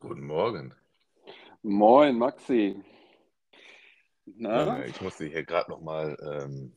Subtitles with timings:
[0.00, 0.74] Guten Morgen.
[1.62, 2.76] Moin, Maxi.
[4.36, 4.84] Na?
[4.86, 6.72] Ich musste hier gerade nochmal ähm,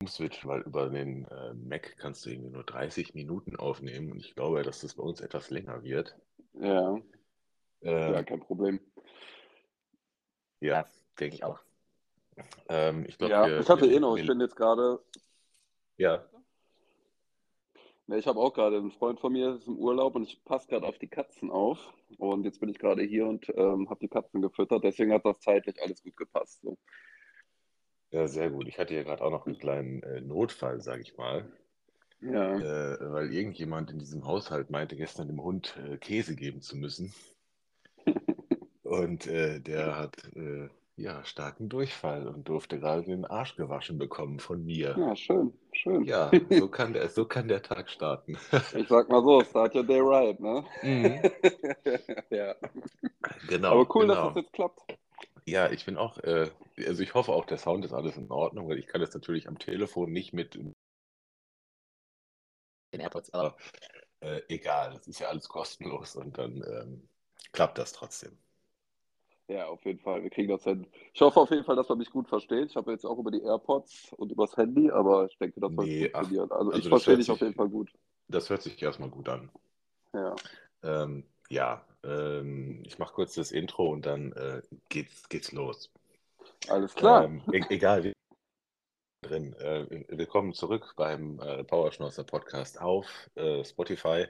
[0.00, 4.34] umswitchen, weil über den äh, Mac kannst du irgendwie nur 30 Minuten aufnehmen und ich
[4.34, 6.16] glaube, dass das bei uns etwas länger wird.
[6.54, 6.98] Ja,
[7.82, 8.80] ja, Ähm, kein Problem.
[10.60, 10.86] ja,
[11.18, 11.60] denke ich auch.
[12.68, 15.00] Ähm, ich glaube, Ja, wir, ich hatte wir, eh noch, ich bin jetzt gerade,
[15.96, 16.24] ja,
[18.08, 20.66] ne, ich habe auch gerade, ein Freund von mir ist im Urlaub und ich passe
[20.66, 21.78] gerade auf die Katzen auf.
[22.18, 25.40] Und jetzt bin ich gerade hier und ähm, habe die Katzen gefüttert, deswegen hat das
[25.40, 26.60] zeitlich alles gut gepasst.
[26.62, 26.76] So.
[28.10, 28.66] ja, sehr gut.
[28.66, 31.50] Ich hatte ja gerade auch noch einen kleinen äh, Notfall, sage ich mal,
[32.20, 36.76] Ja, äh, weil irgendjemand in diesem Haushalt meinte, gestern dem Hund äh, Käse geben zu
[36.76, 37.14] müssen.
[38.82, 44.40] Und äh, der hat äh, ja starken Durchfall und durfte gerade den Arsch gewaschen bekommen
[44.40, 44.96] von mir.
[44.98, 46.06] ja, schön, schön.
[46.06, 48.38] Ja, so kann der, so kann der Tag starten.
[48.70, 50.64] Ich sag mal so, start your day right, ne?
[50.82, 51.22] Mhm.
[52.30, 52.54] Ja,
[53.42, 54.34] Genau, aber cool, dass das genau.
[54.34, 54.80] jetzt klappt.
[55.46, 56.48] Ja, ich bin auch, äh,
[56.86, 59.48] also ich hoffe auch, der Sound ist alles in Ordnung, weil ich kann das natürlich
[59.48, 60.54] am Telefon nicht mit
[62.92, 63.56] den AirPods, aber
[64.20, 67.08] äh, egal, das ist ja alles kostenlos und dann ähm,
[67.52, 68.38] klappt das trotzdem.
[69.48, 70.22] Ja, auf jeden Fall.
[70.22, 70.86] Wir kriegen das hin.
[71.14, 72.68] Ich hoffe auf jeden Fall, dass man mich gut versteht.
[72.70, 75.86] Ich habe jetzt auch über die AirPods und übers Handy, aber ich denke, das wird
[75.86, 76.52] Nee, funktionieren.
[76.52, 77.90] Also ich also das verstehe dich auf jeden Fall gut.
[78.28, 79.50] das hört sich erstmal gut an.
[80.12, 80.34] Ja,
[80.82, 84.60] Ähm, ja, ähm, ich mache kurz das Intro und dann äh,
[84.90, 85.90] geht's, geht's los.
[86.68, 87.24] alles klar.
[87.24, 88.12] Ähm, e egal, wie
[89.22, 89.54] drin.
[89.54, 94.26] Äh, willkommen zurück beim äh, Powerschnauzer Podcast auf äh, Spotify.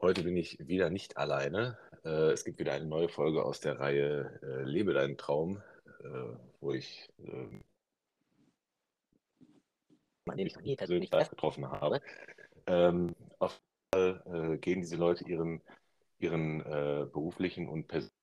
[0.00, 1.78] Heute bin ich wieder nicht alleine.
[2.04, 5.62] Äh, es gibt wieder eine neue Folge aus der Reihe äh, Lebe deinen Traum,
[6.02, 7.60] äh, wo ich äh,
[10.36, 12.00] den ich noch nie persönlich live getroffen habe.
[12.66, 13.60] Ähm, auf
[13.94, 15.60] jeden Fall äh, gehen diese Leute ihren,
[16.18, 18.14] ihren äh, beruflichen und persönlichen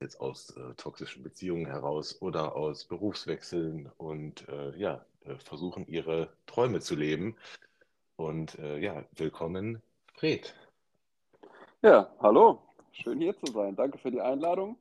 [0.00, 5.04] jetzt aus äh, toxischen Beziehungen heraus oder aus Berufswechseln und äh, ja,
[5.38, 7.36] versuchen ihre Träume zu leben.
[8.16, 9.82] Und äh, ja, willkommen,
[10.14, 10.54] Fred.
[11.82, 12.67] Ja, hallo.
[13.02, 13.76] Schön hier zu sein.
[13.76, 14.76] Danke für die Einladung.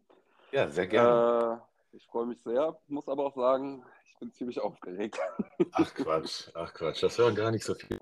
[0.52, 1.62] Ja, sehr gerne.
[1.94, 5.20] Äh, ich freue mich sehr, muss aber auch sagen, ich bin ziemlich aufgeregt.
[5.72, 8.00] Ach Quatsch, ach Quatsch, das war gar nicht so viel,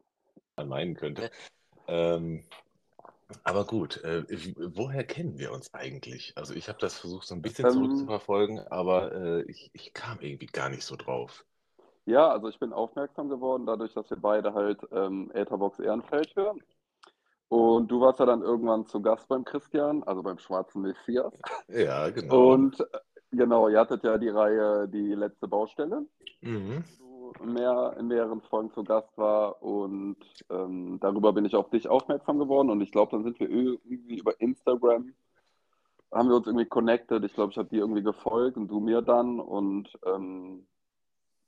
[0.58, 1.30] man meinen könnte.
[1.88, 2.44] Ähm,
[3.44, 4.24] aber gut, äh,
[4.76, 6.32] woher kennen wir uns eigentlich?
[6.38, 10.20] Also ich habe das versucht so ein bisschen Ähm, zurückzuverfolgen, aber äh, ich, ich kam
[10.22, 11.46] irgendwie gar nicht so drauf.
[12.06, 16.62] ja, also ich bin aufmerksam geworden, dadurch, dass wir beide halt ähm, Etherbox Ehrenfeld hören.
[17.48, 21.34] Und du warst ja dann irgendwann zu Gast beim Christian, also beim Schwarzen Messias.
[21.68, 22.54] Ja, genau.
[22.54, 22.86] Und äh,
[23.32, 26.06] genau, ihr hattet ja die Reihe Die letzte Baustelle.
[26.42, 26.84] Mhm.
[26.98, 30.18] du mehr in mehreren Folgen zu Gast war und
[30.50, 34.20] ähm, darüber bin ich auf dich aufmerksam geworden und ich glaube, dann sind wir irgendwie
[34.20, 35.14] über Instagram,
[36.12, 37.24] haben wir uns irgendwie connected.
[37.24, 40.66] Ich glaube, ich habe dir irgendwie gefolgt und du mir dann und ähm,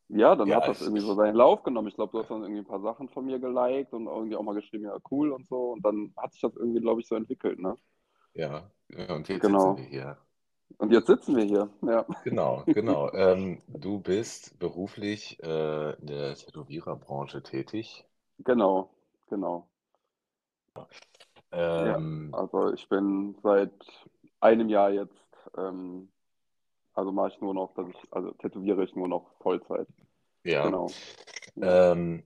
[0.09, 1.87] ja, dann Ja, hat das irgendwie so seinen Lauf genommen.
[1.89, 4.43] Ich glaube, du hast dann irgendwie ein paar Sachen von mir geliked und irgendwie auch
[4.43, 7.15] mal geschrieben, ja, cool und so und dann hat sich das irgendwie, glaube ich, so
[7.15, 7.75] entwickelt, ne?
[8.33, 9.85] ja, ja, und jetzt sitzen wir Genau.
[9.85, 10.17] hier.
[10.79, 12.05] Und jetzt sitzen wir hier, ja.
[12.21, 13.11] Genau, genau.
[13.13, 18.05] Ähm, du bist beruflich äh, in der Tätowiererbranche tätig.
[18.47, 18.89] Genau,
[19.29, 19.69] genau.
[21.75, 23.71] Ja, Ähm, also ich bin seit
[24.39, 25.13] einem Jahr jetzt,
[25.57, 26.09] ähm,
[26.97, 29.87] also mache ich nur noch, dass ich, also tätowiere ich nur noch Vollzeit.
[30.43, 30.87] ja, Genau.
[31.61, 32.23] Ähm,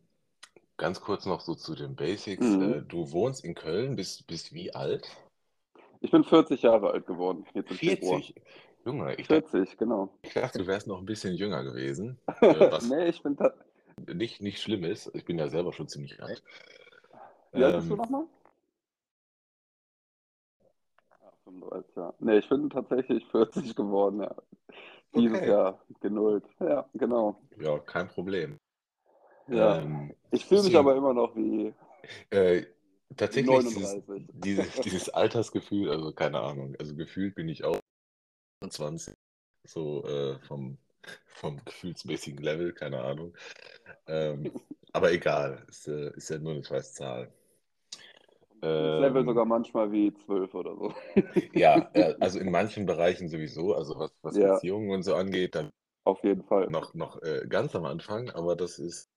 [0.78, 2.46] ganz kurz noch so zu den Basics.
[2.46, 2.74] Mhm.
[2.74, 5.08] Äh, du wohnst in Köln, bist, bist wie alt?
[6.00, 8.22] Ich bin 40 Jahre alt geworden, jetzt im Februar.
[8.22, 8.42] 40.
[8.86, 10.10] Junge, ich dachte, 40, genau.
[10.24, 13.38] ich dachte, du wärst noch ein bisschen jünger gewesen, äh, was Nee, ich bin,
[14.08, 15.12] nicht, nicht schlimm ist.
[15.14, 16.42] Ich bin ja selber schon ziemlich alt.
[17.52, 18.26] wie alt bist du Ähm, nochmal?
[21.60, 22.14] 35, ja.
[22.20, 24.36] Nee, ich bin tatsächlich 40 geworden, ja.
[25.14, 26.46] Dieses okay, Jahr genullt.
[26.60, 27.42] Ja, genau.
[27.58, 28.58] ja, kein Problem.
[29.48, 29.80] Ja.
[29.80, 31.74] Ähm, Ich fühle mich aber immer noch wie,
[32.30, 32.66] äh,
[33.18, 34.30] tatsächlich dieses, 39.
[34.34, 37.80] dieses, dieses Altersgefühl, also keine Ahnung, also gefühlt bin ich auch
[38.68, 39.14] 20,
[39.68, 40.78] so äh, vom,
[41.28, 43.36] vom gefühlsmäßigen Level, keine Ahnung.
[44.08, 44.52] Ähm,
[44.94, 47.34] aber egal, ist, äh, ist ja nur eine scheiß Zahl.
[48.78, 50.94] Das Level sogar Ähm, manchmal wie 12 oder so.
[51.54, 55.56] ja, äh, also in manchen Bereichen sowieso, also was, was Ja, Beziehungen und so angeht,
[55.56, 55.72] dann
[56.04, 56.70] auf jeden Fall.
[56.70, 59.10] noch, noch äh, ganz am Anfang, aber das ist,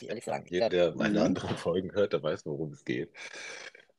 [0.00, 1.22] ehrlich sagen, jeder, der meine Mhm.
[1.22, 3.12] anderen Folgen hört, der weiß, worum es geht.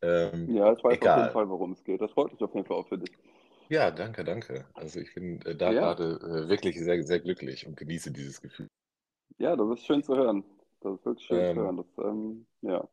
[0.01, 1.30] Ähm, Ja, ich weiß auf jeden egal.
[1.30, 2.01] Fall, worum es geht.
[2.01, 3.12] Das freut mich auf jeden Fall auch für dich.
[3.69, 4.69] Ja, danke, danke.
[4.73, 8.41] Also ich bin äh, da Ja, gerade äh, wirklich sehr, sehr glücklich und genieße dieses
[8.41, 8.68] Gefühl.
[9.39, 10.44] ja, das ist schön zu hören.
[10.81, 11.77] Das ist wirklich schön zu Ähm, hören.
[11.77, 12.88] Das, ähm, ja.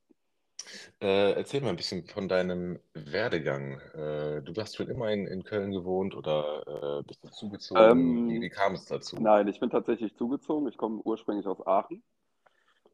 [1.01, 3.81] Äh, erzähl mal ein bisschen von deinem Werdegang.
[3.95, 8.27] Äh, du hast schon immer in, in Köln gewohnt oder äh, bist du zugezogen?
[8.27, 9.19] Wie, Ähm, wie kam es dazu?
[9.19, 10.69] nein, ich bin tatsächlich zugezogen.
[10.69, 12.03] Ich komme ursprünglich aus Aachen,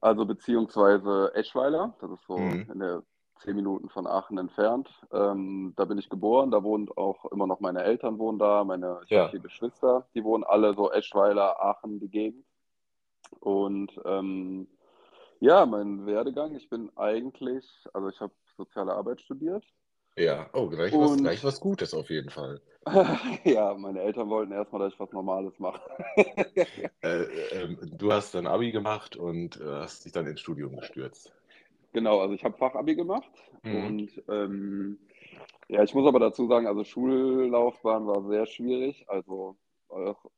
[0.00, 1.96] also beziehungsweise Eschweiler.
[2.00, 2.70] Das ist so Mhm.
[2.72, 3.02] in der
[3.40, 4.90] zehn Minuten von Aachen entfernt.
[5.12, 6.50] Ähm, da bin ich geboren.
[6.50, 8.64] Da wohnen auch immer noch meine Eltern wohnen da.
[8.64, 12.46] Meine, Ja, vier Geschwister, die wohnen alle so Eschweiler, Aachen, die Gegend.
[13.40, 14.68] Und ähm,
[15.40, 16.54] ja, mein Werdegang.
[16.54, 19.64] Ich bin eigentlich, also ich habe soziale Arbeit studiert
[20.16, 20.50] ja.
[20.52, 22.60] Oh, gleich was, und gleich was Gutes auf jeden Fall.
[23.44, 25.80] ja, meine Eltern wollten erstmal, dass ich was Normales mache.
[27.02, 27.22] Äh,
[27.52, 31.32] ähm, du hast dann Abi gemacht und äh, hast dich dann ins Studium gestürzt.
[31.94, 33.30] Genau, also ich habe Fachabi gemacht
[33.62, 33.72] Mhm.
[33.72, 34.98] und ähm,
[35.68, 39.06] ja, ich muss aber dazu sagen, also Schullaufbahn war sehr schwierig.
[39.08, 39.56] Also
[39.88, 40.30] auch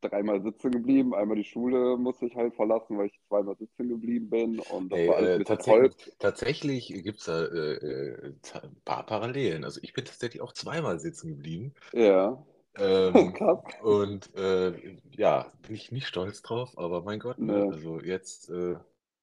[0.00, 4.30] dreimal sitzen geblieben, einmal die Schule musste ich halt verlassen, weil ich zweimal sitzen geblieben
[4.30, 5.94] bin und das Ey, war alles äh, bisschen tats holp.
[6.18, 9.64] tatsächlich gibt es da äh, äh, ein paar Parallelen.
[9.64, 11.74] Also ich bin tatsächlich auch zweimal sitzen geblieben.
[11.92, 12.44] Ja,
[12.76, 13.38] Ähm,
[13.82, 17.66] und äh, ja, bin ich nicht stolz drauf, aber mein Gott, ne?
[17.68, 18.76] Also jetzt äh,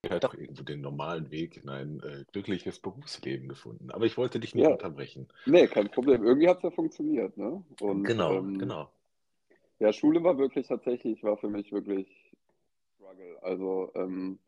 [0.09, 3.91] halt doch irgendwo den normalen Weg in ein äh, glückliches Berufsleben gefunden.
[3.91, 5.27] Aber ich wollte dich nicht ja, unterbrechen.
[5.45, 6.23] nee, kein Problem.
[6.25, 7.63] Irgendwie hat es ja funktioniert, ne?
[7.79, 8.91] Und Genau, ähm, genau.
[9.79, 12.07] Ja, Schule war wirklich tatsächlich, war für mich wirklich
[12.95, 13.41] Struggle.
[13.43, 14.39] Also ähm,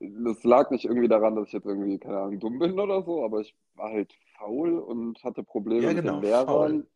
[0.00, 3.24] Das lag nicht irgendwie daran, dass ich jetzt irgendwie, keine Ahnung, dumm bin oder so,
[3.24, 6.22] aber ich war halt faul und hatte Probleme Ja, mit den genau, faul.
[6.22, 6.86] Lehrern.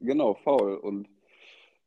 [0.00, 0.76] Genau, faul.
[0.76, 1.08] Und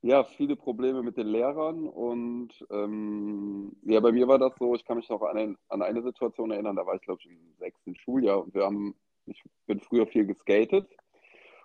[0.02, 1.88] ja, viele Probleme mit den Lehrern.
[1.88, 5.82] Und ähm, ja, bei mir war das so, ich kann mich noch an, ein, an
[5.82, 8.96] eine Situation erinnern, da war ich, glaube ich, im sechsten Schuljahr und wir haben,
[9.26, 10.88] ich bin früher viel geskatet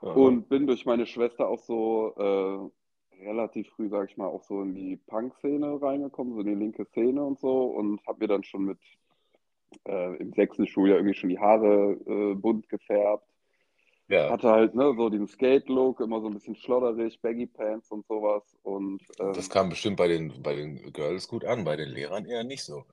[0.02, 0.12] Aha.
[0.12, 2.70] und bin durch meine Schwester auch so äh,
[3.22, 6.84] relativ früh, sage ich mal, auch so in die Punk-Szene reingekommen, so in die linke
[6.86, 8.78] Szene und so und habe mir dann schon mit
[9.88, 13.26] äh, im sechsten Schuljahr irgendwie schon die Haare äh, bunt gefärbt.
[14.08, 18.06] Ja, Hatte halt ne, so den Skate-Look, immer so ein bisschen schlodderig, Baggy Pants und
[18.06, 18.42] sowas.
[18.62, 22.26] Und das ähm, kam bestimmt bei den, bei den Girls gut an, bei den Lehrern
[22.26, 22.84] eher nicht so.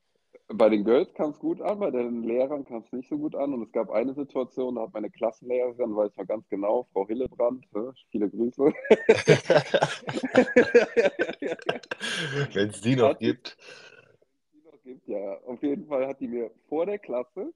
[0.53, 3.35] Bei den Girls kam es gut an, bei den Lehrern kam es nicht so gut
[3.35, 3.53] an.
[3.53, 7.07] Und es gab eine Situation, da hat meine Klassenlehrerin, weiß ich noch ganz genau, Frau
[7.07, 8.63] Hillebrand, ne, viele Grüße,
[12.53, 13.57] Wenn es die noch hat gibt.
[14.53, 17.53] die noch gibt, ja, auf jeden Fall hat die mir vor der Klasse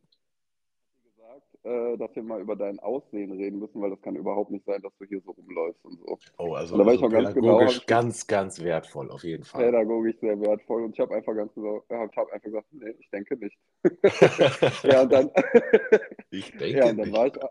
[1.63, 4.81] äh, dass wir mal über dein Aussehen reden müssen, weil das kann überhaupt nicht sein,
[4.81, 6.19] dass du hier so rumläufst und so.
[6.37, 9.63] Oh, also, also ganz genau, pädagogisch ge- ganz, ganz wertvoll, auf jeden Fall.
[9.63, 12.95] pädagogisch sehr wertvoll und ich habe einfach ganz gesagt, ja, ich habe einfach gesagt, nee,
[12.99, 13.57] ich denke nicht.
[14.83, 15.29] Ja, und dann,
[16.31, 17.43] Ich ja, denke und dann war ich, nicht.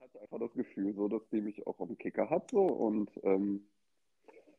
[0.00, 3.66] hatte einfach das Gefühl, so, dass die mich auch am Kicker hat, so und ähm,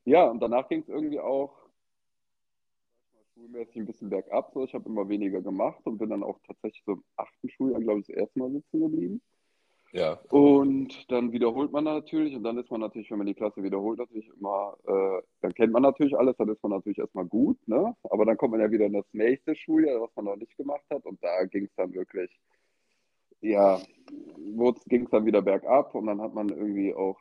[0.06, 1.54] ja, und danach ging es irgendwie auch
[3.34, 6.84] schulmäßig ein bisschen bergab, so, ich habe immer weniger gemacht und bin dann auch tatsächlich
[6.86, 9.22] so im achten Schuljahr, glaube ich, das erste Mal sitzen geblieben.
[9.94, 13.62] Ja, Und dann wiederholt man natürlich und dann ist man natürlich, wenn man die Klasse
[13.62, 17.60] wiederholt, natürlich immer, äh, dann kennt man natürlich alles, dann ist man natürlich erstmal gut,
[17.68, 17.96] ne?
[18.10, 20.86] Aber dann kommt man ja wieder in das nächste Schuljahr, was man noch nicht gemacht
[20.90, 22.32] hat und da ging es dann wirklich,
[23.42, 23.80] ja,
[24.88, 27.20] ging es dann wieder bergab und dann hat man irgendwie auch,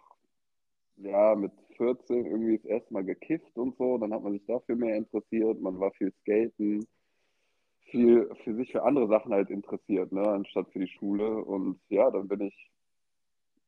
[0.97, 4.77] ja, mit 14 irgendwie das erste Mal gekifft und so, dann hat man sich dafür
[4.77, 6.87] mehr interessiert, man war viel skaten,
[7.91, 12.11] viel für sich für andere Sachen halt interessiert, ne, anstatt für die Schule und ja,
[12.11, 12.71] dann bin ich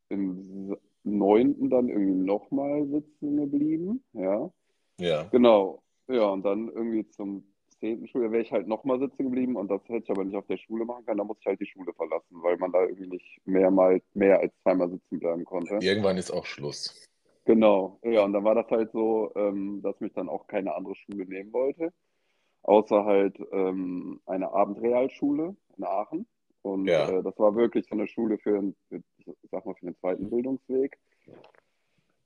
[0.09, 4.03] im neunten dann irgendwie nochmal sitzen geblieben.
[4.13, 4.51] Ja,
[4.99, 5.25] ja.
[5.25, 5.83] genau.
[6.09, 7.45] Ja, und dann irgendwie zum
[7.81, 10.47] zehnten Schuljahr wäre ich halt nochmal sitzen geblieben und das hätte ich aber nicht auf
[10.47, 11.19] der Schule machen können.
[11.19, 14.53] Da musste ich halt die Schule verlassen, weil man da irgendwie nicht mehrmal, mehr als
[14.63, 15.79] zweimal sitzen bleiben konnte.
[15.81, 17.07] Irgendwann ist auch Schluss.
[17.45, 17.99] Genau.
[18.03, 21.27] Ja, und dann war das halt so, ähm, dass mich dann auch keine andere Schule
[21.27, 21.93] nehmen wollte,
[22.63, 26.27] außer halt ähm, eine Abendrealschule in Aachen.
[26.63, 29.87] Und Ja, äh, das war wirklich so eine Schule für, für, ich sag mal, für
[29.87, 30.99] den zweiten Bildungsweg.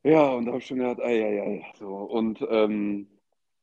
[0.05, 1.89] Ja, und da habe ich schon gedacht, ei, ei, ei, so.
[1.89, 3.09] Und ähm,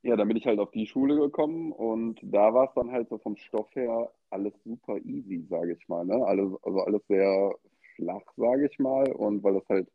[0.04, 3.10] ja, dann bin ich halt auf die Schule gekommen und da war es dann halt
[3.10, 6.16] so vom Stoff her alles super easy, sage ich mal, ne?
[6.26, 7.56] Alles, also alles sehr
[7.96, 9.12] flach, sage ich mal.
[9.14, 9.88] Und weil das halt,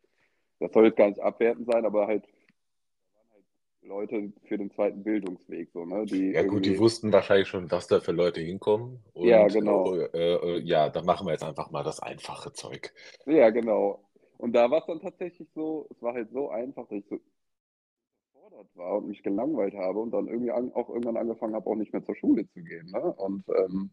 [0.61, 2.23] das soll jetzt gar nicht abwertend sein, aber halt
[3.81, 6.05] Leute für den zweiten Bildungsweg, so, ne?
[6.05, 8.99] Die ja gut, die wussten wahrscheinlich schon, dass da für Leute hinkommen.
[9.15, 9.95] ja, Und genau.
[9.95, 12.93] äh, äh, ja, dann machen wir jetzt einfach mal das einfache Zeug.
[13.25, 14.03] Ja, genau.
[14.37, 17.19] Und da war es dann tatsächlich so, es war halt so einfach, dass ich so
[18.61, 21.75] überfordert war und mich gelangweilt habe und dann irgendwie an, auch irgendwann angefangen habe, auch
[21.75, 22.91] nicht mehr zur Schule zu gehen.
[22.91, 23.13] Ne?
[23.13, 23.89] Und ähm,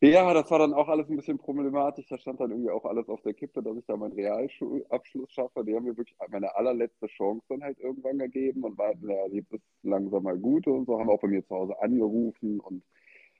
[0.00, 2.06] ja, das war dann auch alles ein bisschen problematisch.
[2.08, 5.64] Da stand dann irgendwie auch alles auf der Kippe, dass ich da meinen Realschulabschluss schaffe.
[5.64, 9.52] Die haben mir wirklich meine allerletzte Chance dann halt irgendwann gegeben und meinten, ja, jetzt
[9.52, 12.82] ist langsam mal gut und so, haben auch bei mir zu Hause angerufen und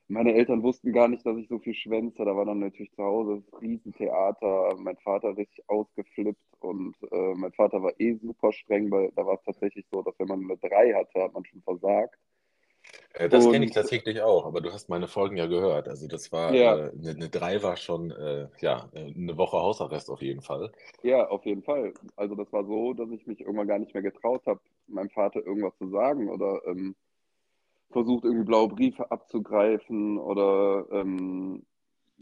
[0.09, 2.25] meine Eltern wussten gar nicht, dass ich so viel schwänze.
[2.25, 4.77] Da war dann natürlich zu Hause das Riesentheater.
[4.79, 9.35] Mein Vater richtig ausgeflippt und äh, mein Vater war eh super streng, weil da war
[9.35, 12.19] es tatsächlich so, dass wenn man eine 3 hatte, hat man schon versagt.
[13.15, 15.89] Äh, das kenne ich tatsächlich auch, aber du hast meine Folgen ja gehört.
[15.89, 16.77] Also das war, Ja.
[16.77, 20.71] äh, eine, eine 3 war schon, äh, ja, äh, eine Woche Hausarrest auf jeden Fall.
[21.03, 21.95] Ja, auf jeden Fall.
[22.17, 25.45] Also das war so, dass ich mich irgendwann gar nicht mehr getraut habe, meinem Vater
[25.45, 26.95] irgendwas zu sagen oder ähm,
[27.91, 31.65] versucht, irgendwie blaue Briefe abzugreifen oder ähm,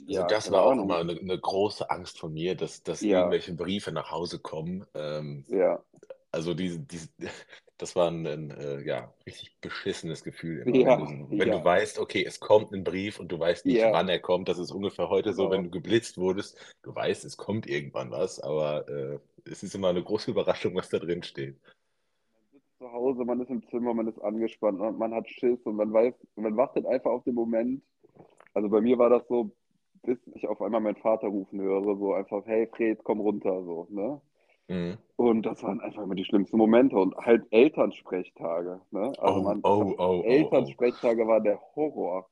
[0.07, 3.21] Also ja, das war auch immer eine, eine große Angst von mir, dass, dass Ja.
[3.21, 4.85] irgendwelche Briefe nach Hause kommen.
[4.95, 5.83] Ähm, Ja,
[6.33, 7.09] also diese, diese,
[7.79, 11.59] das war ein, ein äh, ja, richtig beschissenes Gefühl immer, Ja, wenn du, wenn ja.
[11.59, 13.93] du weißt, okay, es kommt ein Brief und du weißt nicht, Ja.
[13.93, 14.49] wann er kommt.
[14.49, 15.53] Das ist ungefähr heute so, Genau.
[15.53, 19.89] wenn du geblitzt wurdest, du weißt, es kommt irgendwann was, aber äh, es ist immer
[19.91, 21.59] eine große Überraschung, was da drin steht.
[22.85, 25.93] Zu Hause, man ist im Zimmer, man ist angespannt, man, man hat Schiss und man
[25.93, 27.83] weiß, man wartet einfach auf den Moment.
[28.53, 29.51] Also bei mir war das so,
[30.03, 33.87] bis ich auf einmal meinen Vater rufen höre, so einfach, hey Fred, komm runter, so,
[33.91, 34.21] ne?
[34.69, 34.99] Mhm.
[35.17, 39.13] Und das waren einfach immer die schlimmsten Momente und halt Elternsprechtage, ne?
[39.19, 40.23] Also Oh, man, oh, oh, oh, oh.
[40.23, 42.29] Elternsprechtage war der Horror.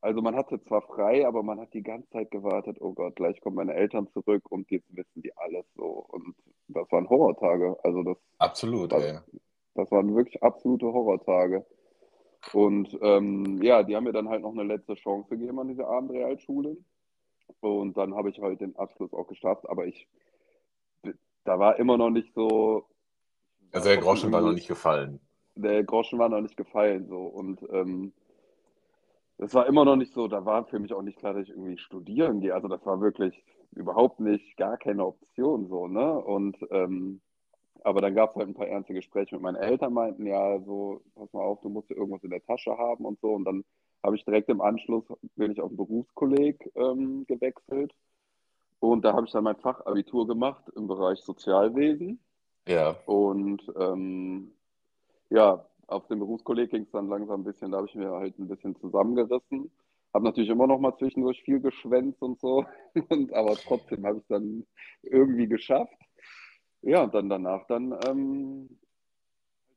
[0.00, 3.40] Also man hatte zwar frei, aber man hat die ganze Zeit gewartet, oh Gott, gleich
[3.40, 6.06] kommen meine Eltern zurück und jetzt wissen die alles so.
[6.08, 6.34] Und
[6.68, 7.76] das waren Horrortage.
[7.84, 9.04] Also das, Absolut, Was?
[9.04, 9.18] ey.
[9.74, 11.64] Das waren wirklich absolute Horrortage.
[12.52, 15.88] Und ähm, ja, die haben mir dann halt noch eine letzte Chance gegeben an dieser
[15.88, 16.76] Abendrealschule.
[17.60, 20.08] Und dann habe ich halt den Abschluss auch geschafft, aber ich,
[21.44, 22.86] da war immer noch nicht so.
[23.72, 25.20] Also der Groschen war noch nicht gefallen.
[25.54, 28.12] der Groschen war noch nicht gefallen so und ähm,
[29.38, 31.50] das war immer noch nicht so, da war für mich auch nicht klar, dass ich
[31.50, 32.54] irgendwie studieren gehe.
[32.54, 36.12] Also das war wirklich überhaupt nicht, gar keine Option so, ne?
[36.12, 37.20] Und ähm,
[37.84, 41.02] aber dann gab es halt ein paar ernste Gespräche mit meinen Eltern, meinten, ja, so,
[41.14, 43.32] pass mal auf, du musst ja irgendwas in der Tasche haben und so.
[43.32, 43.64] Und dann
[44.02, 45.04] habe ich direkt im Anschluss,
[45.36, 47.92] bin ich auf ein Berufskolleg ähm, gewechselt.
[48.80, 52.20] Und da habe ich dann mein Fachabitur gemacht im Bereich Sozialwesen.
[52.66, 52.96] Ja.
[53.06, 54.52] Und ähm,
[55.30, 58.38] ja, auf dem Berufskolleg ging es dann langsam ein bisschen, da habe ich mir halt
[58.38, 59.70] ein bisschen zusammengerissen.
[60.14, 62.64] Habe natürlich immer noch mal zwischendurch viel geschwänzt und so,
[63.08, 64.66] und, aber trotzdem habe ich es dann
[65.02, 65.96] irgendwie geschafft.
[66.82, 68.68] Ja, und dann danach dann ähm,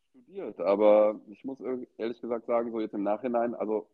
[0.09, 0.59] studiert.
[0.59, 1.59] Aber ich muss
[1.97, 3.87] ehrlich gesagt sagen, so jetzt im Nachhinein, also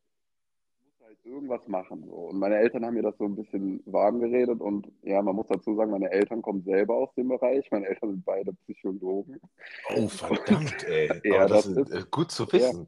[0.78, 2.06] ich muss halt irgendwas machen.
[2.06, 2.14] So.
[2.14, 5.48] Und meine Eltern haben mir das so ein bisschen warm geredet und ja, man muss
[5.48, 7.70] dazu sagen, meine Eltern kommen selber aus dem Bereich.
[7.70, 9.40] Meine Eltern sind beide Psychologen.
[9.94, 11.22] Oh, verdammt, ey.
[11.26, 12.88] Ja, Aber das, das ist äh, gut zu wissen.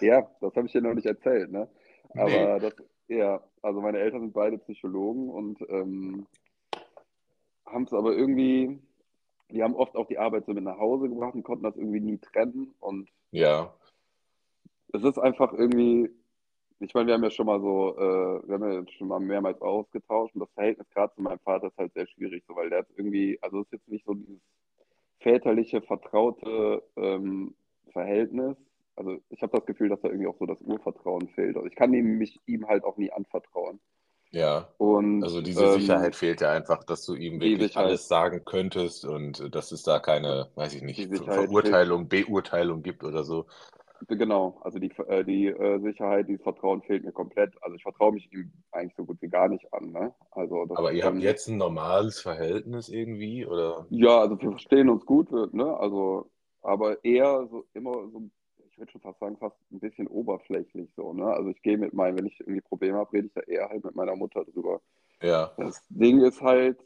[0.00, 1.68] Ja, das habe ich dir noch nicht erzählt, ne?
[2.14, 2.60] Aber Nee.
[2.60, 2.74] das,
[3.08, 6.26] ja, also meine Eltern sind beide Psychologen und ähm,
[7.66, 8.78] haben es aber irgendwie,
[9.52, 12.00] die haben oft auch die Arbeit so mit nach Hause gebracht und konnten das irgendwie
[12.00, 12.74] nie trennen.
[12.80, 13.72] Und Ja.
[14.92, 16.10] es ist einfach irgendwie,
[16.80, 19.60] ich meine, wir haben ja schon mal so, äh, wir haben ja schon mal mehrmals
[19.60, 22.80] ausgetauscht und das Verhältnis gerade zu meinem Vater ist halt sehr schwierig, so, weil der
[22.80, 24.40] hat irgendwie, also es ist jetzt nicht so dieses
[25.20, 27.54] väterliche, vertraute ähm,
[27.92, 28.56] Verhältnis.
[28.96, 31.56] Also ich habe das Gefühl, dass da irgendwie auch so das Urvertrauen fehlt.
[31.56, 33.80] Also ich kann ihm, mich ihm halt auch nie anvertrauen.
[34.32, 34.68] Ja.
[34.78, 39.04] Und Also diese ähm, Sicherheit fehlt ja einfach, dass du ihm wirklich alles sagen könntest
[39.04, 43.46] und äh, dass es da keine, weiß ich nicht, Verurteilung, Beurteilung gibt oder so.
[44.08, 47.52] Genau, also die, äh, die äh, Sicherheit, dieses Vertrauen fehlt mir komplett.
[47.62, 49.92] Also ich vertraue mich ihm eigentlich so gut wie gar nicht an.
[49.92, 50.14] Ne?
[50.32, 53.86] Also das, Aber ihr habt ähm, jetzt ein normales Verhältnis irgendwie, oder?
[53.90, 55.76] Ja, also wir verstehen uns gut, ne?
[55.76, 56.30] Also,
[56.62, 58.30] aber eher so immer so,
[58.72, 61.26] ich würde schon fast sagen, fast ein bisschen oberflächlich so, ne?
[61.26, 63.84] Also ich gehe mit meinem, wenn ich irgendwie Probleme habe, rede ich da eher halt
[63.84, 64.80] mit meiner Mutter drüber.
[65.22, 65.52] Ja.
[65.58, 66.78] Das Ding ist halt,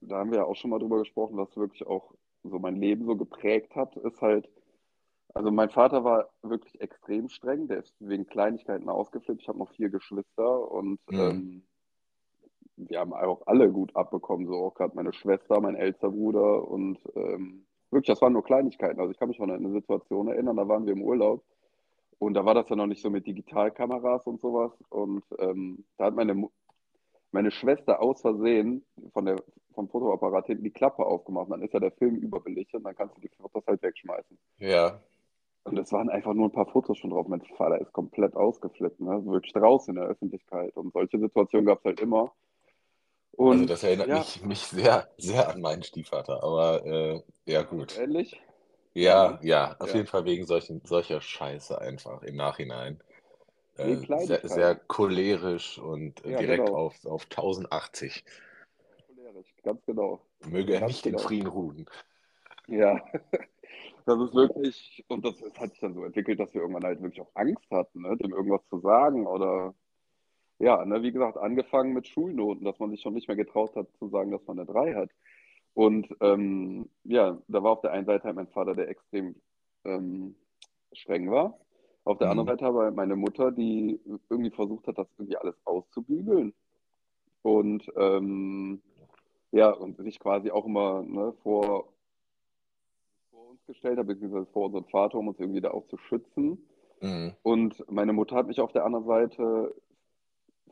[0.00, 2.14] da haben wir ja auch schon mal drüber gesprochen, was wirklich auch
[2.44, 4.48] so mein Leben so geprägt hat, ist halt,
[5.34, 9.42] also mein Vater war wirklich extrem streng, der ist wegen Kleinigkeiten ausgeflippt.
[9.42, 11.18] Ich habe noch vier Geschwister und Mhm.
[11.20, 11.62] ähm,
[12.76, 16.98] wir haben auch alle gut abbekommen, so auch gerade meine Schwester, mein älterer Bruder und
[17.14, 19.00] ähm, wirklich, das waren nur Kleinigkeiten.
[19.00, 21.42] Also ich kann mich schon an eine Situation erinnern, da waren wir im Urlaub
[22.18, 26.06] und da war das ja noch nicht so mit Digitalkameras und sowas und ähm, da
[26.06, 26.48] hat meine,
[27.32, 29.36] meine Schwester aus Versehen von der,
[29.74, 31.46] vom Fotoapparat hinten die Klappe aufgemacht.
[31.46, 34.38] Und dann ist ja der Film überbelichtet und dann kannst du die Fotos halt wegschmeißen.
[34.58, 35.00] Ja.
[35.64, 37.28] Und es waren einfach nur ein paar Fotos schon drauf.
[37.28, 39.24] Mein Vater ist komplett ausgeflippt, ne?
[39.24, 40.76] Wirklich draußen in der Öffentlichkeit.
[40.76, 42.32] Und solche Situationen gab es halt immer.
[43.36, 47.62] Und Also das erinnert ja, mich, mich sehr, sehr an meinen Stiefvater, aber äh, ja
[47.62, 47.98] gut.
[47.98, 48.40] ähnlich.
[48.94, 49.94] Ja, ja, auf Ja.
[49.94, 53.00] jeden Fall wegen solchen, solcher Scheiße einfach im Nachhinein.
[53.78, 56.76] Äh, sehr, sehr cholerisch und äh, Ja, direkt genau.
[56.76, 58.22] auf, auf 1080.
[59.06, 60.20] Cholerisch, ganz genau.
[60.46, 61.24] Möge er Ganz nicht in genau.
[61.24, 61.86] Frieden ruhen.
[62.68, 63.02] Ja,
[64.06, 67.00] das ist wirklich, und das, das hat sich dann so entwickelt, dass wir irgendwann halt
[67.00, 68.16] wirklich auch Angst hatten, ne?
[68.18, 69.74] dem irgendwas zu sagen oder
[70.62, 73.88] ja, ne, wie gesagt, angefangen mit Schulnoten, dass man sich schon nicht mehr getraut hat
[73.98, 75.10] zu sagen, dass man eine 3 hat.
[75.74, 79.34] Und ähm, ja, da war auf der einen Seite halt mein Vater, der extrem
[79.84, 80.36] ähm,
[80.92, 81.58] streng war.
[82.04, 82.30] Auf der mhm.
[82.38, 83.98] anderen Seite aber meine Mutter, die
[84.30, 86.54] irgendwie versucht hat, das irgendwie alles auszubügeln.
[87.42, 88.80] Und ähm,
[89.50, 91.88] ja, und sich quasi auch immer ne, vor,
[93.32, 96.64] vor uns gestellt hat, beziehungsweise vor unseren Vater, um uns irgendwie da auch zu schützen.
[97.00, 97.32] Mhm.
[97.42, 99.74] Und meine Mutter hat mich auf der anderen Seite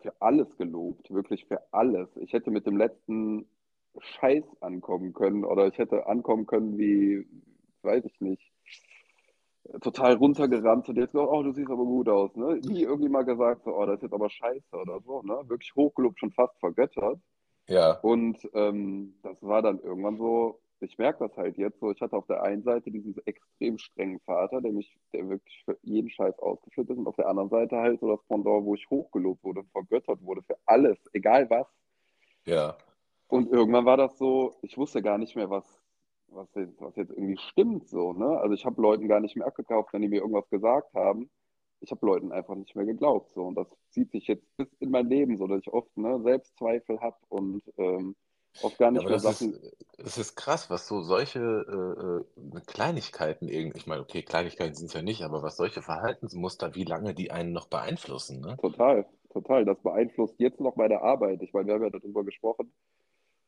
[0.02, 2.08] für alles gelobt, wirklich für alles.
[2.16, 3.46] Ich hätte mit dem letzten
[3.98, 7.26] Scheiß ankommen können oder ich hätte ankommen können wie,
[7.82, 8.52] weiß ich nicht,
[9.80, 12.34] total runtergerannt und jetzt gesagt, oh, du siehst aber gut aus.
[12.34, 12.60] Ne?
[12.64, 15.22] Nie irgendwie mal gesagt, so, oh, das ist jetzt aber scheiße oder so.
[15.22, 15.38] Ne?
[15.46, 17.18] Wirklich hochgelobt, schon fast vergöttert.
[17.68, 17.98] Ja.
[18.00, 22.16] Und ähm, das war dann irgendwann so, ich merke das halt jetzt so, ich hatte
[22.16, 26.38] auf der einen Seite diesen extrem strengen Vater, der mich, der wirklich für jeden Scheiß
[26.38, 29.64] ausgeführt ist und auf der anderen Seite halt so das Pendant, wo ich hochgelobt wurde,
[29.72, 31.66] vergöttert wurde für alles, egal was.
[32.46, 32.76] Ja.
[33.28, 35.64] Und irgendwann war das so, ich wusste gar nicht mehr, was,
[36.28, 38.38] was, jetzt, was jetzt irgendwie stimmt so, ne?
[38.40, 41.30] Also ich habe Leuten gar nicht mehr abgekauft, wenn die mir irgendwas gesagt haben.
[41.80, 43.32] Ich habe Leuten einfach nicht mehr geglaubt.
[43.32, 43.44] So.
[43.44, 47.00] Und das zieht sich jetzt bis in mein Leben so, dass ich oft ne, Selbstzweifel
[47.00, 48.16] habe und ähm,
[48.62, 49.54] oft gar nicht ja, mehr das Sachen.
[49.54, 54.74] Ist, es ist krass, was so solche äh, äh Kleinigkeiten irgendwie, ich meine, okay, Kleinigkeiten
[54.74, 58.56] sind es ja nicht, aber was solche Verhaltensmuster, wie lange die einen noch beeinflussen, ne?
[58.60, 59.64] Total, total.
[59.64, 61.42] Das beeinflusst jetzt noch meine Arbeit.
[61.42, 62.72] Ich meine, wir haben ja darüber gesprochen,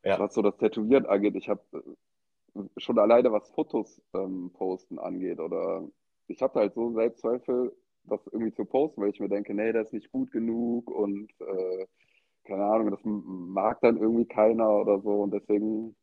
[0.05, 0.19] ja.
[0.19, 1.37] was so das Tätowieren angeht.
[1.37, 5.89] Ich habe äh, schon alleine was Fotos ähm, posten angeht oder
[6.29, 9.89] ich habe halt so Selbstzweifel, das irgendwie zu posten, weil ich mir denke, nee, das
[9.89, 11.87] ist nicht gut genug und äh,
[12.45, 15.95] keine Ahnung, das mag dann irgendwie keiner oder so und deswegen,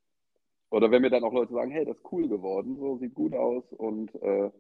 [0.69, 3.34] oder wenn mir dann auch Leute sagen, hey, das ist cool geworden, so sieht gut
[3.34, 4.51] aus und äh,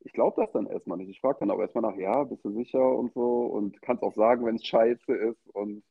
[0.00, 1.10] ich glaube das dann erstmal nicht.
[1.10, 4.14] Ich frage dann auch erstmal nach, ja, bist du sicher und so und kannst auch
[4.14, 5.82] sagen, wenn es scheiße ist und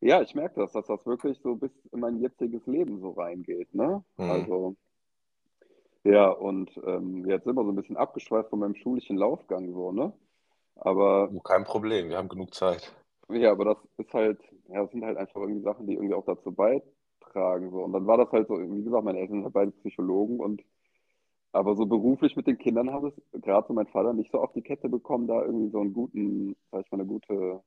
[0.00, 3.74] ja, ich merke das, dass das wirklich so bis in mein jetziges Leben so reingeht,
[3.74, 4.04] ne?
[4.16, 4.30] Mhm.
[4.30, 4.76] Also
[6.04, 9.90] ja, und ähm, jetzt sind wir so ein bisschen abgeschweift von meinem schulischen Laufgang, so,
[9.90, 10.12] ne?
[10.76, 11.30] Aber.
[11.42, 12.94] Kein Problem, wir haben genug Zeit.
[13.28, 16.24] Ja, aber das ist halt, ja, das sind halt einfach irgendwie Sachen, die irgendwie auch
[16.24, 17.82] dazu beitragen, so.
[17.84, 20.62] Und dann war das halt so, wie gesagt, meine Eltern sind halt beide Psychologen und
[21.52, 24.52] aber so beruflich mit den Kindern habe ich gerade so mein Vater nicht so auf
[24.54, 27.62] die Kette bekommen, da irgendwie so einen guten, sag ich mal, eine gute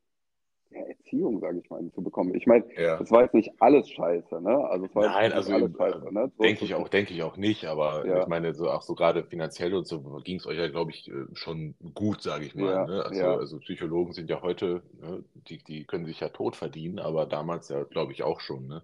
[0.71, 2.35] ja, Erziehung, sage ich mal, zu bekommen.
[2.35, 2.97] Ich meine, ja.
[2.97, 4.69] das war jetzt nicht alles scheiße, ne?
[4.69, 6.31] Also es war Nein, also alles scheiße, ne?
[6.37, 8.21] So denke ich auch, denke ich auch nicht, aber ja.
[8.21, 11.09] ich meine, so auch so gerade finanziell und so ging es euch ja, glaube ich,
[11.09, 12.85] äh, schon gut, sage ich mal.
[12.85, 13.03] Ne?
[13.03, 15.23] Also, also, Psychologen sind ja heute, ne?
[15.33, 18.83] die, die können sich ja tot verdienen, aber damals ja, glaube ich, auch schon, ne?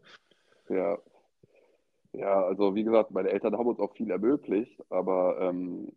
[0.70, 0.98] Ja.
[2.14, 5.92] Ja, also wie gesagt, meine Eltern haben uns auch viel ermöglicht, aber ähm,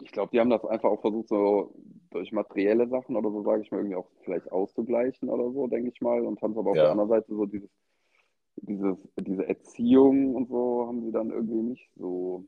[0.00, 1.74] ich glaube, die haben das einfach auch versucht, so
[2.14, 5.90] durch materielle Sachen oder so, sage ich mal, irgendwie auch vielleicht auszugleichen oder so, denke
[5.90, 6.22] ich mal.
[6.22, 6.84] Und haben es aber auf ja.
[6.84, 7.70] der anderen Seite so dieses,
[8.56, 12.44] dieses, diese Erziehung und so haben sie dann irgendwie nicht so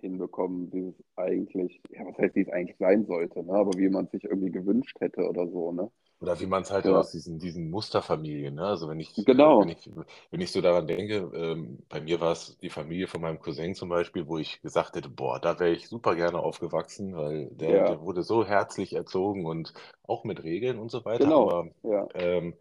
[0.00, 3.52] hinbekommen, wie es eigentlich, ja, was heißt, wie es eigentlich sein sollte, ne?
[3.52, 5.90] aber wie man es sich irgendwie gewünscht hätte oder so, ne?
[6.18, 6.96] Oder wie man es halt ja.
[6.96, 8.66] aus diesen, diesen Musterfamilien, ne?
[8.66, 9.60] Also wenn ich, genau.
[9.60, 9.90] wenn ich,
[10.30, 13.74] wenn ich so daran denke, ähm, bei mir war es die Familie von meinem Cousin
[13.74, 17.70] zum Beispiel, wo ich gesagt hätte, boah, da wäre ich super gerne aufgewachsen, weil der,
[17.70, 17.84] ja.
[17.84, 19.74] der, wurde so herzlich erzogen und
[20.06, 21.24] auch mit Regeln und so weiter.
[21.24, 21.50] Genau.
[21.50, 22.08] Aber ja.
[22.14, 22.54] Ähm,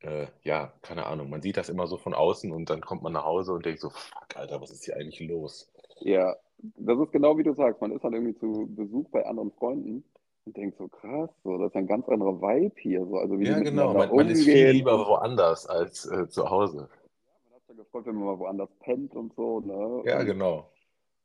[0.00, 3.14] äh, ja, keine Ahnung, man sieht das immer so von außen und dann kommt man
[3.14, 5.70] nach Hause und denkt so, fuck, Alter, was ist hier eigentlich los?
[6.00, 9.52] Ja, das ist genau wie du sagst, man ist halt irgendwie zu Besuch bei anderen
[9.52, 10.04] Freunden
[10.50, 13.06] und denkt so, krass, so, das ist ein ganz anderer Vibe hier.
[13.06, 16.88] So, also wie ja, genau, man, man, ist viel lieber woanders als äh, zu Hause.
[16.88, 19.60] Ja, man hat sich ja gefreut, wenn man mal woanders pennt und so.
[19.60, 20.02] Ne?
[20.06, 20.68] Ja, und, genau.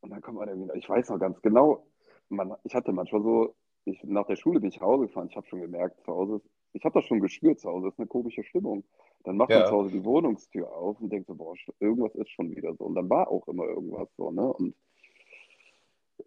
[0.01, 1.88] Und dann kommt man irgendwie, ich weiß noch ganz genau,
[2.29, 5.35] man, ich hatte manchmal so, ich, nach der Schule bin ich nach Hause gefahren, ich
[5.35, 6.41] habe schon gemerkt, zu Hause
[6.75, 8.83] ich habe das schon gespürt, zu Hause ist eine komische Stimmung.
[9.23, 9.59] Dann macht ja.
[9.59, 12.83] man zu Hause die Wohnungstür auf und denkt so, boah, irgendwas ist schon wieder so.
[12.83, 14.53] Und dann war auch immer irgendwas so, ne?
[14.53, 14.75] Und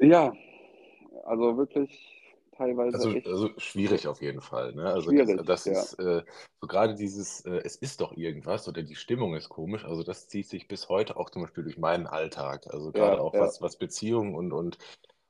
[0.00, 0.32] ja,
[1.24, 2.18] also wirklich
[2.58, 2.96] teilweise.
[2.96, 4.74] Also, also schwierig auf jeden Fall.
[4.74, 4.84] Ne?
[4.84, 5.72] Also schwierig, das, das ja.
[5.72, 6.22] ist äh,
[6.60, 9.84] so gerade dieses, äh, es ist doch irgendwas oder die Stimmung ist komisch.
[9.84, 12.66] Also das zieht sich bis heute auch zum Beispiel durch meinen Alltag.
[12.70, 13.40] Also gerade ja, auch ja.
[13.40, 14.78] was, was Beziehungen und, und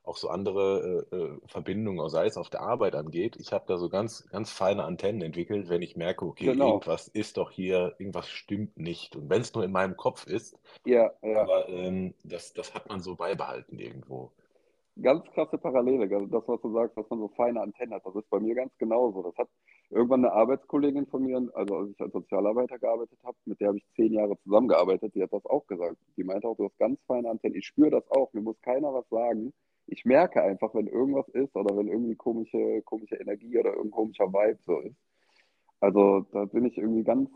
[0.02, 3.36] auch so andere äh, äh Verbindungen, sei es auf der Arbeit angeht.
[3.36, 6.68] Ich habe da so ganz, ganz feine Antennen entwickelt, wenn ich merke, okay, genau.
[6.68, 9.16] irgendwas ist doch hier, irgendwas stimmt nicht.
[9.16, 11.42] Und wenn es nur in meinem Kopf ist, ja, ja.
[11.42, 14.32] aber ähm, das, das hat man so beibehalten irgendwo
[15.02, 16.08] ganz krasse Parallele.
[16.08, 18.76] Das, was du sagst, dass man so feine Antennen hat, das ist bei mir ganz
[18.78, 19.22] genauso.
[19.22, 19.48] Das hat
[19.90, 23.78] irgendwann eine Arbeitskollegin von mir, also als ich als Sozialarbeiter gearbeitet habe, mit der habe
[23.78, 25.96] ich zehn Jahre zusammengearbeitet, die hat das auch gesagt.
[26.16, 27.56] Die meinte auch, du hast ganz feine Antennen.
[27.56, 29.52] Ich spüre das auch, mir muss keiner was sagen.
[29.86, 34.32] Ich merke einfach, wenn irgendwas ist oder wenn irgendwie komische, komische Energie oder irgendein komischer
[34.32, 34.96] Vibe so ist.
[35.80, 37.30] Also da bin ich irgendwie ganz,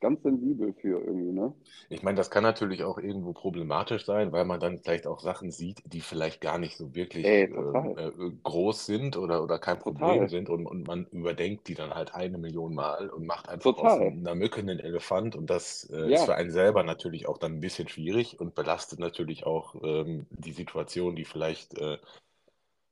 [0.00, 1.54] ganz sensibel für irgendwie, ne?
[1.88, 5.50] Ich meine, das kann natürlich auch irgendwo problematisch sein, weil man dann vielleicht auch Sachen
[5.50, 7.96] sieht, die vielleicht gar nicht so wirklich Ey, ähm, total.
[7.96, 8.10] äh,
[8.42, 10.28] groß sind oder, oder kein Problem Total.
[10.28, 13.98] sind und, und man überdenkt die dann halt eine Million Mal und macht einfach aus
[13.98, 14.00] Total.
[14.00, 17.54] einer Mücke einen Elefant und das äh, ist Ja, für einen selber natürlich auch dann
[17.54, 21.98] ein bisschen schwierig und belastet natürlich auch ähm, die Situation, die vielleicht äh,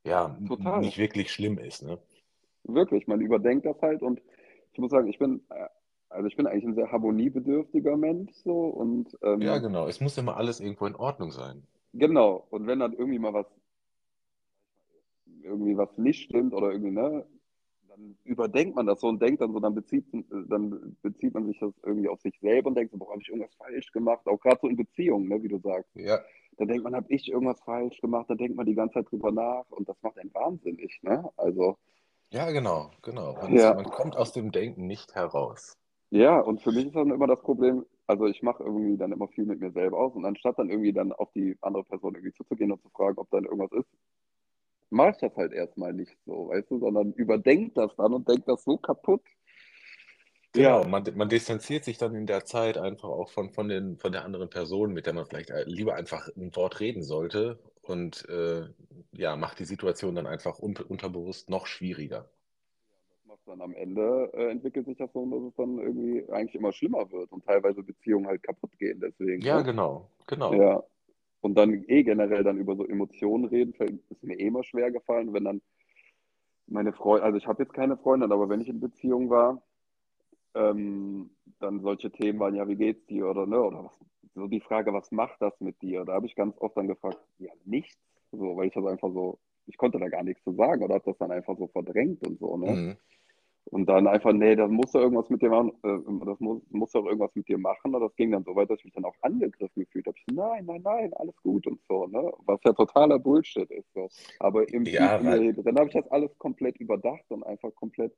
[0.06, 0.80] ja total.
[0.80, 1.98] nicht wirklich schlimm ist, ne?
[2.64, 3.06] Wirklich.
[3.06, 4.20] Man überdenkt das halt und
[4.72, 5.68] ich muss sagen, ich bin, äh,
[6.14, 9.86] also ich bin eigentlich ein sehr harmoniebedürftiger Mensch so und Ja, ähm, genau.
[9.88, 11.62] Es muss immer alles irgendwo in Ordnung sein.
[11.92, 12.46] genau.
[12.50, 13.46] Und wenn dann irgendwie mal was,
[15.42, 17.26] irgendwie was nicht stimmt oder irgendwie, ne,
[17.88, 21.58] dann überdenkt man das so und denkt dann so, dann bezieht, dann bezieht man sich
[21.58, 24.26] das irgendwie auf sich selber und denkt so, boah, habe ich irgendwas falsch gemacht?
[24.26, 25.90] Auch gerade so in Beziehungen, ne, wie du sagst.
[25.94, 26.18] Ja,
[26.56, 28.30] Dann denkt man, habe ich irgendwas falsch gemacht?
[28.30, 31.28] Dann denkt man die ganze Zeit drüber nach und das macht einen wahnsinnig, ne?
[31.36, 31.76] Also,
[32.30, 33.34] ja, genau, genau.
[33.34, 35.76] Man, ja, man kommt aus dem Denken nicht heraus.
[36.14, 39.28] Ja, und für mich ist dann immer das Problem, also ich mache irgendwie dann immer
[39.28, 42.32] viel mit mir selber aus und anstatt dann irgendwie dann auf die andere Person irgendwie
[42.34, 43.88] zuzugehen und zu fragen, ob dann irgendwas ist,
[44.90, 48.48] mache ich das halt erstmal nicht so, weißt du, sondern überdenkt das dann und denkt
[48.48, 49.22] das so kaputt.
[50.54, 53.98] Genau, Ja, man, man distanziert sich dann in der Zeit einfach auch von, von, den,
[53.98, 57.58] von der anderen Person, mit der man vielleicht äh, lieber einfach ein Wort reden sollte
[57.82, 58.68] und äh,
[59.12, 62.30] ja, macht die Situation dann einfach un unterbewusst noch schwieriger.
[63.46, 67.10] Dann am Ende, äh, entwickelt sich das so, dass es dann irgendwie eigentlich immer schlimmer
[67.10, 69.64] wird und teilweise Beziehungen halt kaputt gehen deswegen, Ja, ne?
[69.64, 70.54] genau, genau.
[70.54, 70.82] Ja,
[71.40, 73.74] und dann eh generell dann über so Emotionen reden,
[74.08, 75.62] ist mir eh immer schwer gefallen, wenn dann
[76.66, 79.62] meine Freundin, also ich habe jetzt keine Freundin, aber wenn ich in Beziehung war,
[80.54, 81.30] ähm,
[81.60, 84.00] dann solche Themen waren, ja, wie geht's dir oder ne, oder was,
[84.34, 86.04] so die Frage, was macht das mit dir?
[86.04, 87.98] Da habe ich ganz oft dann gefragt, ja, nichts,
[88.32, 91.04] so, weil ich das einfach so, ich konnte da gar nichts zu sagen oder habe
[91.06, 92.72] das dann einfach so verdrängt und so, ne?
[92.72, 92.96] Mhm.
[93.66, 96.92] Und dann einfach, nee, das muss doch irgendwas mit dir machen, äh, das muss, muss
[96.92, 97.94] doch irgendwas mit dir machen.
[97.94, 100.16] Und das ging dann so weit, dass ich mich dann auch angegriffen gefühlt habe.
[100.18, 102.30] Ich, nein, nein, nein, alles gut und so, ne?
[102.46, 103.92] Was ja totaler Bullshit ist.
[103.94, 104.08] So.
[104.38, 108.12] Aber im Ja, in drin habe ich das alles komplett überdacht und einfach komplett,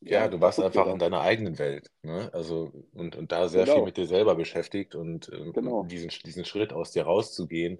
[0.00, 1.02] ja, ja, du warst einfach in gedacht.
[1.02, 2.30] deiner eigenen Welt, ne?
[2.32, 5.84] Also, und, und da sehr viel Genau, mit dir selber beschäftigt und ähm, genau.
[5.84, 7.78] diesen, diesen Schritt aus dir rauszugehen,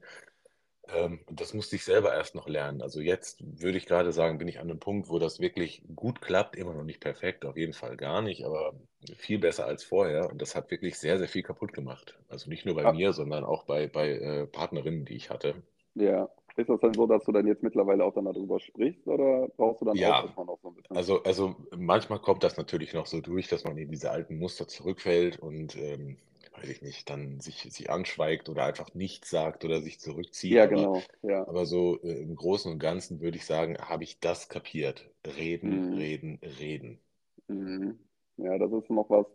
[0.89, 2.83] Ähm, das musste ich selber erst noch lernen.
[2.83, 6.21] Also jetzt würde ich gerade sagen, bin ich an einem Punkt, wo das wirklich gut
[6.21, 6.57] klappt.
[6.57, 8.75] Immer noch nicht perfekt, auf jeden Fall gar nicht, aber
[9.17, 10.31] viel besser als vorher.
[10.31, 12.19] Und das hat wirklich sehr, sehr viel kaputt gemacht.
[12.29, 15.63] Also nicht nur bei Ah, mir, sondern auch bei, bei äh, Partnerinnen, die ich hatte.
[15.95, 16.29] ja.
[16.57, 19.83] Ist das dann so, dass du dann jetzt mittlerweile auch dann darüber sprichst oder brauchst
[19.83, 21.03] du dann auch Ja, erstmal noch so ein bisschen?
[21.03, 24.69] also, also manchmal kommt das natürlich noch so durch, dass man in diese alten Muster
[24.69, 26.19] zurückfällt und, ähm,
[26.57, 30.59] weiß ich nicht, dann sich, sich anschweigt oder einfach nichts sagt oder sich zurückzieht.
[30.59, 31.47] Ja, Aber, genau, ja.
[31.47, 35.11] aber so äh, im Großen und Ganzen würde ich sagen, habe ich das kapiert.
[35.27, 35.97] Reden, Mhm.
[35.97, 37.01] reden, reden.
[37.49, 37.99] Mhm.
[38.39, 39.27] Ja, das ist noch was.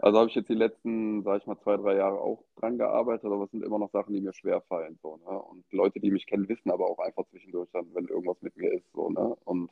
[0.00, 3.26] Also habe ich jetzt die letzten, sag ich mal, zwei, drei Jahre auch dran gearbeitet,
[3.26, 4.98] aber es sind immer noch Sachen, die mir schwer fallen.
[5.02, 5.38] So, ne?
[5.42, 8.72] Und Leute, die mich kennen, wissen aber auch einfach zwischendurch dann, wenn irgendwas mit mir
[8.72, 8.86] ist.
[8.94, 9.36] So, ne?
[9.44, 9.70] Und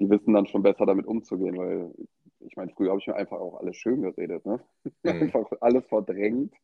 [0.00, 1.92] die wissen dann schon besser damit umzugehen, weil
[2.46, 4.60] ich meine, früher habe ich mir einfach auch alles schön geredet, ne?
[5.04, 5.32] Mhm.
[5.32, 6.54] Einfach alles verdrängt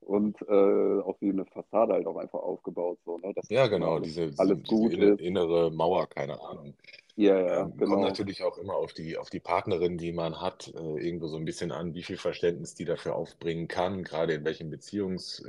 [0.00, 3.32] und äh, auch wie eine Fassade halt auch einfach aufgebaut, so, ne?
[3.34, 6.74] Dass Ja, genau, diese, alles diese gut inne- innere Mauer, keine Ahnung.
[7.16, 8.02] Ja, ja, Ähm, kommt genau.
[8.02, 11.44] natürlich auch immer auf die, auf die Partnerin, die man hat, äh, irgendwo so ein
[11.46, 15.44] bisschen an, wie viel Verständnis die dafür aufbringen kann, gerade in welchem Beziehungsstatus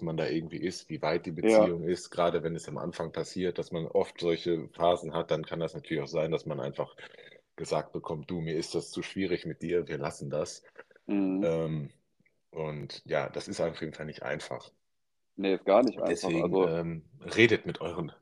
[0.00, 2.78] ähm, man da irgendwie ist, wie weit die Ja, Beziehung ist, gerade wenn es am
[2.78, 6.46] Anfang passiert, dass man oft solche Phasen hat, dann kann das natürlich auch sein, dass
[6.46, 6.96] man einfach
[7.62, 10.64] gesagt bekommt, du, mir ist das zu schwierig mit dir, wir lassen das.
[11.06, 11.42] mhm.
[11.44, 11.90] Ähm,
[12.50, 14.72] und ja, das ist auf jeden Fall nicht einfach.
[15.36, 16.08] Nee, ist gar nicht einfach.
[16.08, 18.12] Deswegen Also ähm, redet mit euren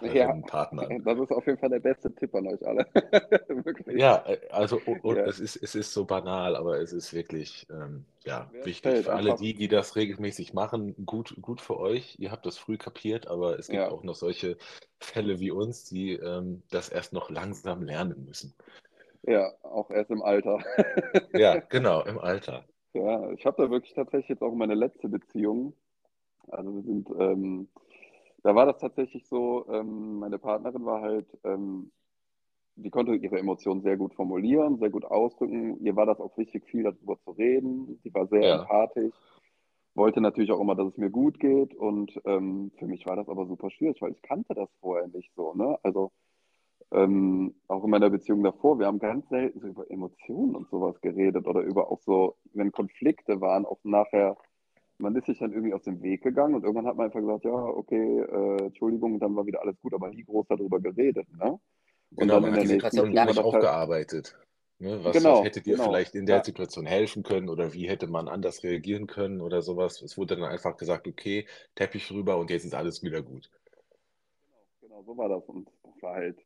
[0.00, 1.02] Ja, Partnerinnen, Partnern.
[1.04, 2.86] das ist auf jeden Fall der beste Tipp an euch alle.
[3.92, 5.24] Ja, äh, also o- o- Ja.
[5.24, 8.98] es ist, es ist so banal, aber es ist wirklich ähm, ja, wichtig.
[8.98, 12.16] Für alle die, die das regelmäßig machen, gut, gut für euch.
[12.18, 14.56] Ihr habt das früh kapiert, aber es gibt Ja, auch noch solche
[15.00, 18.54] Fälle wie uns, die ähm, das erst noch langsam lernen müssen.
[19.22, 20.58] ja, auch erst im Alter.
[21.32, 22.68] Ja, genau, im Alter.
[22.92, 25.74] Ja, ich habe da wirklich tatsächlich jetzt auch meine letzte Beziehung.
[26.48, 27.68] Also wir sind, ähm,
[28.42, 31.92] da war das tatsächlich so, ähm, meine Partnerin war halt, ähm,
[32.76, 35.78] die konnte ihre Emotionen sehr gut formulieren, sehr gut ausdrücken.
[35.84, 38.00] Ihr war das auch wichtig, viel darüber zu reden.
[38.04, 39.14] Sie war sehr Ja, empathisch,
[39.94, 41.74] wollte natürlich auch immer, dass es mir gut geht.
[41.74, 45.32] Und ähm, für mich war das aber super schwierig, weil ich kannte das vorher nicht
[45.36, 45.78] so, ne?
[45.84, 46.12] Also
[46.92, 51.00] ähm, auch in meiner Beziehung davor, wir haben ganz selten so über Emotionen und sowas
[51.00, 54.36] geredet oder über auch so, wenn Konflikte waren, auch nachher,
[55.00, 57.44] man ist sich dann irgendwie aus dem Weg gegangen und irgendwann hat man einfach gesagt,
[57.44, 61.26] ja, okay, äh, Entschuldigung, und dann war wieder alles gut, aber nie groß darüber geredet,
[61.36, 61.58] ne?
[62.12, 64.36] Genau, und dann in der nächsten Situation gar nicht halt aufgearbeitet.
[64.78, 65.04] Ne?
[65.04, 65.84] Was, genau, was hätte dir genau.
[65.84, 66.44] vielleicht in der ja.
[66.44, 70.02] Situation helfen können oder wie hätte man anders reagieren können oder sowas?
[70.02, 73.50] Es wurde dann einfach gesagt, okay, Teppich rüber und jetzt ist alles wieder gut.
[73.70, 75.44] Genau, genau so war das.
[75.44, 76.38] Und das war halt,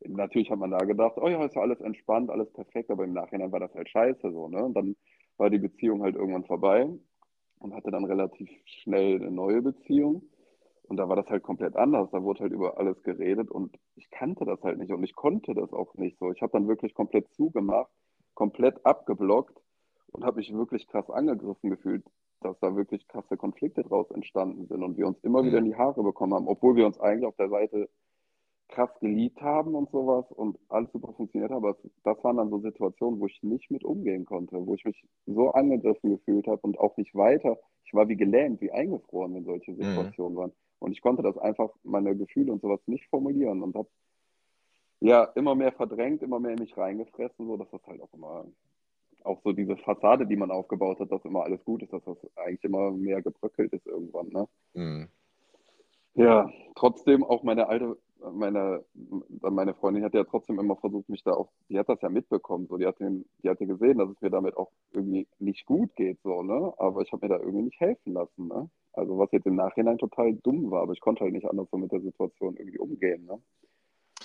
[0.00, 3.14] natürlich hat man da gedacht, oh ja, ist ja alles entspannt, alles perfekt, aber im
[3.14, 4.64] Nachhinein war das halt scheiße so, ne?
[4.64, 4.96] Und dann
[5.38, 6.88] war die Beziehung halt irgendwann vorbei
[7.60, 10.22] und hatte dann relativ schnell eine neue Beziehung.
[10.82, 12.10] Und da war das halt komplett anders.
[12.10, 15.54] Da wurde halt über alles geredet und ich kannte das halt nicht und ich konnte
[15.54, 16.32] das auch nicht so.
[16.32, 17.90] Ich habe dann wirklich komplett zugemacht,
[18.34, 19.56] komplett abgeblockt
[20.10, 22.04] und habe mich wirklich krass angegriffen gefühlt,
[22.40, 25.76] dass da wirklich krasse Konflikte draus entstanden sind und wir uns immer wieder in die
[25.76, 27.88] Haare bekommen haben, obwohl wir uns eigentlich auf der Seite
[28.70, 31.58] krass geliebt haben und sowas und alles super funktioniert hat.
[31.58, 35.04] Aber das waren dann so Situationen, wo ich nicht mit umgehen konnte, wo ich mich
[35.26, 37.58] so angegriffen gefühlt habe und auch nicht weiter.
[37.84, 39.82] Ich war wie gelähmt, wie eingefroren, wenn solche mhm.
[39.82, 40.38] Situationen mhm.
[40.38, 40.52] waren.
[40.78, 43.88] Und ich konnte das einfach, meine Gefühle und sowas nicht formulieren und habe
[45.00, 48.44] ja immer mehr verdrängt, immer mehr in mich reingefressen, so dass das halt auch immer,
[49.24, 52.16] auch so diese Fassade, die man aufgebaut hat, dass immer alles gut ist, dass das
[52.36, 54.28] eigentlich immer mehr gebröckelt ist irgendwann.
[54.28, 54.48] Ne?
[54.74, 55.08] Mhm.
[56.14, 57.96] Ja, trotzdem auch meine alte,
[58.32, 58.84] meine,
[59.40, 62.66] meine Freundin hat ja trotzdem immer versucht, mich da auch, die hat das ja mitbekommen,
[62.68, 65.66] so, die hat, den, die hat ja gesehen, dass es mir damit auch irgendwie nicht
[65.66, 69.18] gut geht, so, ne, aber ich habe mir da irgendwie nicht helfen lassen, ne, also
[69.18, 71.92] was jetzt im Nachhinein total dumm war, aber ich konnte halt nicht anders so mit
[71.92, 73.40] der Situation irgendwie umgehen, ne.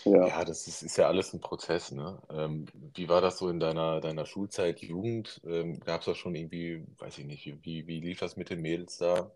[0.03, 0.27] Ja.
[0.27, 2.21] ja, das ist, ist ja alles ein Prozess, ne?
[2.29, 5.41] Ähm, wie war das so in deiner, deiner Schulzeit, Jugend?
[5.45, 8.61] Ähm, Gab es da schon irgendwie, weiß ich nicht, wie, wie lief das mit den
[8.61, 9.31] Mädels da?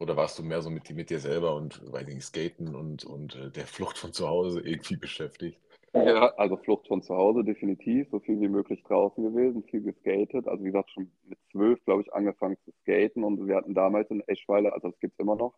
[0.00, 3.04] Oder warst du mehr so mit, mit dir selber und, weiß ich nicht, Skaten und,
[3.04, 5.60] und äh, der Flucht von zu Hause irgendwie beschäftigt?
[5.94, 10.48] Ja, also Flucht von zu Hause definitiv, so viel wie möglich draußen gewesen, viel geskatet.
[10.48, 14.10] Also wie gesagt, schon mit zwölf, glaube ich, angefangen zu skaten und wir hatten damals
[14.10, 15.54] in Eschweiler, also das gibt es immer noch,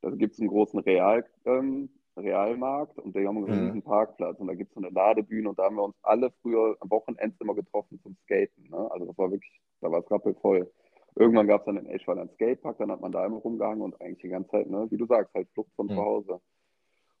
[0.00, 3.66] da gibt es einen großen Real, ähm, Realmarkt und die haben einen mhm.
[3.66, 6.30] riesen Parkplatz und da gibt es so eine Ladebühne und da haben wir uns alle
[6.42, 8.68] früher am Wochenende immer getroffen zum Skaten.
[8.70, 8.90] Ne?
[8.92, 10.70] Also das war wirklich, da war es rappelvoll.
[11.16, 14.00] Irgendwann gab es dann in Eschweiler einen Skatepark, dann hat man da immer rumgehangen und
[14.00, 15.90] eigentlich die ganze Zeit, ne, wie du sagst, halt Flucht von mhm.
[15.90, 16.40] zu Hause.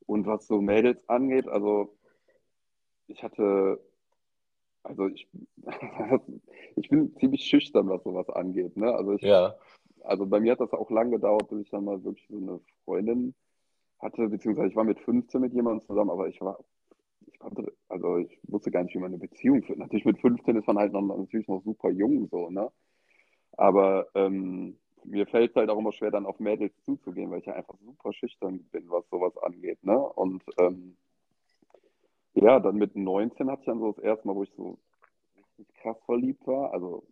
[0.06, 1.96] Und was so Mädels angeht, also
[3.06, 3.80] ich hatte,
[4.82, 5.28] also ich,
[6.76, 8.76] ich bin ziemlich schüchtern, was sowas angeht.
[8.76, 8.92] Ne?
[8.92, 9.54] Also, ich, ja.
[10.02, 12.60] also bei mir hat das auch lange gedauert, bis ich dann mal wirklich so eine
[12.84, 13.34] Freundin
[13.98, 16.58] hatte, beziehungsweise ich war mit 15 mit jemandem zusammen, aber ich war,
[17.26, 19.78] ich konnte, also ich wusste gar nicht, wie man eine Beziehung führt.
[19.78, 22.70] Natürlich mit 15 ist man halt noch, natürlich noch super jung so, ne?
[23.56, 27.46] Aber ähm, mir fällt es halt auch immer schwer, dann auf Mädels zuzugehen, weil ich
[27.46, 29.82] ja einfach super schüchtern bin, was sowas angeht.
[29.84, 29.98] Ne?
[29.98, 30.96] Und ähm,
[32.34, 34.78] ja, dann mit 19 hatte ich dann so das erste Mal, wo ich so
[35.36, 36.72] richtig krass verliebt war.
[36.72, 37.04] Also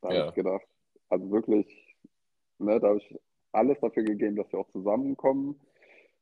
[0.00, 0.20] da ja.
[0.20, 0.66] habe ich gedacht,
[1.08, 1.96] also wirklich,
[2.58, 3.18] ne, da habe ich
[3.52, 5.60] alles dafür gegeben, dass wir auch zusammenkommen.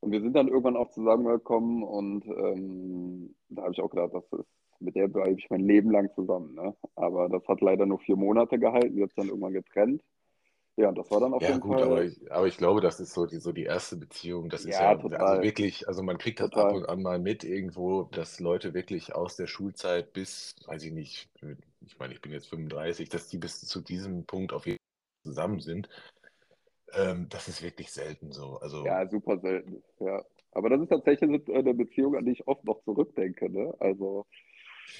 [0.01, 4.25] Und wir sind dann irgendwann auch zusammengekommen und ähm, da habe ich auch gedacht, das
[4.39, 4.49] ist,
[4.85, 6.55] mit der bleibe ich mein Leben lang zusammen.
[6.55, 6.75] Ne?
[6.95, 10.03] Aber das hat leider nur vier Monate gehalten, wir haben dann irgendwann getrennt.
[10.77, 11.85] Ja, das war dann auf ja, jeden gut, Fall.
[11.85, 14.49] Aber ich, aber ich glaube, das ist so die, so die erste Beziehung.
[14.49, 15.21] Das ist ja, ja total.
[15.21, 16.71] also wirklich, also man kriegt das total.
[16.71, 20.93] ab und an mal mit irgendwo, dass Leute wirklich aus der Schulzeit bis, weiß ich
[20.93, 21.31] nicht,
[21.81, 25.33] ich meine, ich bin jetzt 35, dass die bis zu diesem Punkt auf jeden Fall
[25.33, 25.89] zusammen sind.
[26.93, 28.59] Ähm, das ist wirklich selten so.
[28.61, 29.83] Also, ja, super selten.
[30.01, 30.25] Ja.
[30.55, 33.51] Aber das ist tatsächlich eine Beziehung, an die ich oft noch zurückdenke.
[33.51, 33.75] Ne?
[33.81, 34.27] Also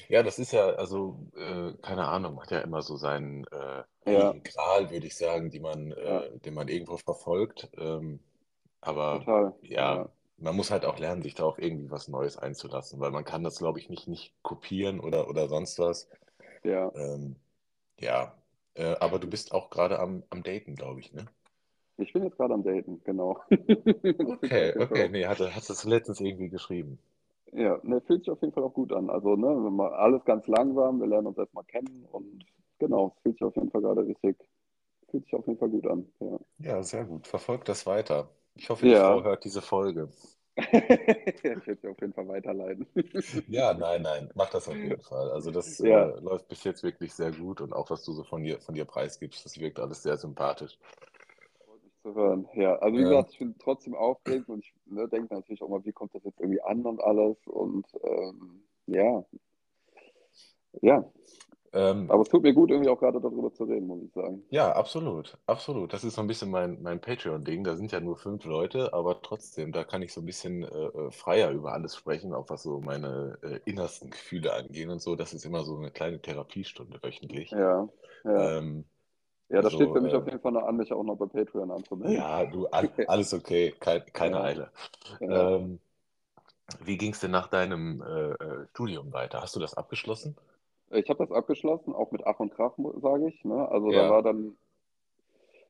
[0.09, 4.35] ja, das ist ja, also, äh, keine Ahnung, hat ja immer so seinen äh, ja.
[4.43, 7.69] Gral, würde ich sagen, die man, äh, den man irgendwo verfolgt.
[7.77, 8.21] Ähm,
[8.81, 9.55] aber.
[9.63, 13.11] Ja, ja, man muss halt auch lernen, sich da auf irgendwie was Neues einzulassen, weil
[13.11, 16.09] man kann das, glaube ich, nicht, nicht kopieren oder, oder sonst was.
[16.65, 16.93] Ja.
[16.95, 17.37] Ähm,
[17.99, 18.35] ja,
[18.75, 21.27] äh, aber du bist auch gerade am, am Daten, glaube ich, ne?
[21.97, 23.41] Ich bin jetzt gerade am Daten, genau.
[23.51, 26.99] okay, okay, nee, hatte, hast du letztens irgendwie geschrieben.
[27.55, 29.09] Ja, ne, fühlt sich auf jeden Fall auch gut an.
[29.09, 32.45] Also, ne, alles ganz langsam, wir lernen uns erstmal kennen und
[32.79, 34.37] genau, es fühlt sich auf jeden Fall gerade richtig,
[35.09, 36.07] fühlt sich auf jeden Fall gut an.
[36.19, 37.29] Ja, ja sehr gut.
[37.29, 38.29] Verfolgt das weiter.
[38.57, 39.05] Ich hoffe, die ja.
[39.05, 40.09] Frau hört diese Folge.
[40.57, 42.87] ich werde sie auf jeden Fall weiterleiten.
[43.49, 45.31] ja, nein, nein, mach das auf jeden Fall.
[45.31, 46.09] Also das ja.
[46.09, 48.75] äh, läuft bis jetzt wirklich sehr gut und auch was du so von dir, von
[48.75, 50.79] dir preisgibst, das wirkt alles sehr sympathisch
[52.05, 52.47] zu hören.
[52.55, 53.09] Ja, also wie ja.
[53.09, 56.23] gesagt, ich bin trotzdem aufgeregt und ich ne, denke natürlich auch mal, wie kommt das
[56.25, 59.25] jetzt irgendwie an und alles und ähm, ja.
[60.83, 61.05] Ja.
[61.73, 64.45] Ähm, Aber es tut mir gut, irgendwie auch gerade darüber zu reden, muss ich sagen.
[64.51, 65.93] Ja, absolut, absolut.
[65.93, 67.65] Das ist so ein bisschen mein, mein Patreon-Ding.
[67.65, 70.67] Da sind ja nur fünf Leute, aber trotzdem, da kann ich so ein bisschen äh,
[70.67, 75.17] äh freier über alles sprechen, auch was so meine äh, innersten Gefühle angehen und so.
[75.17, 77.51] Das ist immer so eine kleine Therapiestunde wöchentlich.
[77.51, 77.89] Ja.
[78.25, 78.59] ja.
[78.59, 78.85] Ähm,
[79.55, 81.17] ja, das also, steht für mich äh, auf jeden Fall noch an, mich auch noch
[81.17, 82.17] bei Patreon anzumelden.
[82.17, 84.43] Ja, du, all, alles okay, Kein, keine ja.
[84.43, 84.71] Eile.
[85.21, 85.57] Ja.
[85.57, 85.81] Ähm,
[86.85, 89.41] Wie ging es denn nach deinem äh, äh, Studium weiter?
[89.43, 90.37] Hast du das abgeschlossen?
[90.91, 93.45] Ich habe das abgeschlossen, auch mit Ach und Krach, sage ich.
[93.45, 93.69] Ne?
[93.69, 94.09] Also da Ja.
[94.09, 94.57] war dann,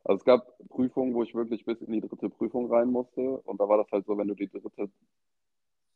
[0.05, 3.39] also es gab Prüfungen, wo ich wirklich bis in die dritte Prüfung rein musste.
[3.45, 4.91] Und da war das halt so, wenn du die dritte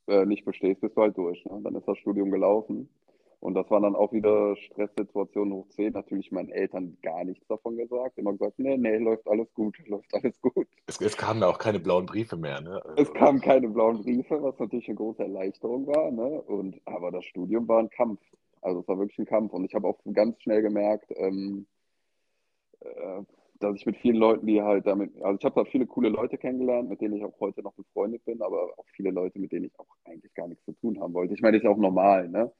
[0.07, 1.45] äh, nicht bestehst, bist du halt durch.
[1.45, 1.61] Ne?
[1.63, 2.89] Dann ist das Studium gelaufen.
[3.41, 5.93] Und das waren dann auch wieder Stresssituationen hoch 10.
[5.93, 8.19] Natürlich meinen Eltern gar nichts davon gesagt.
[8.19, 10.67] Immer gesagt, nee, nee, läuft alles gut, läuft alles gut.
[10.87, 12.83] Es, es kamen da auch keine blauen Briefe mehr, ne?
[12.97, 16.11] Es Also, kamen keine blauen Briefe, was natürlich eine große Erleichterung war.
[16.11, 16.43] Ne?
[16.43, 18.21] Und, aber das Studium war ein Kampf.
[18.61, 19.53] Also es war wirklich ein Kampf.
[19.53, 21.67] Und ich habe auch ganz schnell gemerkt, ähm,
[22.81, 23.23] äh,
[23.61, 26.39] dass ich mit vielen Leuten, die halt damit, also ich habe da viele coole Leute
[26.39, 29.67] kennengelernt, mit denen ich auch heute noch befreundet bin, aber auch viele Leute, mit denen
[29.67, 31.35] ich auch eigentlich gar nichts zu tun haben wollte.
[31.35, 32.53] Ich meine, das ist ja auch normal, ne?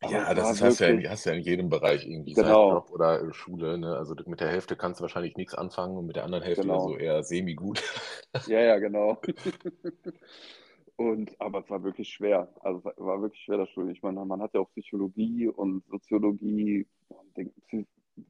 [0.00, 2.90] Aber ja, das ist, hast, du ja hast ja in jedem Bereich irgendwie, genau, Job
[2.92, 3.96] oder äh, Schule, ne?
[3.96, 6.78] Also mit der Hälfte kannst du wahrscheinlich nichts anfangen und mit der anderen Hälfte ja
[6.78, 6.98] so genau.
[6.98, 7.82] eher semi-gut.
[8.46, 9.20] Ja, ja, genau.
[10.96, 12.52] Und, aber es war wirklich schwer.
[12.60, 13.92] Also es war wirklich schwer, das Studium.
[13.92, 16.88] Ich meine, man hat ja auch Psychologie und Soziologie
[17.36, 17.52] den,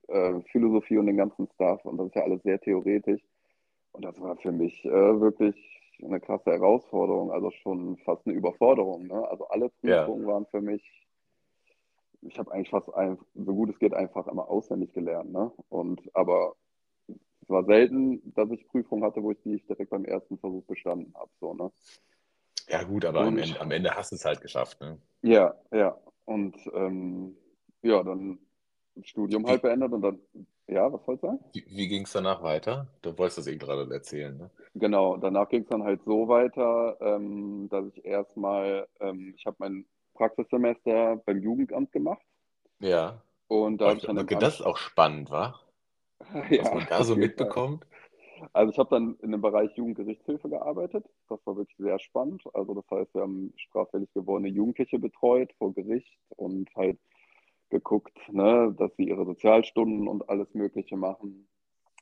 [0.09, 1.83] äh, Philosophie und den ganzen Stuff.
[1.87, 3.23] Und das ist ja alles sehr theoretisch.
[3.93, 5.57] Und das war für mich äh, wirklich
[6.05, 9.07] eine krasse Herausforderung, also schon fast eine Überforderung.
[9.07, 9.27] Ne?
[9.29, 11.08] Also alle Ja, Prüfungen waren für mich,
[12.23, 15.33] ich habe eigentlich fast ein, so gut es geht einfach immer auswendig gelernt.
[15.33, 15.53] Ne?
[15.69, 16.55] Und aber
[17.09, 20.65] es war selten, dass ich Prüfungen hatte, wo ich die ich direkt beim ersten Versuch
[20.65, 21.31] bestanden habe.
[21.41, 21.71] So, ne?
[22.69, 24.99] ja gut, aber am Und Ende, am Ende hast du es halt geschafft, ne?
[25.23, 25.97] ja, ja.
[26.25, 27.37] Und ähm,
[27.83, 28.39] ja, dann
[29.03, 30.19] Studium halt beendet und dann,
[30.67, 31.39] ja, was soll's sein?
[31.53, 32.89] wie, wie ging es danach weiter?
[33.03, 34.51] Du wolltest das eh gerade erzählen, ne?
[34.75, 39.57] Genau, danach ging es dann halt so weiter, ähm, dass ich erstmal, ähm, ich habe
[39.59, 39.87] mein
[40.19, 42.27] Praxissemester beim Jugendamt gemacht
[42.81, 43.23] Ja.
[43.47, 45.59] und da habe ich, dann das ist auch spannend, wa?
[46.33, 47.87] Was ja, man da so mitbekommt.
[48.53, 51.05] Also ich habe dann in dem Bereich Jugendgerichtshilfe gearbeitet.
[51.29, 52.43] Das war wirklich sehr spannend.
[52.55, 56.99] Also das heißt, wir haben straffällig gewordene Jugendliche betreut vor Gericht und halt
[57.71, 61.49] geguckt, ne, dass sie ihre Sozialstunden und alles Mögliche machen.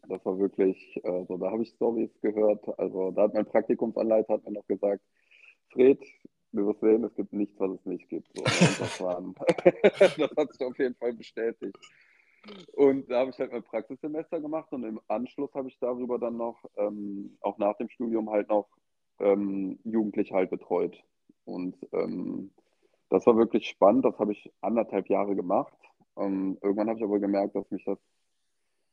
[0.09, 2.79] Das war wirklich, also da habe ich Storys gehört.
[2.79, 5.03] Also da hat mein Praktikumsanleiter hat mir noch gesagt,
[5.71, 6.01] Fred,
[6.57, 8.29] du wirst sehen, es gibt nichts, was es nicht gibt.
[8.37, 8.51] So, ne?
[8.79, 9.35] Das waren,
[9.93, 11.77] das hat sich auf jeden Fall bestätigt.
[12.73, 16.37] Und da habe ich halt mein Praxissemester gemacht und im Anschluss habe ich darüber dann
[16.37, 18.69] noch, ähm, auch nach dem Studium halt noch
[19.19, 20.97] ähm, Jugendliche halt betreut.
[21.45, 22.51] Und ähm,
[23.09, 25.77] das war wirklich spannend, das habe ich anderthalb Jahre gemacht.
[26.17, 27.99] Ähm, irgendwann habe ich aber gemerkt, dass mich das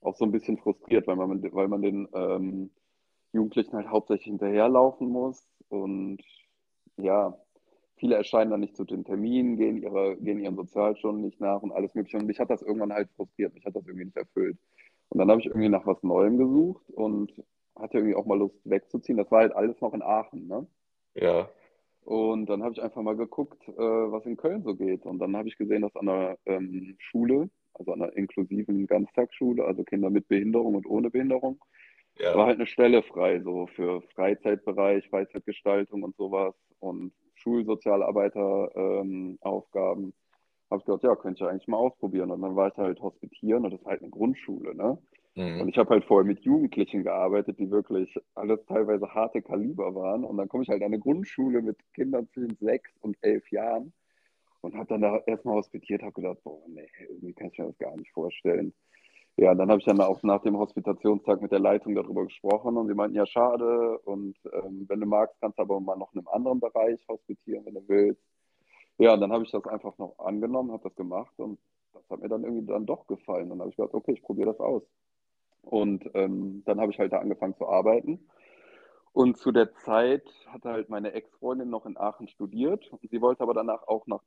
[0.01, 2.69] auch so ein bisschen frustriert, weil man, weil man den ähm,
[3.31, 6.21] Jugendlichen halt hauptsächlich hinterherlaufen muss und
[6.97, 7.35] ja,
[8.03, 11.71] viele erscheinen dann nicht zu den Terminen, gehen, ihre, gehen ihren Sozialstunden nicht nach und
[11.71, 12.17] alles Mögliche.
[12.17, 14.57] Und mich hat das irgendwann halt frustriert, mich hat das irgendwie nicht erfüllt.
[15.09, 17.31] Und dann habe ich irgendwie nach was Neuem gesucht und
[17.77, 19.17] hatte irgendwie auch mal Lust wegzuziehen.
[19.17, 20.67] Das war halt alles noch in Aachen, ne?
[21.15, 21.49] Ja.
[22.01, 25.05] Und dann habe ich einfach mal geguckt, äh, was in Köln so geht.
[25.05, 29.63] Und dann habe ich gesehen, dass an der ähm, Schule, also an einer inklusiven Ganztagsschule,
[29.65, 31.59] also Kinder mit Behinderung und ohne Behinderung,
[32.31, 32.45] war Ja.
[32.47, 37.13] halt eine Stelle frei, so für Freizeitbereich, Freizeitgestaltung und sowas und
[37.43, 40.03] Schulsozialarbeiter-Aufgaben.
[40.05, 40.13] Ähm.
[40.71, 42.31] Habe ich gedacht, ja, könnte ich eigentlich mal ausprobieren.
[42.31, 44.97] Und dann war ich halt hospitieren und das ist halt eine Grundschule, ne?
[45.57, 45.69] Und Mhm.
[45.69, 50.23] ich habe halt vorher mit Jugendlichen gearbeitet, die wirklich alles teilweise harte Kaliber waren.
[50.25, 53.93] Und dann komme ich halt an eine Grundschule mit Kindern zwischen sechs und elf Jahren
[54.61, 57.77] und habe dann da erstmal hospitiert, habe gedacht, boah, nee, irgendwie kann ich mir das
[57.77, 58.73] gar nicht vorstellen.
[59.35, 62.87] Ja, dann habe ich dann auch nach dem Hospitationstag mit der Leitung darüber gesprochen und
[62.87, 63.97] sie meinten, ja, schade.
[63.99, 67.65] Und ähm, wenn du magst, kannst du aber mal noch in einem anderen Bereich hospitieren,
[67.65, 68.21] wenn du willst.
[68.99, 71.59] Ja, dann habe ich das einfach noch angenommen, habe das gemacht und
[71.93, 73.49] das hat mir dann irgendwie dann doch gefallen.
[73.49, 74.83] Dann habe ich gedacht, okay, ich probiere das aus.
[75.63, 78.27] Und ähm, dann habe ich halt da angefangen zu arbeiten.
[79.13, 83.43] Und zu der Zeit hatte halt meine Ex-Freundin noch in Aachen studiert und sie wollte
[83.43, 84.23] aber danach auch nach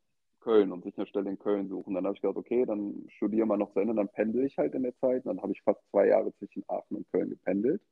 [0.47, 1.95] Köln und sich eine Stelle in Köln suchen.
[1.95, 4.75] Dann habe ich gedacht, okay, dann studiere mal noch zu Ende, dann pendel ich halt
[4.75, 5.25] in der Zeit.
[5.27, 7.83] Und dann habe ich fast zwei Jahre zwischen Aachen und Köln gependelt.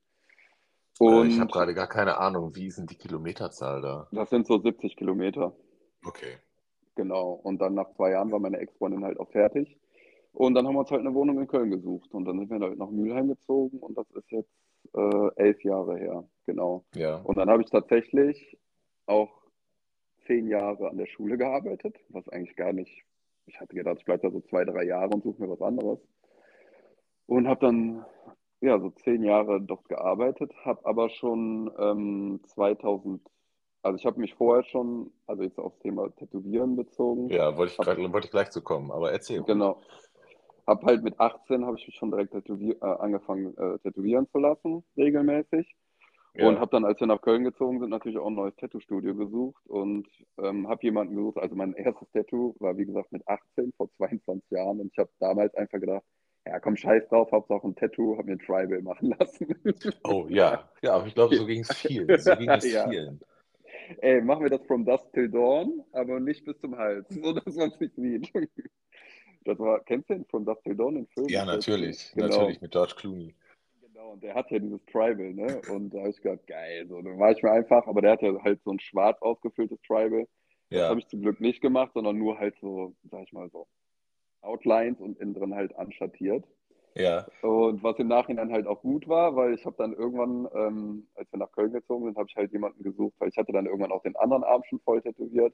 [1.01, 4.09] Äh, ich habe Und gerade gar keine Ahnung, wie denn die Kilometerzahl da?
[4.13, 5.53] das sind so 70 Kilometer,
[6.07, 6.37] Okay.
[6.95, 7.33] genau.
[7.33, 9.77] Und dann nach zwei Jahren war meine Ex-Freundin halt auch fertig.
[10.33, 12.13] Und dann haben wir uns halt eine Wohnung in Köln gesucht.
[12.15, 14.51] Und dann sind wir halt nach Mülheim gezogen und das ist jetzt
[14.95, 16.85] äh, elf Jahre her, genau.
[16.95, 17.17] Ja.
[17.23, 18.59] Und dann habe ich tatsächlich
[19.07, 19.31] auch
[20.27, 23.05] zehn Jahre an der Schule gearbeitet, was eigentlich gar nicht,
[23.47, 25.99] ich hatte gedacht, ich bleibe da so zwei, drei Jahre und suche mir was anderes.
[27.27, 28.05] Und habe dann,
[28.61, 33.23] ja, so zehn Jahre dort gearbeitet, habe aber schon ähm, 2000,
[33.83, 37.79] also ich habe mich vorher schon, also jetzt aufs Thema Tätowieren bezogen, Ja, wollte ich
[37.79, 39.43] habe gerade, wollte ich gleich zu kommen, aber erzähl.
[39.43, 39.81] Genau.
[40.67, 44.83] Hab halt mit 18 habe ich mich schon direkt äh, angefangen äh, tätowieren zu lassen,
[44.97, 45.77] regelmäßig.
[46.37, 46.49] Ja.
[46.49, 49.65] Und habe dann, als wir nach Köln gezogen sind, natürlich auch ein neues Tattoo-Studio gesucht
[49.69, 50.09] und
[50.39, 51.39] ähm, habe jemanden gesucht.
[51.39, 54.81] Also mein erstes Tattoo war, wie gesagt, mit 18, vor 22 Jahren.
[54.81, 56.03] Und ich habe damals einfach gedacht,
[56.45, 59.47] ja, komm, scheiß drauf, Hauptsache ein Tattoo, habe mir ein Tribal machen lassen.
[60.05, 62.19] Oh ja, ja, aber ich glaube, so ging es vielen.
[62.19, 62.89] So ging es ja.
[62.89, 63.21] vielen.
[63.99, 67.55] Ey, machen wir das from dusk till dawn, aber nicht bis zum Hals, so dass
[67.55, 68.33] man es nicht sieht.
[69.45, 71.29] Das war, kennst du den From Dusk Till Dawn, den Film?
[71.29, 72.29] Ja, natürlich, genau.
[72.29, 73.35] natürlich, mit George Clooney.
[74.15, 75.61] Und der hat ja dieses Tribal, ne?
[75.73, 78.23] Und da habe ich gedacht, geil, so, dann war ich mir einfach, aber der hat
[78.23, 80.29] ja halt so ein schwarz ausgefülltes Tribal.
[80.71, 80.89] Das ja.
[80.89, 83.67] habe ich zum Glück nicht gemacht, sondern nur halt so, sag ich mal so,
[84.41, 86.45] Outlines und innen drin halt anschattiert.
[86.95, 87.27] Ja.
[87.43, 91.33] Und was im Nachhinein halt auch gut war, weil ich habe dann irgendwann, ähm, als
[91.33, 93.91] wir nach Köln gezogen sind, habe ich halt jemanden gesucht, weil ich hatte dann irgendwann
[93.91, 95.53] auch den anderen Arm schon voll tätowiert.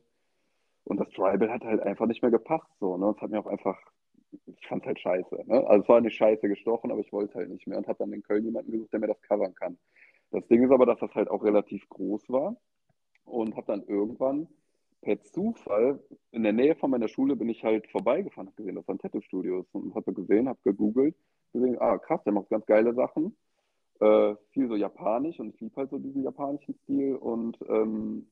[0.84, 2.68] Und das Tribal hat halt einfach nicht mehr gepasst.
[2.78, 3.14] So, ne?
[3.16, 3.78] Es hat mir auch einfach,
[4.46, 5.44] ich fand es halt scheiße.
[5.46, 5.66] Ne?
[5.66, 8.12] Also es war nicht scheiße gestochen, aber ich wollte halt nicht mehr und habe dann
[8.12, 9.78] in Köln jemanden gesucht, der mir das covern kann.
[10.30, 12.56] Das Ding ist aber, dass das halt auch relativ groß war
[13.24, 14.48] und habe dann irgendwann
[15.02, 15.98] per Zufall
[16.30, 19.66] in der Nähe von meiner Schule bin ich halt vorbeigefahren, habe gesehen, das waren Tattoo-Studios
[19.72, 21.16] und habe gesehen, habe gegoogelt,
[21.52, 23.36] gesehen, ah krass, der macht ganz geile Sachen,
[24.00, 28.26] äh, viel so japanisch und ich liebe halt so diesen japanischen Stil und ähm,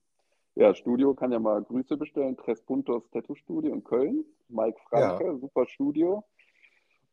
[0.58, 2.36] ja, Studio kann ja mal Grüße bestellen.
[2.36, 4.24] Tres Puntos Tattoo Studio in Köln.
[4.48, 5.36] Mike Franke, ja.
[5.36, 6.24] super Studio.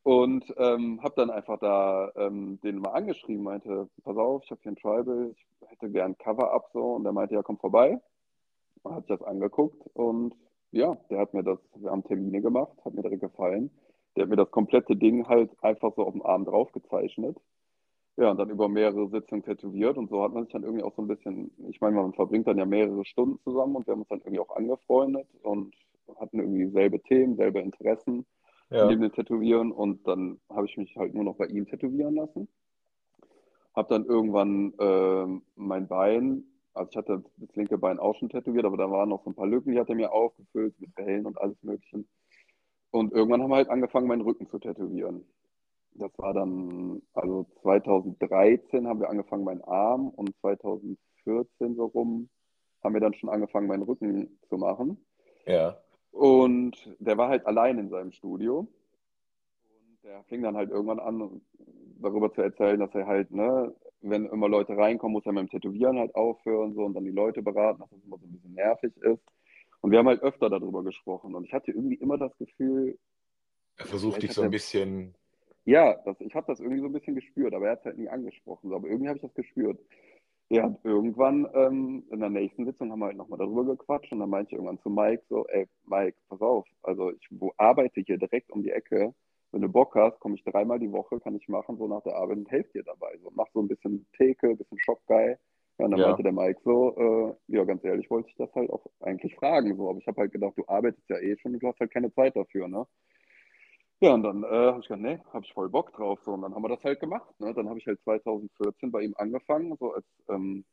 [0.01, 4.61] Und ähm, habe dann einfach da ähm, den mal angeschrieben, meinte, pass auf, ich habe
[4.63, 6.93] hier ein Tribal, ich hätte gern Cover-Up so.
[6.95, 8.01] Und der meinte, ja, komm vorbei.
[8.83, 10.35] Man hat sich das angeguckt und
[10.71, 13.69] ja, der hat mir das, wir haben Termine gemacht, hat mir direkt gefallen.
[14.15, 17.37] Der hat mir das komplette Ding halt einfach so auf dem Arm drauf gezeichnet.
[18.17, 20.95] Ja, und dann über mehrere Sitzungen tätowiert und so hat man sich dann irgendwie auch
[20.95, 24.01] so ein bisschen, ich meine, man verbringt dann ja mehrere Stunden zusammen und wir haben
[24.01, 25.75] uns dann irgendwie auch angefreundet und
[26.17, 28.25] hatten irgendwie selbe Themen, selbe Interessen
[28.69, 28.87] ja.
[28.87, 32.47] neben dem Tätowieren und dann habe ich mich halt nur noch bei ihm tätowieren lassen.
[33.75, 38.65] Habe dann irgendwann äh, mein Bein, also ich hatte das linke Bein auch schon tätowiert,
[38.65, 41.25] aber da waren noch so ein paar Lücken, die hat er mir aufgefüllt mit Wellen
[41.25, 42.05] und alles Mögliche.
[42.91, 45.25] Und irgendwann haben wir halt angefangen, meinen Rücken zu tätowieren.
[45.97, 52.29] Das war dann, also 2013 haben wir angefangen, meinen Arm und 2014 so rum
[52.83, 55.03] haben wir dann schon angefangen, meinen Rücken zu machen.
[55.45, 55.77] Ja.
[56.11, 58.59] Und der war halt allein in seinem Studio.
[58.59, 61.41] Und der fing dann halt irgendwann an,
[61.99, 65.49] darüber zu erzählen, dass er halt, ne, wenn immer Leute reinkommen, muss er mit dem
[65.49, 68.53] Tätowieren halt aufhören so, und dann die Leute beraten, dass das immer so ein bisschen
[68.53, 69.23] nervig ist.
[69.81, 71.35] Und wir haben halt öfter darüber gesprochen.
[71.35, 72.97] Und ich hatte irgendwie immer das Gefühl.
[73.77, 75.15] Er versucht dich so ein bisschen
[75.65, 77.97] ja, das, ich habe das irgendwie so ein bisschen gespürt, aber er hat es halt
[77.97, 78.73] nie angesprochen.
[78.73, 79.79] Aber irgendwie habe ich das gespürt.
[80.49, 84.19] Ja, und irgendwann ähm, in der nächsten Sitzung haben wir halt nochmal darüber gequatscht und
[84.19, 88.01] dann meinte ich irgendwann zu Mike so, ey, Mike, pass auf, also ich wo arbeite
[88.01, 89.13] hier direkt um die Ecke.
[89.51, 92.15] Wenn du Bock hast, komme ich dreimal die Woche, kann ich machen, so nach der
[92.15, 93.17] Arbeit und helfe dir dabei.
[93.23, 95.29] So, mach so ein bisschen Theke, ein bisschen Shop-Guy.
[95.77, 96.07] Ja, und dann ja.
[96.07, 99.75] meinte der Mike so, äh, ja, ganz ehrlich, wollte ich das halt auch eigentlich fragen.
[99.77, 99.89] So.
[99.89, 102.13] Aber ich habe halt gedacht, du arbeitest ja eh schon und du hast halt keine
[102.13, 102.85] Zeit dafür, ne?
[104.01, 106.19] Ja, und dann äh, habe ich gedacht, nee, habe ich voll Bock drauf.
[106.23, 107.39] So, und dann haben wir das halt gemacht.
[107.39, 107.53] Ne?
[107.53, 110.65] Dann habe ich halt 2014 bei ihm angefangen, so als ähm,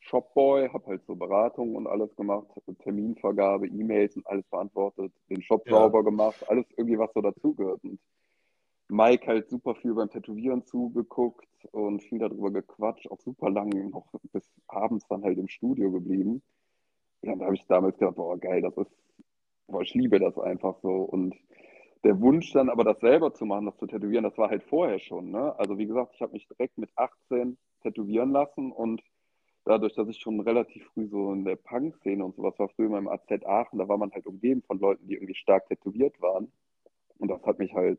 [0.00, 2.46] Shopboy, habe halt so Beratungen und alles gemacht,
[2.82, 5.74] Terminvergabe, E-Mails und alles beantwortet, den Shop ja.
[5.74, 7.82] sauber gemacht, alles irgendwie, was so dazugehört.
[7.82, 7.98] Und
[8.88, 14.06] Mike halt super viel beim Tätowieren zugeguckt und viel darüber gequatscht, auch super lange noch
[14.32, 16.42] bis abends dann halt im Studio geblieben.
[17.22, 18.92] Ja, und da habe ich damals gedacht, boah, geil, das ist,
[19.66, 20.90] boah, ich liebe das einfach so.
[20.90, 21.34] Und
[22.06, 25.00] der Wunsch dann aber das selber zu machen, das zu tätowieren, das war halt vorher
[25.00, 25.32] schon.
[25.32, 25.58] Ne?
[25.58, 29.02] Also wie gesagt, ich habe mich direkt mit 18 tätowieren lassen und
[29.64, 32.92] dadurch, dass ich schon relativ früh so in der Punk-Szene und sowas war, früher in
[32.92, 36.52] meinem AZ Aachen, da war man halt umgeben von Leuten, die irgendwie stark tätowiert waren.
[37.18, 37.98] Und das hat mich halt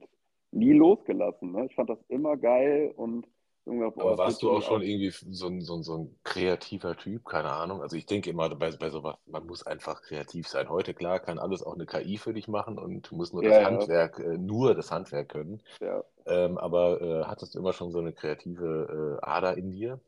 [0.52, 1.52] nie losgelassen.
[1.52, 1.66] Ne?
[1.66, 3.28] Ich fand das immer geil und
[3.68, 7.26] Gedacht, Aber warst du auch schon irgendwie so ein, so, ein, so ein kreativer Typ?
[7.26, 7.82] Keine Ahnung.
[7.82, 10.70] Also ich denke immer bei, bei sowas, man muss einfach kreativ sein.
[10.70, 13.50] Heute, klar, kann alles auch eine KI für dich machen und du musst nur ja,
[13.50, 13.66] das ja.
[13.66, 15.62] Handwerk, äh, nur das Handwerk können.
[15.82, 16.04] Ja.
[16.26, 20.00] Ähm, aber äh, hattest du immer schon so eine kreative äh, Ader in dir?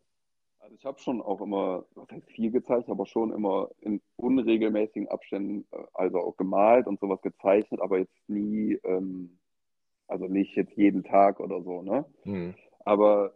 [0.59, 5.07] Also ich habe schon auch immer, was heißt viel gezeichnet, aber schon immer in unregelmäßigen
[5.07, 9.39] Abständen, äh, also auch gemalt und sowas gezeichnet, aber jetzt nie, ähm,
[10.07, 12.05] also nicht jetzt jeden Tag oder so, ne?
[12.23, 12.55] Mhm.
[12.85, 13.33] Aber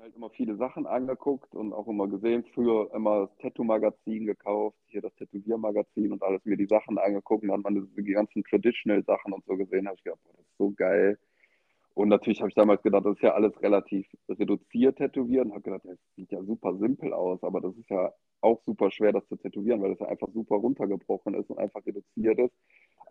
[0.00, 2.44] mir halt immer viele Sachen angeguckt und auch immer gesehen.
[2.54, 7.42] Früher immer das Tattoo-Magazin gekauft, hier das Tätowier-Magazin und alles mir die Sachen angeguckt.
[7.42, 9.86] Und dann waren die ganzen Traditional-Sachen und so gesehen.
[9.86, 11.18] habe ich gedacht, boah, das ist so geil.
[11.94, 15.62] Und natürlich habe ich damals gedacht, das ist ja alles relativ reduziert tätowiert und habe
[15.62, 19.26] gedacht, das sieht ja super simpel aus, aber das ist ja auch super schwer, das
[19.28, 22.54] zu tätowieren, weil das ja einfach super runtergebrochen ist und einfach reduziert ist.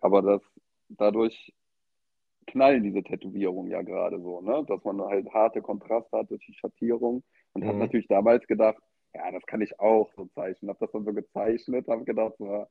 [0.00, 0.40] Aber das
[0.88, 1.52] dadurch
[2.46, 4.64] knallen diese Tätowierungen ja gerade so, ne?
[4.66, 7.22] Dass man halt harte Kontraste hat durch die Schattierung
[7.52, 7.68] und mhm.
[7.68, 8.82] habe natürlich damals gedacht,
[9.14, 10.68] ja, das kann ich auch so zeichnen.
[10.68, 12.66] Habe das dann so gezeichnet, habe gedacht, so,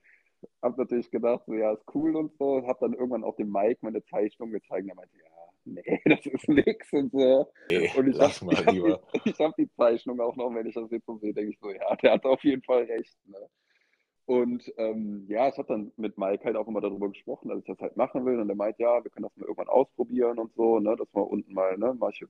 [0.62, 2.66] habe natürlich gedacht, so, ja, ist cool und so.
[2.66, 4.88] Habe dann irgendwann auch dem Mike meine Zeichnung gezeigt.
[4.88, 5.30] Er meinte, ja,
[5.66, 7.52] nee, das ist nix und so.
[7.70, 11.06] Nee, und ich habe hab die, hab die, Zeichnung auch noch, wenn ich das jetzt
[11.06, 13.18] so sehe, denke ich so, ja, der hat auf jeden Fall recht.
[13.26, 13.38] Ne?
[14.30, 17.66] Und ähm, ja, ich habe dann mit Mike halt auch immer darüber gesprochen, dass ich
[17.66, 18.40] das halt machen will.
[18.40, 21.28] Und er meint, ja, wir können das mal irgendwann ausprobieren und so, ne, dass wir
[21.28, 22.24] unten mal, ne, mach ich,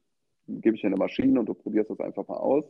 [0.48, 2.64] gebe ich dir eine Maschine und du probierst das einfach mal aus.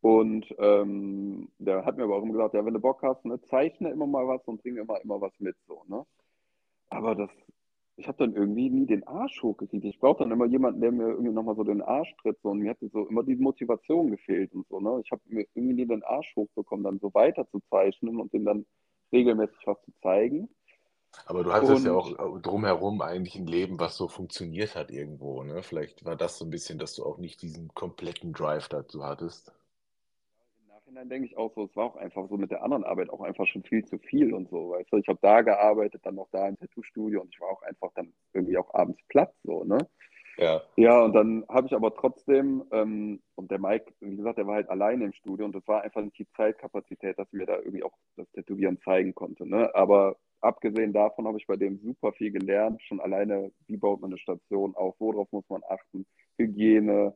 [0.00, 3.38] Und ähm, der hat mir aber auch immer gesagt, ja, wenn du Bock hast, ne,
[3.42, 6.06] zeichne immer mal was und bring immer, immer was mit, so, ne.
[6.88, 7.30] Aber das
[7.96, 9.84] ich habe dann irgendwie nie den Arsch hochgekriegt.
[9.84, 12.38] Ich brauche dann immer jemanden, der mir irgendwie nochmal so den Arsch tritt.
[12.42, 12.50] So.
[12.50, 14.80] Und mir hat so immer die Motivation gefehlt und so.
[14.80, 15.00] Ne?
[15.04, 18.44] Ich habe mir irgendwie nie den Arsch hochbekommen, dann so weiter zu zeichnen und dem
[18.44, 18.66] dann
[19.12, 20.48] regelmäßig was zu zeigen.
[21.26, 25.42] Aber du hattest und, ja auch drumherum eigentlich ein Leben, was so funktioniert hat irgendwo.
[25.42, 25.62] Ne?
[25.62, 29.52] Vielleicht war das so ein bisschen, dass du auch nicht diesen kompletten Drive dazu hattest.
[30.92, 33.22] Nachhinein denke ich auch so, es war auch einfach so mit der anderen Arbeit auch
[33.22, 34.98] einfach schon viel zu viel und so, weißt du.
[34.98, 38.12] Ich habe da gearbeitet, dann noch da im Tattoo-Studio und ich war auch einfach dann
[38.34, 39.78] irgendwie auch abends platt so, ne?
[40.38, 40.62] Ja.
[40.76, 44.56] Ja, und dann habe ich aber trotzdem, ähm, und der Mike, wie gesagt, der war
[44.56, 47.56] halt alleine im Studio und das war einfach nicht die Zeitkapazität, dass ich mir da
[47.58, 49.74] irgendwie auch das Tätowieren zeigen konnte, ne?
[49.74, 54.10] Aber abgesehen davon habe ich bei dem super viel gelernt, schon alleine, wie baut man
[54.10, 56.06] eine Station auf, worauf muss man achten,
[56.38, 57.14] Hygiene,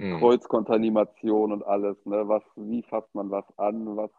[0.00, 0.18] mhm.
[0.18, 2.26] Kreuzkontamination und alles, ne?
[2.26, 4.10] Was, wie fasst man was an, was,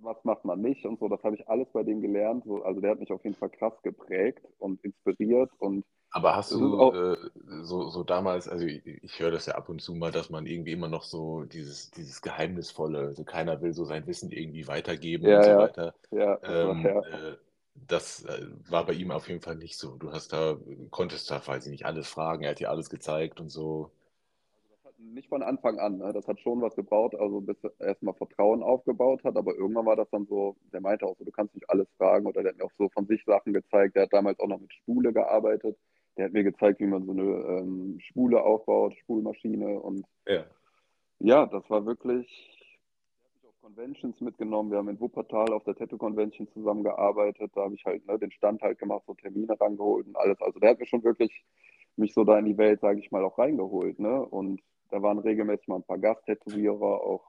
[0.00, 1.08] was macht man nicht und so.
[1.08, 2.44] Das habe ich alles bei dem gelernt.
[2.44, 6.52] So, also der hat mich auf jeden Fall krass geprägt und inspiriert und aber hast
[6.52, 7.16] du auch, äh,
[7.60, 10.46] so, so damals, also ich, ich höre das ja ab und zu mal, dass man
[10.46, 15.26] irgendwie immer noch so dieses, dieses Geheimnisvolle, also keiner will so sein Wissen irgendwie weitergeben
[15.26, 15.94] ja, und so ja, weiter.
[16.10, 17.00] Ja, ähm, ja.
[17.00, 17.36] Äh,
[17.74, 19.96] das äh, war bei ihm auf jeden Fall nicht so.
[19.96, 20.56] Du hast da,
[20.90, 23.90] konntest da, weiß ich nicht, alles fragen, er hat dir alles gezeigt und so
[24.98, 25.98] nicht von Anfang an.
[25.98, 26.12] Ne?
[26.12, 29.96] Das hat schon was gebraucht, also bis er erstmal Vertrauen aufgebaut hat, aber irgendwann war
[29.96, 32.58] das dann so, der meinte auch so, du kannst nicht alles fragen oder der hat
[32.58, 33.96] mir auch so von sich Sachen gezeigt.
[33.96, 35.76] Der hat damals auch noch mit Spule gearbeitet.
[36.16, 40.44] Der hat mir gezeigt, wie man so eine ähm, Spule aufbaut, Spulmaschine und ja.
[41.20, 42.26] ja, das war wirklich,
[43.20, 44.72] der hat mich auf Conventions mitgenommen.
[44.72, 47.52] Wir haben in Wuppertal auf der Tattoo Convention zusammengearbeitet.
[47.54, 50.40] Da habe ich halt ne, den Stand halt gemacht, so Termine rangeholt und alles.
[50.40, 51.44] Also der hat mir schon wirklich
[51.94, 53.98] mich so da in die Welt, sage ich mal, auch reingeholt.
[54.00, 54.20] Ne?
[54.20, 54.60] Und
[54.90, 57.24] da waren regelmäßig mal ein paar Gasttätowierer, auch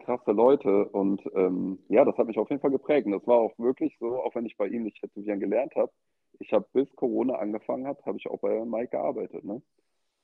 [0.00, 0.86] krasse Leute.
[0.86, 3.06] Und ähm, ja, das hat mich auf jeden Fall geprägt.
[3.06, 5.92] Und das war auch wirklich so, auch wenn ich bei ihm nicht tätowieren gelernt habe.
[6.38, 9.44] Ich habe bis Corona angefangen hat, habe ich auch bei Mike gearbeitet.
[9.44, 9.62] Ne?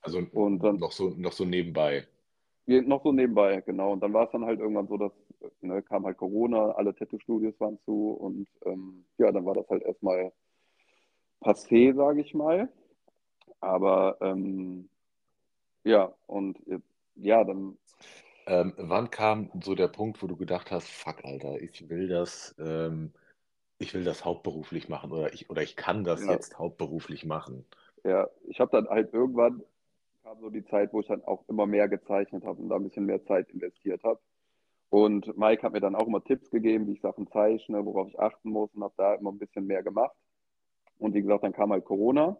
[0.02, 2.06] Also und dann, noch, so, noch so nebenbei.
[2.66, 3.92] Noch so nebenbei, genau.
[3.92, 5.12] Und dann war es dann halt irgendwann so, dass
[5.60, 9.82] ne, kam halt Corona, alle Tattoo-Studios waren zu und ähm, ja, dann war das halt
[9.84, 10.32] erstmal
[11.40, 12.68] passé, sage ich mal.
[13.60, 14.88] Aber ähm,
[15.84, 16.58] ja, und
[17.16, 17.76] ja, dann.
[18.46, 22.54] Ähm, wann kam so der Punkt, wo du gedacht hast, fuck, Alter, ich will das,
[22.58, 23.12] ähm,
[23.78, 26.32] ich will das hauptberuflich machen oder ich, oder ich kann das ja.
[26.32, 27.66] jetzt hauptberuflich machen?
[28.04, 29.62] Ja, ich habe dann halt irgendwann
[30.28, 32.84] kam so die Zeit, wo ich dann auch immer mehr gezeichnet habe und da ein
[32.84, 34.20] bisschen mehr Zeit investiert habe.
[34.90, 38.18] Und Mike hat mir dann auch immer Tipps gegeben, wie ich Sachen zeichne, worauf ich
[38.18, 40.14] achten muss und habe da immer ein bisschen mehr gemacht.
[40.98, 42.36] Und wie gesagt, dann kam halt Corona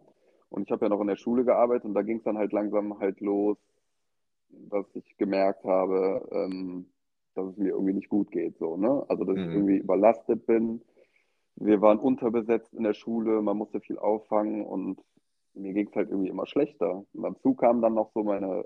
[0.49, 2.51] und ich habe ja noch in der Schule gearbeitet und da ging es dann halt
[2.51, 3.57] langsam halt los,
[4.49, 6.87] dass ich gemerkt habe, ähm,
[7.35, 8.57] dass es mir irgendwie nicht gut geht.
[8.57, 9.05] So, ne?
[9.07, 9.43] Also, dass mhm.
[9.43, 10.81] ich irgendwie überlastet bin.
[11.55, 14.99] Wir waren unterbesetzt in der Schule, man musste viel auffangen und
[15.53, 17.03] mir ging es halt irgendwie immer schlechter.
[17.13, 18.65] Und dazu kam dann noch so meine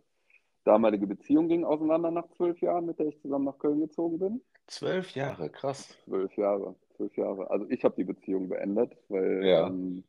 [0.64, 4.42] damalige Beziehung ging auseinander nach zwölf Jahren, mit der ich zusammen nach Köln gezogen bin.
[4.68, 5.98] Zwölf Jahre, krass.
[6.06, 7.50] Zwölf Jahre, zwölf Jahre.
[7.52, 9.68] Also ich habe die Beziehung beendet, weil ja.
[9.68, 10.04] ähm,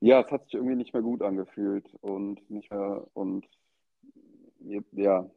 [0.00, 3.46] ja, es hat sich irgendwie nicht mehr gut angefühlt und nicht mehr und
[4.92, 5.28] ja,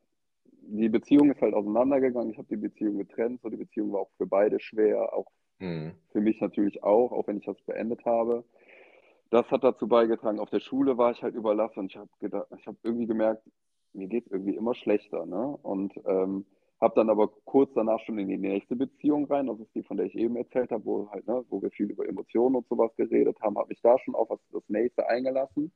[0.62, 2.32] die Beziehung ist halt auseinandergegangen.
[2.32, 5.28] Ich habe die Beziehung getrennt, so die Beziehung war auch für beide schwer, auch
[5.60, 5.94] mhm.
[6.12, 8.44] für mich natürlich auch, auch wenn ich das beendet habe.
[9.30, 10.40] Das hat dazu beigetragen.
[10.40, 13.44] Auf der Schule war ich halt überlassen und ich habe gedacht, ich habe irgendwie gemerkt,
[13.94, 15.58] mir geht es irgendwie immer schlechter, ne?
[15.62, 16.46] Und ähm,
[16.82, 19.98] habe dann aber kurz danach schon in die nächste Beziehung rein, das ist die, von
[19.98, 22.92] der ich eben erzählt habe, wo, halt, ne, wo wir viel über Emotionen und sowas
[22.96, 25.72] geredet haben, habe mich da schon auf was, das nächste eingelassen.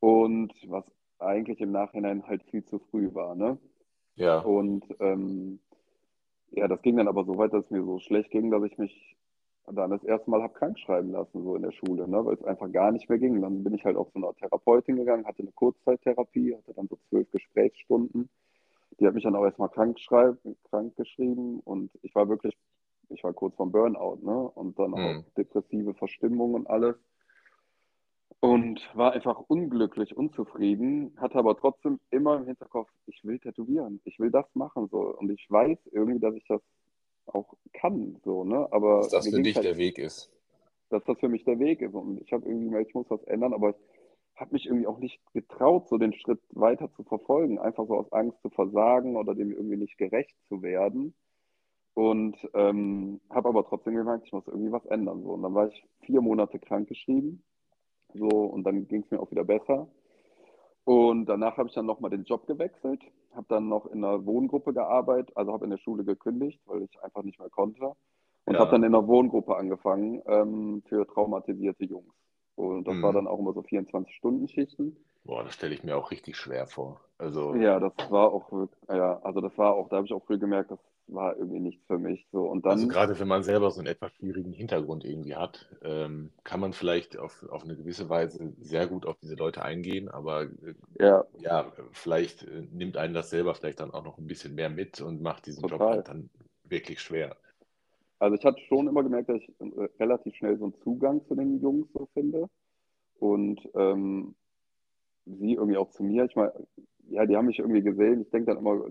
[0.00, 0.84] Und was
[1.20, 3.36] eigentlich im Nachhinein halt viel zu früh war.
[3.36, 3.58] Ne?
[4.16, 4.40] Ja.
[4.40, 5.60] Und ähm,
[6.50, 8.76] ja, das ging dann aber so weit, dass es mir so schlecht ging, dass ich
[8.78, 9.16] mich
[9.70, 12.24] dann das erste Mal habe krank schreiben lassen, so in der Schule, ne?
[12.26, 13.40] weil es einfach gar nicht mehr ging.
[13.40, 16.98] Dann bin ich halt auch zu einer Therapeutin gegangen, hatte eine Kurzzeittherapie, hatte dann so
[17.08, 18.28] zwölf Gesprächsstunden
[19.00, 19.98] die hat mich dann auch erstmal krank,
[20.70, 22.56] krank geschrieben und ich war wirklich,
[23.08, 24.38] ich war kurz vorm Burnout, ne?
[24.54, 25.24] Und dann auch mhm.
[25.36, 26.96] depressive Verstimmung und alles.
[28.40, 34.18] und war einfach unglücklich, unzufrieden, hatte aber trotzdem immer im Hinterkopf, ich will tätowieren, ich
[34.18, 36.60] will das machen so und ich weiß irgendwie, dass ich das
[37.26, 38.66] auch kann so, ne?
[38.72, 40.32] Aber dass das für dich halt, der Weg ist.
[40.90, 43.54] Dass das für mich der Weg ist und ich habe irgendwie, ich muss was ändern,
[43.54, 43.91] aber ich
[44.42, 48.12] habe mich irgendwie auch nicht getraut, so den Schritt weiter zu verfolgen, einfach so aus
[48.12, 51.14] Angst zu versagen oder dem irgendwie nicht gerecht zu werden.
[51.94, 55.22] Und ähm, habe aber trotzdem gemerkt, ich muss irgendwie was ändern.
[55.22, 55.30] So.
[55.30, 57.42] Und dann war ich vier Monate krankgeschrieben
[58.14, 59.88] so, und dann ging es mir auch wieder besser.
[60.84, 63.00] Und danach habe ich dann nochmal den Job gewechselt,
[63.34, 67.02] habe dann noch in einer Wohngruppe gearbeitet, also habe in der Schule gekündigt, weil ich
[67.02, 67.92] einfach nicht mehr konnte.
[68.44, 68.58] Und ja.
[68.58, 72.12] habe dann in einer Wohngruppe angefangen ähm, für traumatisierte Jungs.
[72.68, 73.02] Und das mhm.
[73.02, 74.96] war dann auch immer so 24-Stunden-Schichten.
[75.24, 77.00] Boah, das stelle ich mir auch richtig schwer vor.
[77.18, 78.50] Also ja, das war auch,
[78.88, 81.86] ja, also das war auch, da habe ich auch früh gemerkt, das war irgendwie nichts
[81.86, 82.26] für mich.
[82.32, 82.42] So.
[82.42, 86.30] Und dann, also gerade wenn man selber so einen etwas schwierigen Hintergrund irgendwie hat, ähm,
[86.42, 90.42] kann man vielleicht auf, auf eine gewisse Weise sehr gut auf diese Leute eingehen, aber
[90.42, 91.24] äh, ja.
[91.38, 95.00] ja, vielleicht äh, nimmt einen das selber vielleicht dann auch noch ein bisschen mehr mit
[95.00, 95.78] und macht diesen Total.
[95.78, 96.30] Job halt dann
[96.64, 97.36] wirklich schwer.
[98.22, 101.34] Also ich hatte schon immer gemerkt, dass ich äh, relativ schnell so einen Zugang zu
[101.34, 102.48] den Jungs so finde
[103.18, 104.36] und ähm,
[105.26, 106.26] sie irgendwie auch zu mir.
[106.26, 106.52] Ich meine,
[107.08, 108.20] ja, die haben mich irgendwie gesehen.
[108.20, 108.84] Ich denke dann immer,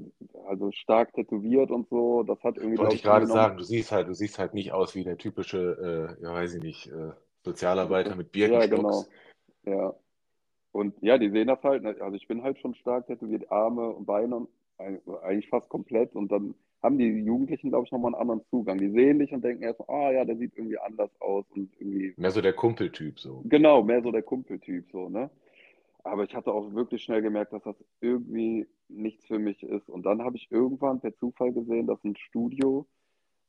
[0.48, 2.24] also stark tätowiert und so.
[2.24, 2.78] Das hat irgendwie.
[2.78, 6.18] Wollte ich gerade sagen, du siehst halt, du siehst halt nicht aus wie der typische,
[6.20, 7.12] äh, ja, weiß ich nicht, äh,
[7.46, 9.10] Sozialarbeiter mit Birkenstocks.
[9.64, 9.82] Ja, genau.
[9.82, 9.96] Ja.
[10.74, 11.84] Und ja, die sehen das halt.
[11.84, 11.96] Ne?
[12.02, 14.46] Also ich bin halt schon stark tätowiert, Arme und Beine,
[14.78, 16.16] eigentlich fast komplett.
[16.16, 18.78] Und dann haben die Jugendlichen, glaube ich, nochmal einen anderen Zugang.
[18.78, 22.14] Die sehen dich und denken erst, ah ja, der sieht irgendwie anders aus und irgendwie.
[22.18, 23.42] Mehr so der Kumpeltyp so.
[23.46, 25.30] Genau, mehr so der Kumpeltyp so, ne?
[26.04, 29.88] Aber ich hatte auch wirklich schnell gemerkt, dass das irgendwie nichts für mich ist.
[29.88, 32.88] Und dann habe ich irgendwann per Zufall gesehen, dass ein Studio,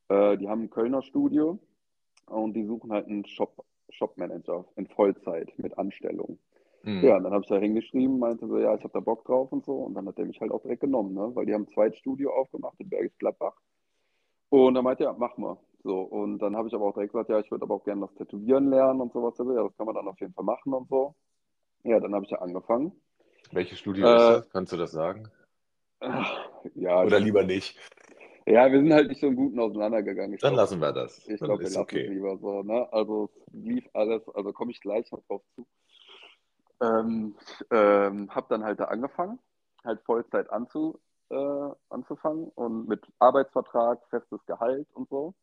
[0.09, 1.59] äh, die haben ein Kölner Studio
[2.27, 6.39] und die suchen halt einen Shop, Shopmanager in Vollzeit mit Anstellung.
[6.85, 7.05] Mhm.
[7.05, 9.53] Ja, und dann habe ich da hingeschrieben, meinte so, ja, ich habe da Bock drauf
[9.53, 9.75] und so.
[9.75, 11.31] Und dann hat der mich halt auch direkt genommen, ne?
[11.35, 13.55] weil die haben ein Zweitstudio aufgemacht in Bergisch Gladbach.
[14.49, 15.57] Und dann meinte er, ja, mach mal.
[15.85, 18.03] So, und dann habe ich aber auch direkt gesagt, ja, ich würde aber auch gerne
[18.03, 19.35] das Tätowieren lernen und sowas.
[19.39, 21.15] Ja, das kann man dann auf jeden Fall machen und so.
[21.85, 22.93] Ja, dann habe ich ja angefangen.
[23.51, 24.51] Welches Studio äh, ist das?
[24.51, 25.29] Kannst du das sagen?
[26.75, 27.03] Ja.
[27.03, 27.77] Oder lieber nicht?
[28.47, 30.35] Ja, wir sind halt nicht so einen guten auseinandergegangen.
[30.35, 31.27] Ich dann glaub, lassen wir das.
[31.29, 32.05] Ich glaube, wir lassen okay.
[32.05, 32.63] es lieber so.
[32.63, 32.93] Ne?
[32.93, 35.67] Also lief alles, also komme ich gleich noch drauf zu.
[36.83, 37.37] Ähm,
[37.71, 39.39] ähm, habe dann halt da angefangen,
[39.85, 40.99] halt Vollzeit anzu,
[41.31, 45.35] äh, anzufangen und mit Arbeitsvertrag, festes Gehalt und so.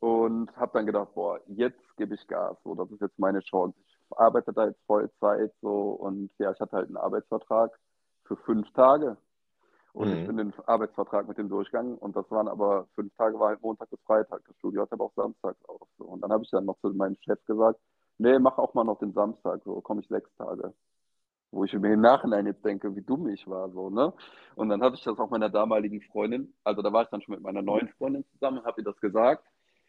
[0.00, 2.56] Und habe dann gedacht, boah, jetzt gebe ich Gas.
[2.64, 3.76] So, das ist jetzt meine Chance.
[3.80, 7.78] Ich arbeite da jetzt Vollzeit so und ja, ich hatte halt einen Arbeitsvertrag
[8.24, 9.16] für fünf Tage.
[9.92, 10.14] Und mhm.
[10.14, 13.62] ich bin den Arbeitsvertrag mit dem durchgegangen und das waren aber fünf Tage, war halt
[13.62, 14.42] Montag bis Freitag.
[14.46, 15.88] Das Studio hat aber auch samstags auf.
[15.98, 16.04] So.
[16.04, 17.80] Und dann habe ich dann noch zu meinem Chef gesagt,
[18.18, 20.74] nee, mach auch mal noch den Samstag, so komme ich sechs Tage.
[21.50, 24.12] Wo ich mir im Nachhinein jetzt denke, wie dumm ich war, so, ne?
[24.54, 27.34] Und dann habe ich das auch meiner damaligen Freundin, also da war ich dann schon
[27.34, 29.44] mit meiner neuen Freundin zusammen, habe ihr das gesagt.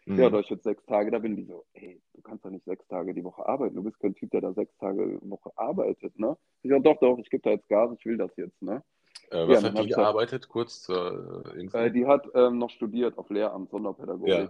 [0.05, 0.19] Mhm.
[0.19, 2.65] Ja, da ich jetzt sechs Tage da bin, die so, ey, du kannst doch nicht
[2.65, 3.75] sechs Tage die Woche arbeiten.
[3.75, 6.37] Du bist kein Typ, der da sechs Tage die Woche arbeitet, ne?
[6.61, 8.81] Ich sage, doch, doch, ich gebe da jetzt Gas, ich will das jetzt, ne?
[9.31, 11.77] Äh, was ja, hat die gearbeitet, kurz zur Info?
[11.77, 14.49] Äh, die hat ähm, noch studiert auf Lehramt, Sonderpädagogik.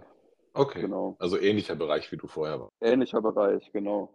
[0.52, 1.16] Okay, genau.
[1.18, 2.74] also ähnlicher Bereich, wie du vorher warst.
[2.80, 4.12] Ähnlicher Bereich, genau.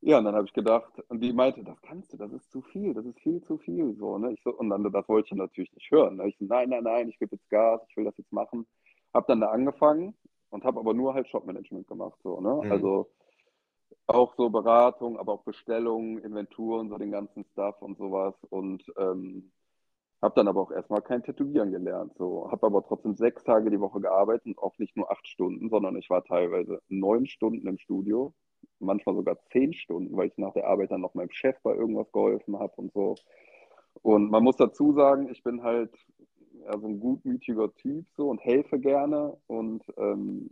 [0.00, 2.60] Ja, und dann habe ich gedacht, und die meinte, das kannst du, das ist zu
[2.60, 4.32] viel, das ist viel zu viel, so, ne?
[4.32, 6.16] Ich so, und dann, das wollte ich natürlich nicht hören.
[6.16, 6.28] Ne?
[6.28, 8.66] Ich so, nein, nein, nein, ich gebe jetzt Gas, ich will das jetzt machen.
[9.14, 10.14] Hab dann da angefangen
[10.50, 12.18] und habe aber nur halt Shopmanagement gemacht.
[12.24, 12.62] So, ne?
[12.64, 12.72] Mhm.
[12.72, 13.10] Also
[14.08, 18.34] auch so Beratung, aber auch Bestellungen, Inventuren, so den ganzen Stuff und sowas.
[18.50, 19.52] Und ähm,
[20.22, 22.14] habe dann aber auch erstmal kein Tätowieren gelernt.
[22.16, 25.68] So, habe aber trotzdem sechs Tage die Woche gearbeitet und auch nicht nur acht Stunden,
[25.68, 28.32] sondern ich war teilweise neun Stunden im Studio,
[28.78, 32.10] manchmal sogar zehn Stunden, weil ich nach der Arbeit dann noch meinem Chef bei irgendwas
[32.12, 33.16] geholfen habe und so.
[34.02, 35.92] Und man muss dazu sagen, ich bin halt
[36.66, 40.50] also ein gutmütiger Typ so und helfe gerne und ähm,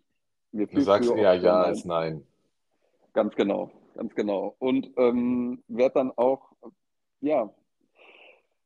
[0.51, 2.27] mir Du sagst eher ja als nein.
[3.13, 4.57] Ganz genau, ganz genau.
[4.59, 6.53] Und ähm, werde dann auch,
[7.21, 7.51] ja,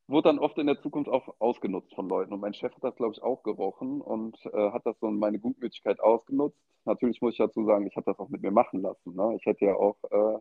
[0.06, 2.32] wurde dann oft in der Zukunft auch ausgenutzt von Leuten.
[2.32, 5.18] Und mein Chef hat das, glaube ich, auch gerochen und äh, hat das so in
[5.18, 6.58] meine Gutmütigkeit ausgenutzt.
[6.84, 9.14] Natürlich muss ich dazu sagen, ich habe das auch mit mir machen lassen.
[9.14, 9.36] Ne?
[9.38, 10.38] Ich hätte ja auch äh,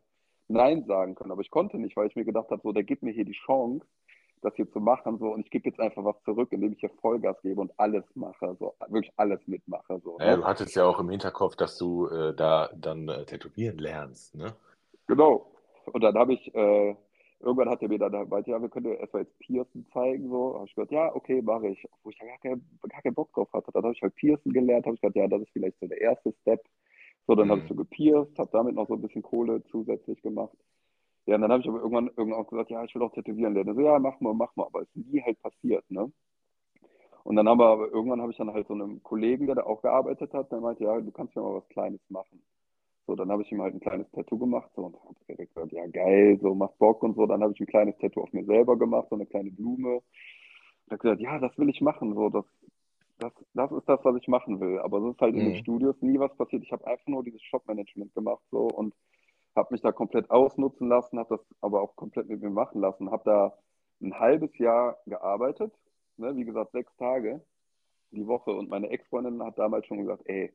[0.50, 3.04] Nein sagen können, aber ich konnte nicht, weil ich mir gedacht habe, so, der gibt
[3.04, 3.86] mir hier die Chance,
[4.42, 5.18] das hier zu machen.
[5.20, 8.04] So, und ich gebe jetzt einfach was zurück, indem ich hier Vollgas gebe und alles
[8.16, 10.02] mache, so wirklich alles mitmache.
[10.04, 10.26] So, ne?
[10.26, 14.36] ja, du hattest ja auch im Hinterkopf, dass du äh, da dann äh, tätowieren lernst,
[14.36, 14.54] ne?
[15.08, 15.48] Genau.
[15.86, 16.96] Und dann habe ich, äh,
[17.44, 20.30] irgendwann hat er mir dann gemeint, ja, wir können dir erstmal jetzt Piercen zeigen.
[20.30, 21.86] So, habe ich gesagt, ja, okay, mache ich.
[22.04, 23.72] Wo ich gar, kein, gar keinen Bock drauf hatte.
[23.72, 26.02] Dann habe ich halt Piercen gelernt, habe ich gesagt, ja, das ist vielleicht so der
[26.02, 26.62] erste Step.
[27.28, 27.52] So, dann mhm.
[27.52, 30.58] habe ich so gepierst, habe damit noch so ein bisschen Kohle zusätzlich gemacht.
[31.26, 33.54] Ja, und dann habe ich aber irgendwann, irgendwann auch gesagt, ja, ich will auch tätowieren
[33.54, 33.76] lernen.
[33.76, 36.12] So, ja, mach mal, mach mal, aber es ist nie halt passiert, ne?
[37.24, 39.64] Und dann haben wir aber irgendwann habe ich dann halt so einem Kollegen, der da
[39.64, 42.42] auch gearbeitet hat, der meinte, ja, du kannst mir mal was Kleines machen.
[43.06, 45.74] So, dann habe ich ihm halt ein kleines Tattoo gemacht so, und habe direkt gesagt,
[45.74, 47.26] ja geil, so macht Bock und so.
[47.26, 49.96] Dann habe ich ein kleines Tattoo auf mir selber gemacht, so eine kleine Blume.
[49.96, 52.46] Und habe gesagt, ja, das will ich machen, so das,
[53.20, 54.80] das, das ist das, was ich machen will.
[54.80, 55.40] Aber es ist halt mhm.
[55.40, 55.62] in den mhm.
[55.62, 56.64] Studios nie was passiert.
[56.64, 58.94] Ich habe einfach nur dieses Shop-Management gemacht so und
[59.56, 63.12] habe mich da komplett ausnutzen lassen, habe das aber auch komplett mit mir machen lassen,
[63.12, 63.58] habe da
[64.02, 65.72] ein halbes Jahr gearbeitet,
[66.18, 67.42] ne, wie gesagt, sechs Tage
[68.12, 68.52] die Woche.
[68.52, 70.52] Und meine Ex-Freundin hat damals schon gesagt, ey,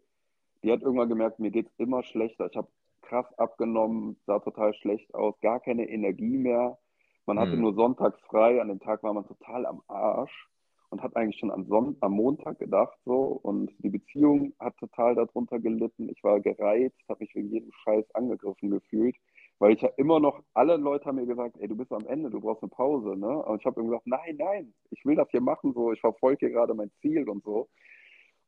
[0.62, 2.48] die hat irgendwann gemerkt, mir geht es immer schlechter.
[2.50, 2.68] Ich habe
[3.02, 6.78] krass abgenommen, sah total schlecht aus, gar keine Energie mehr.
[7.26, 7.60] Man hatte hm.
[7.60, 10.48] nur sonntags frei, an dem Tag war man total am Arsch
[10.90, 15.14] und hat eigentlich schon am, Son am Montag gedacht so und die Beziehung hat total
[15.14, 16.08] darunter gelitten.
[16.08, 19.16] Ich war gereizt, habe mich wegen jedem Scheiß angegriffen gefühlt,
[19.58, 22.30] weil ich ja immer noch, alle Leute haben mir gesagt, ey, du bist am Ende,
[22.30, 23.42] du brauchst eine Pause, ne?
[23.44, 26.46] Und ich habe immer gesagt, nein, nein, ich will das hier machen, so, ich verfolge
[26.46, 27.68] hier gerade mein Ziel und so.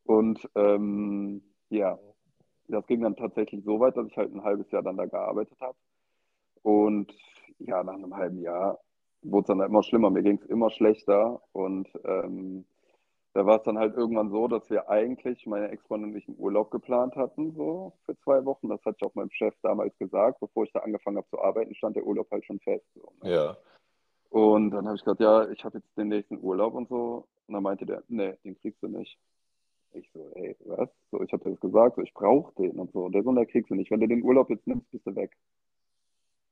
[0.05, 1.99] Und ähm, ja,
[2.68, 5.59] das ging dann tatsächlich so weit, dass ich halt ein halbes Jahr dann da gearbeitet
[5.61, 5.77] habe.
[6.62, 7.12] Und
[7.59, 8.79] ja, nach einem halben Jahr
[9.23, 10.11] wurde es dann immer schlimmer.
[10.11, 11.41] Mir ging es immer schlechter.
[11.53, 12.64] Und ähm,
[13.33, 16.39] da war es dann halt irgendwann so, dass wir eigentlich, meine Ex-Freundin und ich, einen
[16.39, 18.68] Urlaub geplant hatten, so für zwei Wochen.
[18.68, 20.41] Das hatte ich auch meinem Chef damals gesagt.
[20.41, 22.85] Bevor ich da angefangen habe zu arbeiten, stand der Urlaub halt schon fest.
[22.95, 23.33] So, ne?
[23.33, 23.57] Ja.
[24.31, 27.27] Und dann habe ich gesagt, ja, ich habe jetzt den nächsten Urlaub und so.
[27.47, 29.18] Und dann meinte der, nee, den kriegst du nicht.
[29.93, 30.88] Ich so, ey, was?
[31.11, 33.09] So, ich habe das gesagt, so, ich brauche den und so.
[33.09, 33.91] Der so, der kriegst du nicht.
[33.91, 35.36] Wenn du den Urlaub jetzt nimmst, bist du weg.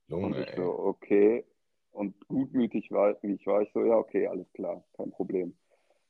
[0.08, 0.56] Junge, und ich ey.
[0.56, 1.44] so, okay.
[1.92, 5.54] Und gutmütig war, wie ich war, ich so, ja, okay, alles klar, kein Problem.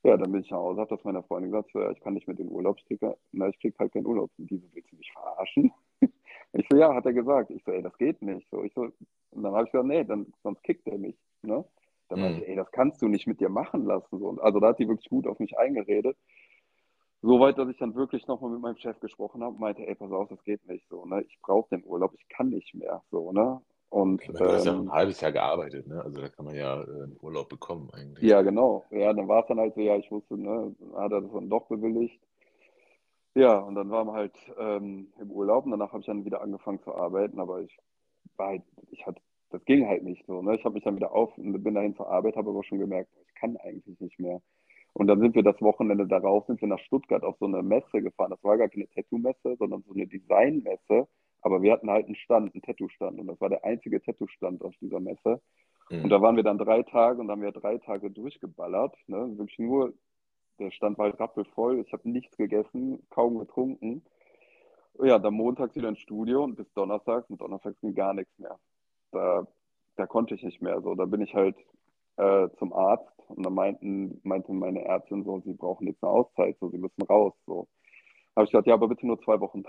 [0.04, 2.14] Ja, dann bin ich nach Hause, habe das meiner Freundin gesagt, so, ja, ich kann
[2.14, 4.30] nicht mit den Urlaubsticker, na, ich krieg halt keinen Urlaub.
[4.38, 5.72] Und die so, willst du mich verarschen?
[6.52, 7.50] ich so, ja, hat er gesagt.
[7.50, 8.48] Ich so, ey, das geht nicht.
[8.50, 8.88] So, ich so,
[9.30, 11.16] und dann habe ich gesagt, nee, dann, sonst kickt er mich.
[11.42, 11.64] Ne?
[12.08, 12.24] Dann mhm.
[12.24, 14.18] meinte, ey, das kannst du nicht mit dir machen lassen.
[14.18, 14.28] So.
[14.28, 16.16] Und also da hat die wirklich gut auf mich eingeredet.
[17.20, 20.28] Soweit, dass ich dann wirklich nochmal mit meinem Chef gesprochen habe, meinte, ey, pass auf,
[20.28, 21.22] das geht nicht so, ne?
[21.22, 23.60] Ich brauche den Urlaub, ich kann nicht mehr, so, ne?
[23.90, 26.00] Und, meine, du hast ja ähm, ein halbes Jahr gearbeitet, ne?
[26.02, 28.28] Also da kann man ja äh, einen Urlaub bekommen eigentlich.
[28.28, 28.84] Ja, genau.
[28.90, 31.48] Ja, dann war es dann halt so, ja, ich wusste, ne, hat er das dann
[31.48, 32.20] doch bewilligt.
[33.34, 36.40] Ja, und dann waren wir halt ähm, im Urlaub und danach habe ich dann wieder
[36.42, 37.76] angefangen zu arbeiten, aber ich
[38.36, 40.54] war halt, ich hatte, das ging halt nicht so, ne?
[40.54, 43.10] Ich habe mich dann wieder auf und bin dahin zur Arbeit, habe aber schon gemerkt,
[43.26, 44.40] ich kann eigentlich nicht mehr.
[44.98, 48.02] Und dann sind wir das Wochenende darauf, sind wir nach Stuttgart auf so eine Messe
[48.02, 48.32] gefahren.
[48.32, 51.06] Das war gar keine Tattoo-Messe, sondern so eine Design-Messe.
[51.40, 53.20] Aber wir hatten halt einen Stand, einen Tattoo-Stand.
[53.20, 55.40] Und das war der einzige Tattoo-Stand auf dieser Messe.
[55.88, 56.02] Mhm.
[56.02, 58.96] Und da waren wir dann drei Tage und haben wir drei Tage durchgeballert.
[59.06, 59.38] Ne?
[59.38, 59.94] Wirklich nur,
[60.58, 61.78] der Stand war halt rappelvoll.
[61.78, 64.02] Ich habe nichts gegessen, kaum getrunken.
[65.00, 67.30] Ja, dann montags wieder ins Studio und bis Donnerstag.
[67.30, 68.58] Und Donnerstag ging gar nichts mehr.
[69.12, 69.46] Da,
[69.94, 70.80] da konnte ich nicht mehr.
[70.82, 71.54] So, da bin ich halt
[72.18, 76.56] äh, zum Arzt und dann meinten, meinte meine Ärztin so, sie brauchen jetzt eine Auszeit,
[76.60, 77.34] so, sie müssen raus.
[77.46, 77.68] So.
[78.34, 79.64] Habe ich gesagt, ja, aber bitte nur zwei Wochen.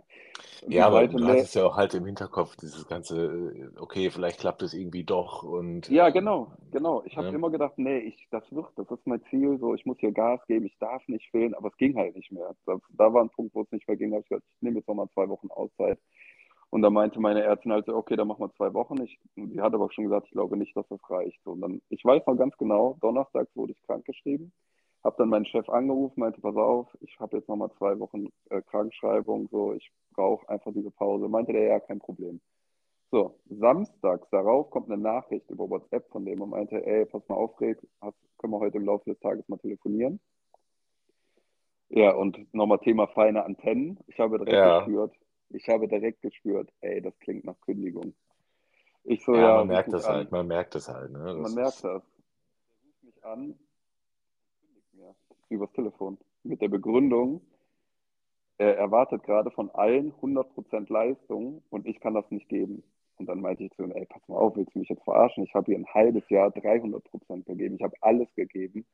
[0.68, 4.62] ja, aber du hattest ja auch halt im Hinterkopf dieses ganze, äh, okay, vielleicht klappt
[4.62, 5.88] es irgendwie doch und.
[5.88, 7.02] Ja, genau, genau.
[7.06, 7.34] Ich habe ja.
[7.34, 10.40] immer gedacht, nee, ich, das wird, das ist mein Ziel, so, ich muss hier Gas
[10.46, 12.54] geben, ich darf nicht fehlen, aber es ging halt nicht mehr.
[12.66, 14.62] Da, da war ein Punkt, wo es nicht mehr ging, da habe ich gesagt, ich
[14.62, 15.98] nehme jetzt nochmal zwei Wochen Auszeit.
[16.74, 19.00] Und da meinte meine Ärztin halt so, okay, dann machen wir zwei Wochen.
[19.00, 21.38] Ich, sie hat aber schon gesagt, ich glaube nicht, dass das reicht.
[21.46, 24.52] Und dann, ich weiß noch ganz genau, donnerstags wurde ich krankgeschrieben,
[25.04, 28.60] habe dann meinen Chef angerufen, meinte, pass auf, ich habe jetzt nochmal zwei Wochen äh,
[28.60, 31.28] Krankschreibung, so, ich brauche einfach diese Pause.
[31.28, 32.40] Meinte der, ja, kein Problem.
[33.12, 37.36] So, samstags darauf kommt eine Nachricht über WhatsApp von dem und meinte, ey, pass mal
[37.36, 40.18] auf, Rick, können wir heute im Laufe des Tages mal telefonieren?
[41.90, 44.00] Ja, und nochmal Thema feine Antennen.
[44.08, 44.78] Ich habe direkt ja.
[44.80, 45.12] gespürt,
[45.54, 48.14] ich habe direkt gespürt, ey, das klingt nach Kündigung.
[49.04, 50.14] Ich so, ja, ja man merkt das an.
[50.14, 51.10] halt, man merkt das halt.
[51.10, 51.24] Ne?
[51.24, 51.84] Das man merkt das.
[51.84, 53.58] Er ruft mich an,
[54.60, 55.14] kündigt mir
[55.48, 57.40] übers Telefon mit der Begründung,
[58.56, 62.84] er erwartet gerade von allen 100% Leistung und ich kann das nicht geben.
[63.16, 65.44] Und dann meinte ich zu ihm, ey, pass mal auf, willst du mich jetzt verarschen?
[65.44, 67.76] Ich habe hier ein halbes Jahr 300% gegeben.
[67.76, 68.86] Ich habe alles gegeben.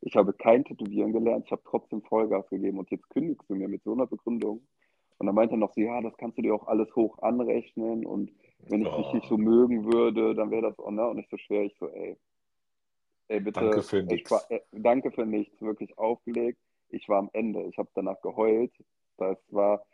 [0.00, 1.44] Ich habe kein Tätowieren gelernt.
[1.46, 2.78] Ich habe trotzdem Vollgas gegeben.
[2.78, 4.66] Und jetzt kündigst du mir mit so einer Begründung.
[5.18, 8.04] Und dann meinte er noch so, ja, das kannst du dir auch alles hoch anrechnen
[8.04, 8.30] und
[8.68, 8.96] wenn ich oh.
[8.98, 11.06] dich nicht so mögen würde, dann wäre das auch, ne?
[11.08, 12.16] Und ich so schwer, ich so, ey,
[13.28, 13.60] ey, bitte.
[13.60, 14.46] Danke für nichts.
[14.50, 16.58] Äh, danke für nichts, wirklich aufgelegt.
[16.88, 18.72] Ich war am Ende, ich habe danach geheult.
[19.18, 19.84] Das war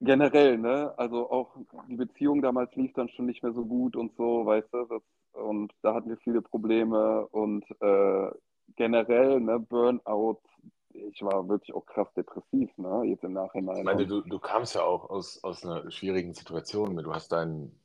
[0.00, 0.94] generell, ne?
[0.96, 1.56] Also auch
[1.88, 5.02] die Beziehung damals lief dann schon nicht mehr so gut und so, weißt du, das,
[5.32, 8.30] und da hatten wir viele Probleme und äh,
[8.76, 10.40] generell, ne, Burnout,
[10.90, 13.02] ich war wirklich auch krass depressiv, ne?
[13.04, 13.78] Jetzt im Nachhinein.
[13.78, 16.96] Ich meine, du, du kamst ja auch aus, aus einer schwierigen Situation.
[16.96, 17.80] Du hast deinen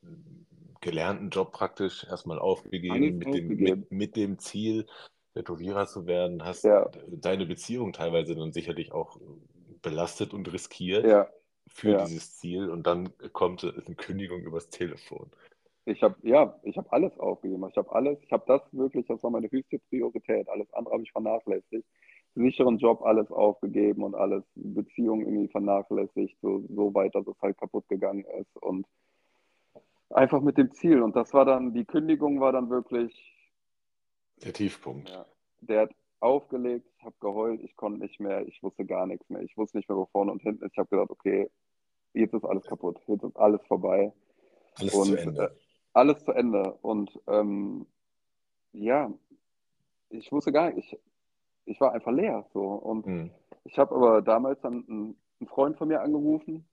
[0.82, 4.86] gelernten Job praktisch erstmal aufgegeben, mit dem, mit, mit dem Ziel,
[5.34, 6.90] Tätowierer zu werden, hast ja.
[7.08, 9.18] deine Beziehung teilweise dann sicherlich auch
[9.82, 11.28] belastet und riskiert ja.
[11.68, 12.06] für ja.
[12.06, 15.32] dieses Ziel und dann kommt eine Kündigung übers Telefon.
[15.86, 17.68] Ich habe ja, ich habe alles aufgegeben.
[17.70, 20.48] Ich habe alles, ich habe das wirklich, das war meine höchste Priorität.
[20.48, 21.86] Alles andere habe ich vernachlässigt.
[22.36, 27.58] Sicheren Job alles aufgegeben und alles Beziehungen irgendwie vernachlässigt, so, so weit, dass es halt
[27.58, 28.88] kaputt gegangen ist und
[30.10, 31.02] einfach mit dem Ziel.
[31.02, 33.14] Und das war dann, die Kündigung war dann wirklich
[34.44, 35.10] der Tiefpunkt.
[35.10, 35.26] Ja,
[35.62, 39.42] der hat aufgelegt, ich habe geheult, ich konnte nicht mehr, ich wusste gar nichts mehr.
[39.42, 40.72] Ich wusste nicht mehr, wo vorne und hinten ist.
[40.72, 41.50] Ich habe gedacht, okay,
[42.14, 44.14] jetzt ist alles kaputt, jetzt ist alles vorbei.
[44.76, 45.44] Alles und, zu Ende.
[45.44, 45.50] Äh,
[45.94, 46.74] alles zu Ende.
[46.82, 47.86] Und ähm,
[48.72, 49.12] ja,
[50.10, 51.00] ich wusste gar nicht, ich,
[51.66, 52.46] ich war einfach leer.
[52.54, 52.62] So.
[52.62, 53.32] Und mhm.
[53.64, 56.66] ich habe aber damals dann einen, einen Freund von mir angerufen,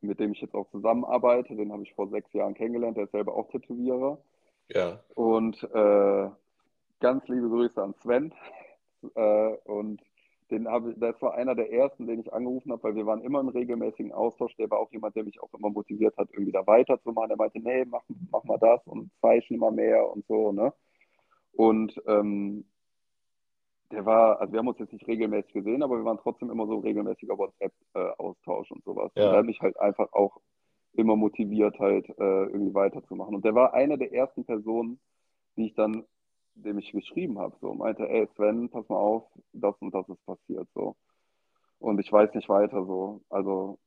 [0.00, 1.56] mit dem ich jetzt auch zusammenarbeite.
[1.56, 2.96] Den habe ich vor sechs Jahren kennengelernt.
[2.96, 4.18] Der ist selber auch Tätowierer.
[4.68, 5.00] Ja.
[5.14, 6.28] Und äh,
[7.00, 8.34] ganz liebe Grüße an Sven.
[9.14, 10.02] Äh, und
[10.50, 13.38] den habe das war einer der ersten, den ich angerufen habe, weil wir waren immer
[13.38, 14.56] im regelmäßigen Austausch.
[14.56, 17.30] Der war auch jemand, der mich auch immer motiviert hat, irgendwie da weiterzumachen.
[17.30, 18.02] Er meinte, nee, mach,
[18.32, 20.72] mach mal das und zeichne immer mehr und so, ne?
[21.52, 22.64] Und ähm,
[23.90, 26.66] der war, also wir haben uns jetzt nicht regelmäßig gesehen, aber wir waren trotzdem immer
[26.66, 29.10] so regelmäßiger WhatsApp-Austausch äh, und sowas.
[29.14, 29.24] Ja.
[29.24, 30.40] Und der hat mich halt einfach auch
[30.94, 33.34] immer motiviert, halt äh, irgendwie weiterzumachen.
[33.34, 34.98] Und der war eine der ersten Personen,
[35.56, 36.04] die ich dann
[36.62, 40.24] dem ich geschrieben habe, so meinte, ey Sven, pass mal auf, das und das ist
[40.26, 40.96] passiert, so.
[41.78, 43.22] Und ich weiß nicht weiter, so.
[43.28, 43.78] Also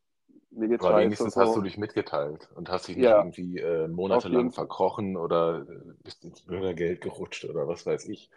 [0.52, 1.42] mir geht's Aber wenigstens so.
[1.42, 5.66] hast du dich mitgeteilt und hast dich nicht ja, irgendwie äh, monatelang verkrochen oder
[6.04, 8.30] bist ins Bürgergeld gerutscht oder was weiß ich.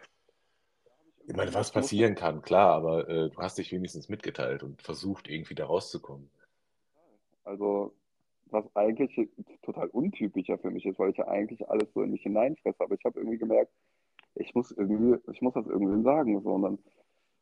[1.27, 5.27] Ich meine, was passieren kann, klar, aber äh, du hast dich wenigstens mitgeteilt und versucht,
[5.27, 6.29] irgendwie da rauszukommen.
[7.43, 7.93] Also,
[8.45, 9.29] was eigentlich
[9.63, 12.95] total untypischer für mich ist, weil ich ja eigentlich alles so in mich hineinfresse, aber
[12.95, 13.71] ich habe irgendwie gemerkt,
[14.35, 16.41] ich muss irgendwie, ich muss das irgendwie sagen.
[16.41, 16.51] So.
[16.51, 16.79] Und dann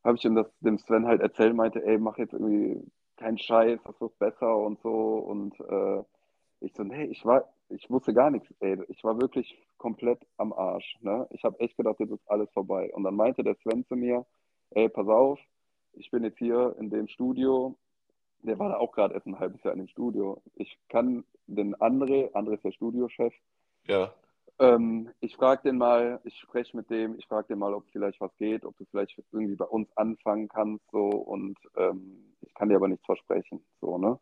[0.04, 2.82] habe ich ihm das dem Sven halt erzählt, meinte, ey, mach jetzt irgendwie
[3.18, 4.90] keinen Scheiß, das wird besser und so.
[4.92, 6.04] Und äh,
[6.62, 8.82] ich so, nee, ich war, ich wusste gar nichts, ey.
[8.88, 10.98] Ich war wirklich komplett am Arsch.
[11.02, 11.28] Ne?
[11.32, 12.92] Ich habe echt gedacht, jetzt ist alles vorbei.
[12.94, 14.26] Und dann meinte der Sven zu mir,
[14.72, 15.40] ey, pass auf,
[15.94, 17.78] ich bin jetzt hier in dem Studio.
[18.42, 20.42] Der war da auch gerade erst ein halbes Jahr in dem Studio.
[20.56, 23.34] Ich kann den André, André ist der Studiochef,
[23.88, 24.14] ja.
[24.60, 28.22] Ähm, ich frage den mal, ich spreche mit dem, ich frage den mal, ob vielleicht
[28.22, 32.70] was geht, ob du vielleicht irgendwie bei uns anfangen kannst, so und ähm, ich kann
[32.70, 34.20] dir aber nichts versprechen, so, ne?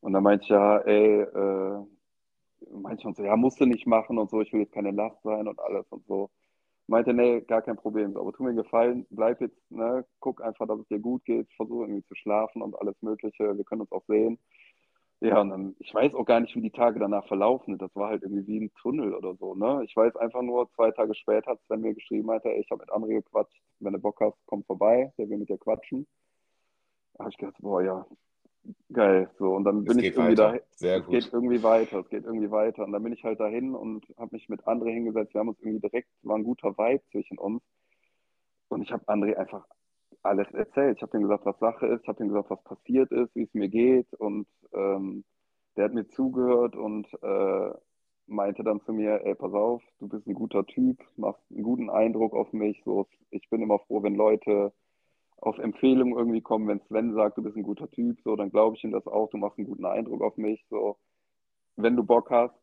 [0.00, 1.86] Und dann meinte ich ja, ey, äh,
[2.72, 5.48] manchmal so, ja, musst du nicht machen und so, ich will jetzt keine Last sein
[5.48, 6.30] und alles und so.
[6.86, 10.80] Meinte, nee, gar kein Problem, aber tu mir Gefallen, bleib jetzt, ne, guck einfach, dass
[10.80, 14.04] es dir gut geht, versuche irgendwie zu schlafen und alles Mögliche, wir können uns auch
[14.06, 14.38] sehen.
[15.20, 17.78] Ja, und dann, ich weiß auch gar nicht, wie die Tage danach verlaufen.
[17.78, 19.82] Das war halt irgendwie wie ein Tunnel oder so, ne?
[19.84, 22.82] Ich weiß einfach nur, zwei Tage später hat Sven mir geschrieben, meinte, ey, ich habe
[22.82, 26.06] mit André gequatscht, wenn du Bock hast, komm vorbei, der will mit dir quatschen.
[27.14, 28.06] Da habe ich gedacht, boah, ja,
[28.92, 29.30] geil.
[29.38, 30.52] So, und dann bin ich irgendwie weiter.
[30.52, 30.58] da.
[30.76, 31.14] Sehr es gut.
[31.14, 32.84] geht irgendwie weiter, es geht irgendwie weiter.
[32.84, 35.34] Und dann bin ich halt dahin und habe mich mit André hingesetzt.
[35.34, 37.62] Wir haben uns irgendwie direkt, war ein guter Vibe zwischen uns.
[38.68, 39.66] Und ich habe André einfach
[40.22, 40.96] alles erzählt.
[40.96, 43.42] Ich habe ihm gesagt, was Sache ist, ich habe ihm gesagt, was passiert ist, wie
[43.42, 45.24] es mir geht und ähm,
[45.76, 47.70] der hat mir zugehört und äh,
[48.26, 51.90] meinte dann zu mir, ey, pass auf, du bist ein guter Typ, machst einen guten
[51.90, 52.80] Eindruck auf mich.
[52.84, 54.72] So, ich bin immer froh, wenn Leute
[55.38, 58.76] auf Empfehlung irgendwie kommen, wenn Sven sagt, du bist ein guter Typ, so, dann glaube
[58.76, 60.64] ich ihm das auch, du machst einen guten Eindruck auf mich.
[60.70, 60.96] So,
[61.76, 62.54] wenn du Bock hast,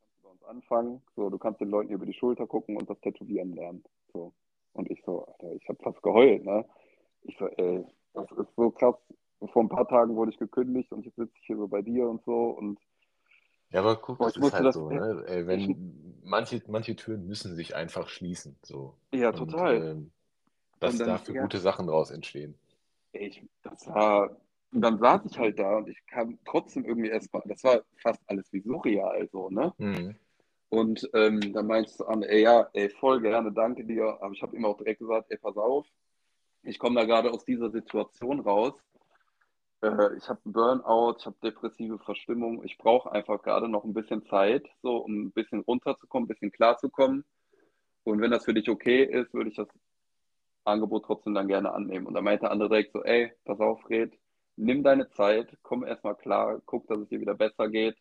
[0.00, 1.02] kannst du bei uns anfangen.
[1.16, 3.84] So, du kannst den Leuten über die Schulter gucken und das Tätowieren lernen.
[4.12, 4.32] So.
[4.72, 6.64] Und ich so, Alter, ich habe fast geheult, ne?
[7.22, 8.94] Ich so, ey, das ist so krass.
[9.52, 12.08] Vor ein paar Tagen wurde ich gekündigt und jetzt sitze ich hier so bei dir
[12.08, 12.78] und so und
[13.70, 15.24] ja, aber guck, das ist halt das, so, ne?
[15.26, 15.76] Ey, wenn ich,
[16.24, 18.56] manche, manche Türen müssen sich einfach schließen.
[18.62, 18.94] So.
[19.12, 19.76] Ja, total.
[19.76, 20.10] Und, ähm,
[20.80, 22.54] dass da für gute Sachen draus entstehen.
[23.12, 24.36] Ich, das war,
[24.72, 28.20] und dann saß ich halt da und ich kam trotzdem irgendwie erstmal, das war fast
[28.26, 29.72] alles wie surreal, so, ne?
[29.78, 30.16] Mhm.
[30.70, 34.18] Und ähm, dann meinst du an, ey, ja, ey, voll gerne, danke dir.
[34.20, 35.86] Aber ich habe ihm auch direkt gesagt, ey, pass auf,
[36.62, 38.74] ich komme da gerade aus dieser Situation raus.
[39.80, 42.62] Äh, ich habe einen Burnout, ich habe depressive Verstimmung.
[42.64, 46.52] Ich brauche einfach gerade noch ein bisschen Zeit, so um ein bisschen runterzukommen, ein bisschen
[46.52, 47.24] klarzukommen.
[48.04, 49.68] Und wenn das für dich okay ist, würde ich das
[50.68, 52.06] Angebot trotzdem dann gerne annehmen.
[52.06, 54.12] Und da meinte der andere direkt so, ey, pass auf, Fred,
[54.56, 57.96] nimm deine Zeit, komm erstmal klar, guck, dass es dir wieder besser geht.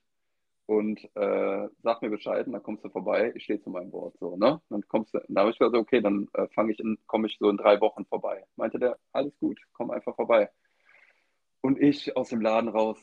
[0.67, 4.15] und äh, sag mir Bescheid und dann kommst du vorbei, ich stehe zu meinem Wort.
[4.19, 4.61] So, ne?
[4.69, 7.37] Dann kommst du, dann habe ich gesagt, okay, dann äh, fange ich in, komme ich
[7.39, 8.43] so in drei Wochen vorbei.
[8.57, 10.49] Meinte der, alles gut, komm einfach vorbei.
[11.61, 12.97] Und ich aus dem Laden raus,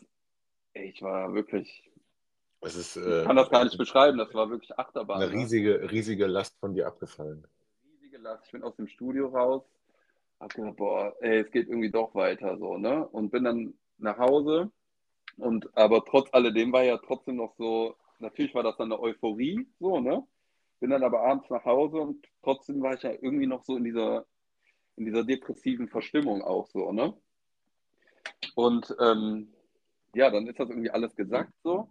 [0.75, 1.91] ey, ich war wirklich.
[2.61, 5.23] Ist, äh, ich kann das gar nicht beschreiben, das war wirklich Achterbahn.
[5.23, 5.39] Eine ne?
[5.39, 7.47] riesige, riesige Last von dir abgefallen.
[8.25, 8.47] Last.
[8.47, 9.63] Ich bin aus dem Studio raus,
[10.41, 13.07] hab gedacht, boah, ey, es geht irgendwie doch weiter so, ne?
[13.09, 14.73] Und bin dann nach Hause
[15.37, 19.67] und aber trotz alledem war ja trotzdem noch so, natürlich war das dann eine Euphorie,
[19.79, 20.27] so, ne?
[20.81, 23.85] Bin dann aber abends nach Hause und trotzdem war ich ja irgendwie noch so in
[23.85, 24.25] dieser,
[24.97, 27.13] in dieser depressiven Verstimmung auch so, ne?
[28.55, 29.53] Und ähm,
[30.15, 31.91] ja, dann ist das irgendwie alles gesagt so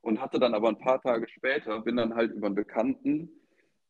[0.00, 3.30] und hatte dann aber ein paar Tage später, bin dann halt über einen Bekannten,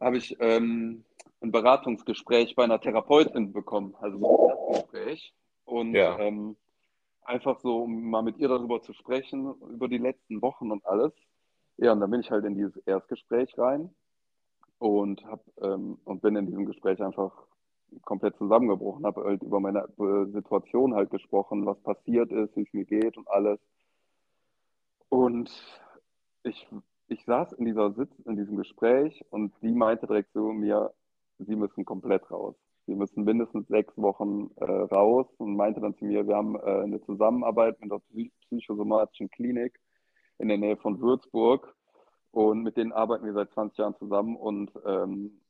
[0.00, 1.04] habe ich ähm,
[1.40, 5.34] ein Beratungsgespräch bei einer Therapeutin bekommen, also so ein Gespräch.
[5.64, 6.18] Und ja.
[6.18, 6.56] ähm,
[7.22, 11.12] einfach so, um mal mit ihr darüber zu sprechen, über die letzten Wochen und alles.
[11.76, 13.90] Ja, und dann bin ich halt in dieses Erstgespräch rein
[14.78, 17.32] und, hab, ähm, und bin in diesem Gespräch einfach
[18.02, 22.72] komplett zusammengebrochen, habe halt über meine äh, Situation halt gesprochen, was passiert ist, wie es
[22.72, 23.60] mir geht und alles.
[25.08, 25.50] Und
[26.42, 26.66] ich,
[27.08, 30.92] ich saß in dieser Sitz, in diesem Gespräch und sie meinte direkt zu mir,
[31.38, 32.56] sie müssen komplett raus
[32.88, 36.82] sie müssen mindestens sechs Wochen äh, raus und meinte dann zu mir, wir haben äh,
[36.82, 38.00] eine Zusammenarbeit mit der
[38.46, 39.78] psychosomatischen Klinik
[40.38, 41.74] in der Nähe von Würzburg
[42.30, 45.40] und mit denen arbeiten wir seit 20 Jahren zusammen und ähm,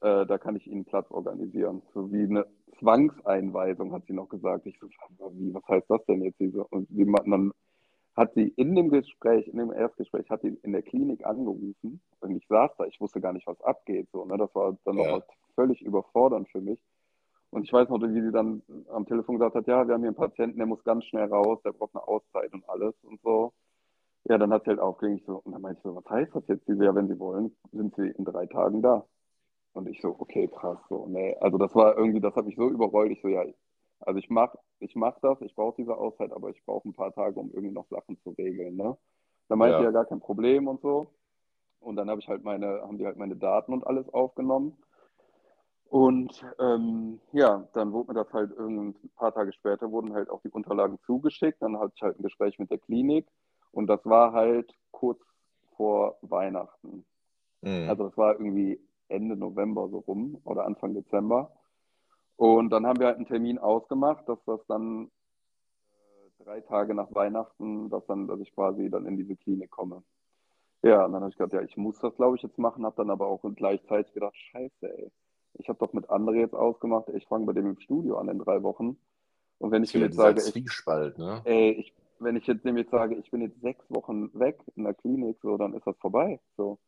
[0.00, 1.80] äh, da kann ich Ihnen Platz organisieren.
[1.94, 2.44] So wie eine
[2.80, 4.66] Zwangseinweisung, hat sie noch gesagt.
[4.66, 4.88] Ich so,
[5.34, 6.40] wie, was heißt das denn jetzt?
[6.40, 7.52] Und sie, dann
[8.16, 12.36] hat sie in dem Gespräch, in dem Erstgespräch, hat sie in der Klinik angerufen und
[12.36, 14.08] ich saß da, ich wusste gar nicht, was abgeht.
[14.12, 14.36] So, ne?
[14.36, 15.16] Das war dann ja.
[15.16, 16.78] noch völlig überfordernd für mich.
[17.50, 18.62] Und ich weiß noch, wie sie dann
[18.92, 21.60] am Telefon gesagt hat, ja, wir haben hier einen Patienten, der muss ganz schnell raus,
[21.64, 23.52] der braucht eine Auszeit und alles und so.
[24.24, 26.46] Ja, dann hat sie halt aufgelegt, so, und dann meinte ich so, was heißt das
[26.48, 26.66] jetzt?
[26.66, 29.04] Sie ja, wenn Sie wollen, sind Sie in drei Tagen da.
[29.74, 31.36] Und ich so, okay, krass, so, nee.
[31.40, 33.12] Also das war irgendwie, das hat mich so überrollt.
[33.12, 33.44] Ich so, ja,
[34.06, 37.12] also ich mach, ich mach das, ich brauche diese Auszeit, aber ich brauche ein paar
[37.12, 38.96] Tage, um irgendwie noch Sachen zu regeln, ne?
[39.48, 39.84] Dann meinte ja.
[39.84, 41.14] ja gar kein Problem und so.
[41.80, 44.76] Und dann habe ich halt meine, haben die halt meine Daten und alles aufgenommen.
[45.86, 50.40] Und ähm, ja, dann wurde mir das halt ein paar Tage später, wurden halt auch
[50.42, 51.60] die Unterlagen zugeschickt.
[51.60, 53.26] Dann hatte ich halt ein Gespräch mit der Klinik
[53.70, 55.20] und das war halt kurz
[55.76, 57.04] vor Weihnachten.
[57.60, 57.88] Mhm.
[57.88, 61.52] Also das war irgendwie Ende November so rum oder Anfang Dezember.
[62.36, 67.14] Und dann haben wir halt einen Termin ausgemacht, dass das dann äh, drei Tage nach
[67.14, 70.02] Weihnachten, dass, dann, dass ich quasi dann in diese Klinik komme.
[70.82, 72.96] Ja, und dann habe ich gedacht, ja, ich muss das, glaube ich, jetzt machen, habe
[72.96, 75.10] dann aber auch gleichzeitig gedacht, scheiße, ey
[75.58, 78.38] ich habe doch mit André jetzt ausgemacht, ich fange bei dem im Studio an in
[78.38, 78.96] drei Wochen.
[79.58, 81.40] Und wenn ich ihm jetzt sage, Zwiespalt, ne?
[81.44, 84.94] ey, ich, wenn ich jetzt jetzt sage, ich bin jetzt sechs Wochen weg in der
[84.94, 86.40] Klinik, so, dann ist das vorbei.
[86.56, 86.78] So.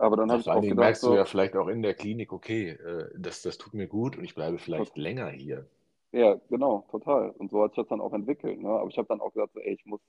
[0.00, 2.32] Aber dann habe ich auch gedacht, merkst so, du ja vielleicht auch in der Klinik,
[2.32, 5.02] okay, äh, das, das tut mir gut und ich bleibe vielleicht total.
[5.02, 5.66] länger hier.
[6.12, 7.30] Ja, genau, total.
[7.36, 8.60] Und so hat sich das dann auch entwickelt.
[8.62, 8.70] Ne?
[8.70, 10.00] Aber ich habe dann auch gesagt, so, ey, ich muss,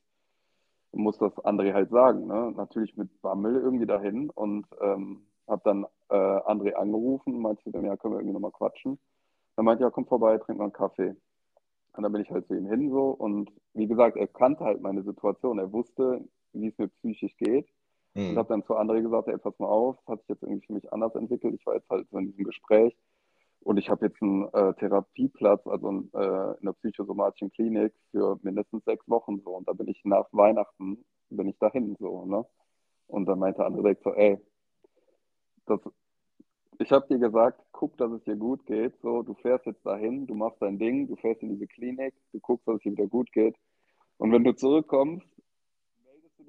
[0.94, 2.26] muss das André halt sagen.
[2.26, 2.54] Ne?
[2.56, 7.84] Natürlich mit Bammel irgendwie dahin und ähm, habe dann äh, André angerufen und meinte dann,
[7.84, 8.98] ja, können wir irgendwie nochmal quatschen.
[9.58, 11.16] Dann meinte er, ja, komm vorbei, trink mal einen Kaffee.
[11.94, 14.82] Und dann bin ich halt zu ihm hin so und wie gesagt, er kannte halt
[14.82, 15.60] meine Situation.
[15.60, 16.24] Er wusste,
[16.54, 17.68] wie es mir psychisch geht.
[18.14, 18.32] Mhm.
[18.32, 20.66] Und habe dann zu André gesagt, ey, pass mal auf, das hat sich jetzt irgendwie
[20.66, 21.56] für mich anders entwickelt.
[21.56, 22.96] Ich war jetzt halt so in diesem Gespräch
[23.64, 28.40] und ich habe jetzt einen äh, Therapieplatz, also in, äh, in der psychosomatischen Klinik für
[28.42, 29.52] mindestens sechs Wochen so.
[29.52, 32.46] Und da bin ich nach Weihnachten, bin ich dahin so, ne?
[33.08, 34.40] Und dann meinte André direkt so, ey,
[35.68, 35.80] das,
[36.80, 39.00] ich habe dir gesagt, guck, dass es dir gut geht.
[39.02, 42.40] So, du fährst jetzt dahin, du machst dein Ding, du fährst in diese Klinik, du
[42.40, 43.56] guckst, dass es dir wieder gut geht.
[44.18, 45.28] Und wenn du zurückkommst,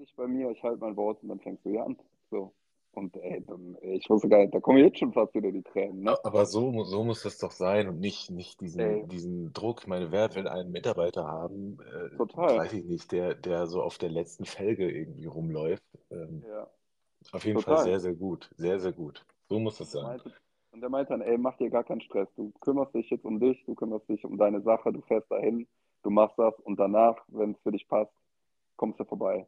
[0.03, 1.97] dich bei mir, ich halte mein Wort und dann fängst du hier an.
[2.31, 2.53] So.
[2.95, 6.03] Und ey, dann, ich wusste gar nicht, da kommen jetzt schon fast wieder die Tränen.
[6.03, 6.15] Ne?
[6.25, 9.87] Aber so, so muss das doch sein und nicht, nicht diesen, diesen Druck.
[9.87, 12.59] Meine Wert, wenn einen Mitarbeiter haben, äh, Total.
[12.59, 15.83] weiß ich nicht, der, der so auf der letzten Felge irgendwie rumläuft.
[16.11, 16.69] Ähm, ja.
[17.33, 17.77] Auf jeden Total.
[17.77, 18.51] Fall sehr, sehr gut.
[18.57, 19.25] Sehr, sehr gut.
[19.49, 20.21] So muss es sein.
[20.73, 22.29] und der meinte dann, ey, mach dir gar keinen Stress.
[22.37, 25.67] Du kümmerst dich jetzt um dich, du kümmerst dich um deine Sache, du fährst dahin,
[26.03, 28.13] du machst das und danach, wenn es für dich passt,
[28.77, 29.47] kommst du vorbei.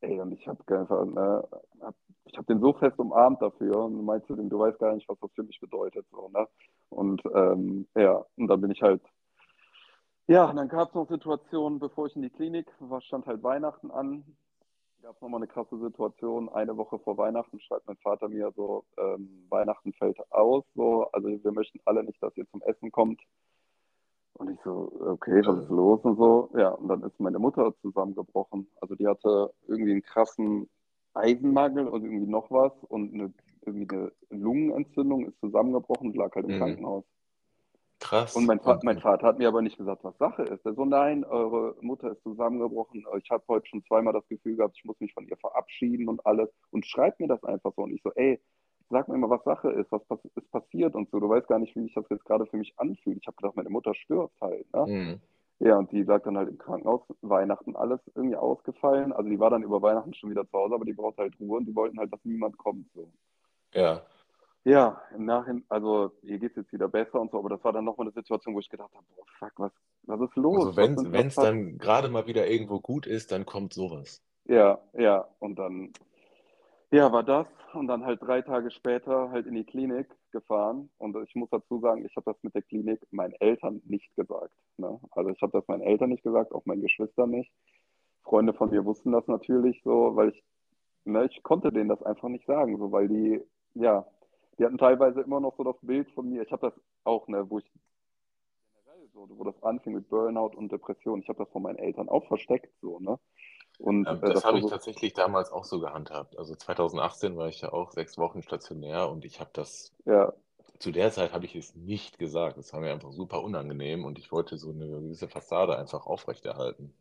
[0.00, 1.48] Ey, und ich habe einfach, ne,
[1.80, 1.94] hab,
[2.24, 5.18] ich habe den so fest umarmt dafür und meinst du, du weißt gar nicht, was
[5.20, 6.06] das für mich bedeutet.
[6.10, 6.46] So, ne?
[6.90, 9.02] Und ähm, ja, und dann bin ich halt,
[10.28, 13.42] ja, und dann gab es noch Situationen, bevor ich in die Klinik war, stand halt
[13.42, 14.24] Weihnachten an
[15.02, 16.48] gab es nochmal eine krasse Situation.
[16.50, 21.28] Eine Woche vor Weihnachten schreibt mein Vater mir so, ähm, Weihnachten fällt aus, so, also
[21.28, 23.20] wir möchten alle nicht, dass ihr zum Essen kommt.
[24.38, 26.50] Und ich so, okay, was ist los und so.
[26.56, 28.68] Ja, und dann ist meine Mutter zusammengebrochen.
[28.80, 30.68] Also die hatte irgendwie einen krassen
[31.14, 33.32] Eisenmangel und irgendwie noch was und eine,
[33.66, 36.58] irgendwie eine Lungenentzündung ist zusammengebrochen und lag halt im mhm.
[36.58, 37.04] Krankenhaus.
[38.00, 38.36] Krass.
[38.36, 38.78] Und mein, okay.
[38.84, 40.64] mein, Vater hat mir aber nicht gesagt, was Sache ist.
[40.64, 43.04] Er so, nein, eure Mutter ist zusammengebrochen.
[43.20, 46.24] Ich habe heute schon zweimal das Gefühl gehabt, ich muss mich von ihr verabschieden und
[46.24, 46.48] alles.
[46.70, 47.82] Und schreibt mir das einfach so.
[47.82, 48.40] Und ich so, ey,
[48.90, 50.02] sag mir mal, was Sache ist, was
[50.34, 51.20] ist passiert und so.
[51.20, 53.18] Du weißt gar nicht, wie sich das jetzt gerade für mich anfühlt.
[53.20, 54.72] Ich habe gedacht, meine Mutter stirbt halt.
[54.74, 54.86] Ne?
[54.86, 55.20] Mhm.
[55.60, 59.12] Ja, und die sagt dann halt im Krankenhaus, Weihnachten alles irgendwie ausgefallen.
[59.12, 61.58] Also die war dann über Weihnachten schon wieder zu Hause, aber die braucht halt Ruhe
[61.58, 62.86] und die wollten halt, dass niemand kommt.
[62.94, 63.10] So.
[63.74, 64.02] Ja.
[64.64, 67.72] Ja, im Nachhinein, also ihr geht es jetzt wieder besser und so, aber das war
[67.72, 69.72] dann nochmal eine Situation, wo ich gedacht habe, boah, fuck, was,
[70.02, 70.66] was ist los?
[70.66, 74.22] Also wenn es dann gerade mal wieder irgendwo gut ist, dann kommt sowas.
[74.44, 75.92] Ja, ja, und dann
[76.90, 80.90] ja, war das und dann halt drei Tage später halt in die Klinik gefahren.
[80.98, 84.54] Und ich muss dazu sagen, ich habe das mit der Klinik meinen Eltern nicht gesagt.
[84.78, 84.98] Ne?
[85.10, 87.52] Also ich habe das meinen Eltern nicht gesagt, auch meinen Geschwistern nicht.
[88.22, 90.44] Freunde von mir wussten das natürlich so, weil ich,
[91.04, 93.40] ne, ich konnte denen das einfach nicht sagen, so, weil die,
[93.74, 94.06] ja,
[94.58, 96.42] die hatten teilweise immer noch so das Bild von mir.
[96.42, 97.70] Ich habe das auch, ne, wo ich
[98.84, 102.08] generell so, wo das anfing mit Burnout und Depression, ich habe das von meinen Eltern
[102.08, 103.18] auch versteckt, so, ne?
[103.78, 106.36] Und, ähm, das, das habe ich tatsächlich damals auch so gehandhabt.
[106.38, 109.94] Also 2018 war ich ja auch sechs Wochen stationär und ich habe das.
[110.04, 110.32] Ja.
[110.78, 112.56] Zu der Zeit habe ich es nicht gesagt.
[112.56, 116.94] Das war mir einfach super unangenehm und ich wollte so eine gewisse Fassade einfach aufrechterhalten.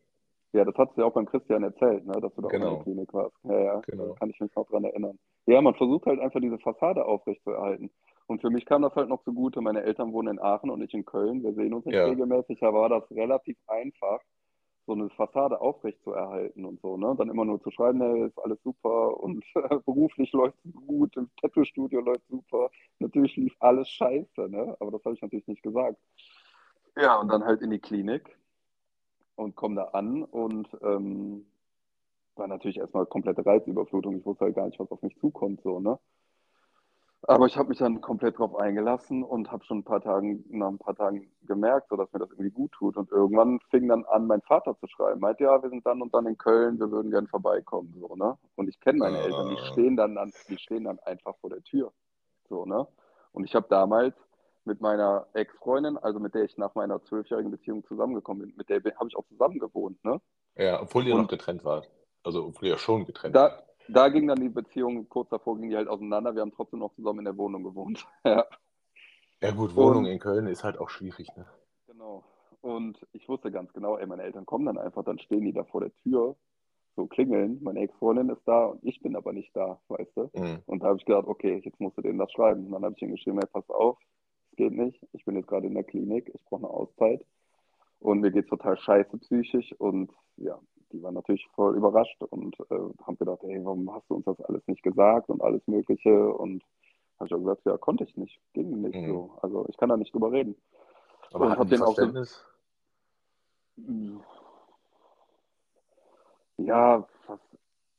[0.54, 2.68] Ja, das hast du ja auch beim Christian erzählt, ne, dass du da genau.
[2.68, 3.36] auch in der Klinik warst.
[3.44, 4.14] Ja, ja, genau.
[4.14, 5.20] kann ich mich noch dran erinnern.
[5.46, 7.92] Ja, man versucht halt einfach diese Fassade aufrechtzuerhalten.
[8.28, 9.62] Und für mich kam das halt noch zugute.
[9.62, 11.44] Meine Eltern wohnen in Aachen und ich in Köln.
[11.44, 12.06] Wir sehen uns nicht ja.
[12.06, 12.60] regelmäßig.
[12.60, 14.20] Da war das relativ einfach,
[14.88, 17.14] so eine Fassade aufrecht zu erhalten und so, ne?
[17.18, 19.46] Dann immer nur zu schreiben, hey, ist alles super und
[19.86, 22.72] beruflich läuft es gut, im Tattoo-Studio läuft super.
[23.00, 24.76] Natürlich lief alles scheiße, ne?
[24.80, 25.98] Aber das habe ich natürlich nicht gesagt.
[26.96, 28.36] Ja, und dann halt in die Klinik
[29.36, 31.46] und komme da an und ähm,
[32.36, 34.18] war natürlich erstmal komplette Reizüberflutung.
[34.18, 36.00] Ich wusste halt gar nicht, was auf mich zukommt, so, ne?
[37.30, 40.70] Aber ich habe mich dann komplett darauf eingelassen und habe schon ein paar Tagen, nach
[40.70, 42.96] ein paar Tagen gemerkt, so dass mir das irgendwie gut tut.
[42.96, 45.20] Und irgendwann fing dann an, mein Vater zu schreiben.
[45.20, 47.94] Meint, ja, wir sind dann und dann in Köln, wir würden gern vorbeikommen.
[48.00, 48.38] So, ne?
[48.56, 51.62] Und ich kenne meine Eltern, die stehen dann an, die stehen dann einfach vor der
[51.64, 51.92] Tür.
[52.48, 52.88] So, ne?
[53.34, 54.16] Und ich habe damals
[54.64, 58.78] mit meiner Ex-Freundin, also mit der ich nach meiner zwölfjährigen Beziehung zusammengekommen bin, mit der
[58.78, 60.22] habe ich auch zusammen gewohnt, ne?
[60.56, 61.90] Ja, obwohl ihr und noch getrennt wart.
[62.24, 65.70] Also obwohl ihr schon getrennt da, wart da ging dann die Beziehung, kurz davor ging
[65.70, 66.36] die halt auseinander.
[66.36, 68.06] Wir haben trotzdem noch zusammen in der Wohnung gewohnt.
[68.24, 68.46] ja.
[69.42, 71.46] ja, gut, Wohnung und, in Köln ist halt auch schwierig, ne?
[71.88, 72.24] Genau.
[72.62, 75.64] Und ich wusste ganz genau, ey, meine Eltern kommen dann einfach, dann stehen die da
[75.64, 76.36] vor der Tür,
[76.96, 77.60] so klingeln.
[77.62, 80.30] Meine Ex-Freundin ist da und ich bin aber nicht da, weißt du?
[80.34, 80.60] Mhm.
[80.66, 82.66] Und da habe ich gedacht, okay, jetzt musst du denen das schreiben.
[82.66, 83.98] Und dann habe ich ihnen geschrieben, ey, pass auf,
[84.52, 85.00] es geht nicht.
[85.14, 87.24] Ich bin jetzt gerade in der Klinik, ich brauche eine Auszeit.
[88.00, 90.60] Und mir geht es total scheiße psychisch und ja,
[90.92, 92.76] die waren natürlich voll überrascht und äh,
[93.06, 96.64] haben gedacht, hey, warum hast du uns das alles nicht gesagt und alles Mögliche und
[97.20, 99.08] habe ich auch gesagt, ja, konnte ich nicht, ging nicht mhm.
[99.08, 99.32] so.
[99.42, 100.56] Also ich kann da nicht drüber reden.
[101.34, 102.46] Aber und hatten die Verständnis?
[103.76, 104.22] So,
[106.58, 107.44] ja, fast,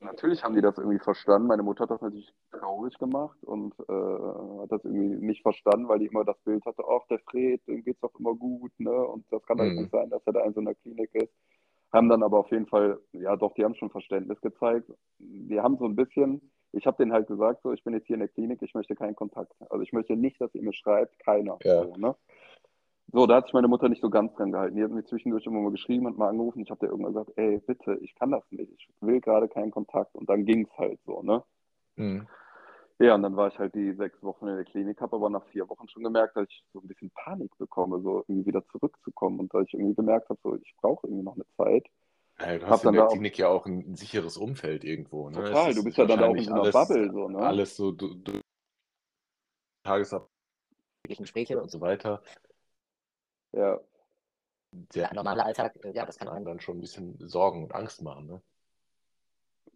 [0.01, 1.49] natürlich haben die das irgendwie verstanden.
[1.49, 6.01] Meine Mutter hat das natürlich traurig gemacht und äh, hat das irgendwie nicht verstanden, weil
[6.01, 8.91] die immer das Bild hatte, ach, der Fred, dem geht's doch immer gut, ne?
[8.91, 9.83] Und das kann halt mhm.
[9.83, 11.33] nicht sein, dass er da in so einer Klinik ist.
[11.93, 14.91] Haben dann aber auf jeden Fall, ja doch, die haben schon Verständnis gezeigt.
[15.19, 18.15] Die haben so ein bisschen, ich habe denen halt gesagt, so, ich bin jetzt hier
[18.15, 19.53] in der Klinik, ich möchte keinen Kontakt.
[19.71, 21.59] Also ich möchte nicht, dass ihr mir schreibt, keiner.
[21.63, 21.85] Ja.
[21.85, 22.15] So, ne?
[23.13, 24.77] so, da hat sich meine Mutter nicht so ganz dran gehalten.
[24.77, 26.61] Die hat mir zwischendurch immer mal geschrieben und mal angerufen.
[26.61, 28.71] Ich habe der irgendwann gesagt, ey, bitte, ich kann das nicht.
[28.73, 30.15] Ich will gerade keinen Kontakt.
[30.15, 31.43] Und dann ging es halt so, ne?
[31.97, 32.27] Mhm.
[33.01, 35.45] Ja, und dann war ich halt die sechs Wochen in der Klinik, habe aber nach
[35.47, 39.39] vier Wochen schon gemerkt, dass ich so ein bisschen Panik bekomme, so irgendwie wieder zurückzukommen
[39.39, 41.87] und dass ich irgendwie gemerkt habe, so ich brauche irgendwie noch eine Zeit.
[42.41, 45.31] Ja, du hast in der Klinik ja auch ein, sicheres Umfeld irgendwo.
[45.31, 45.37] Ne?
[45.37, 47.13] Total, du bist ja dann auch in so einer alles, Bubble.
[47.13, 47.39] So, ne?
[47.39, 48.41] Alles so, du, du
[51.05, 52.23] Gespräche und so weiter.
[53.53, 53.81] Ja.
[54.73, 58.03] Der normale Alltag, äh, ja, das kann einem dann schon ein bisschen Sorgen und Angst
[58.03, 58.27] machen.
[58.27, 58.43] Ne?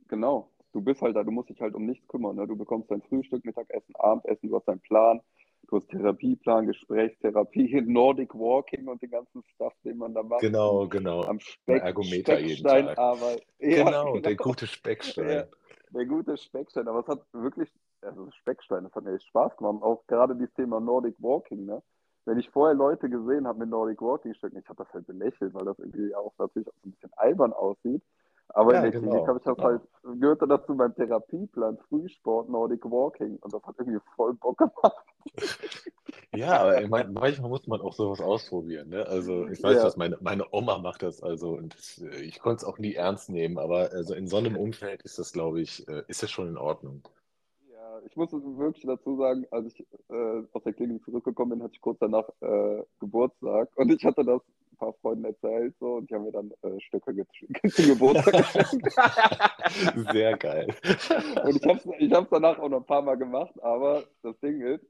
[0.09, 2.37] Genau, du bist halt da, du musst dich halt um nichts kümmern.
[2.37, 2.47] Ne?
[2.47, 5.21] Du bekommst dein Frühstück, Mittagessen, Abendessen, du hast deinen Plan,
[5.69, 10.41] du hast Therapieplan, Gesprächstherapie, Nordic Walking und den ganzen Stuff, den man da macht.
[10.41, 11.23] Genau, genau.
[11.23, 13.47] Am Speck, Ergometer Speckstein arbeitet.
[13.59, 15.29] Ja, genau, genau, der gute Speckstein.
[15.29, 15.45] Ja,
[15.91, 17.69] der gute Speckstein, aber es hat wirklich,
[18.01, 19.83] also Speckstein, das hat mir echt Spaß gemacht.
[19.83, 21.81] Auch gerade dieses Thema Nordic Walking, ne?
[22.25, 25.55] Wenn ich vorher Leute gesehen habe mit Nordic Walking Stöcken, ich habe das halt belächelt,
[25.55, 28.03] weil das irgendwie auch natürlich auch so ein bisschen albern aussieht.
[28.55, 29.69] Aber ja, in der genau, Klinik habe ich das genau.
[29.69, 29.83] halt,
[30.21, 35.07] gehörte dazu beim Therapieplan Frühsport, Nordic Walking und das hat irgendwie voll Bock gemacht.
[36.35, 38.89] Ja, aber ich mein, manchmal muss man auch sowas ausprobieren.
[38.89, 39.07] Ne?
[39.07, 39.83] Also ich weiß, Ja.
[39.83, 42.95] dass meine, meine Oma macht das also und das, äh, ich konnte es auch nie
[42.95, 46.31] ernst nehmen, aber also in so einem Umfeld ist das, glaube ich, äh, ist das
[46.31, 47.03] schon in Ordnung.
[47.71, 51.75] Ja, ich muss wirklich dazu sagen, als ich äh, aus der Klinik zurückgekommen bin, hatte
[51.75, 54.41] ich kurz danach äh, Geburtstag und ich hatte das
[54.83, 57.49] paar Freunden erzählt so und die haben mir dann äh, Stöcke zum
[57.87, 58.93] Geburtstag geschenkt.
[60.13, 60.75] Sehr geil.
[61.45, 64.39] Und ich habe es ich hab's danach auch noch ein paar Mal gemacht, aber das
[64.41, 64.85] Ding ist,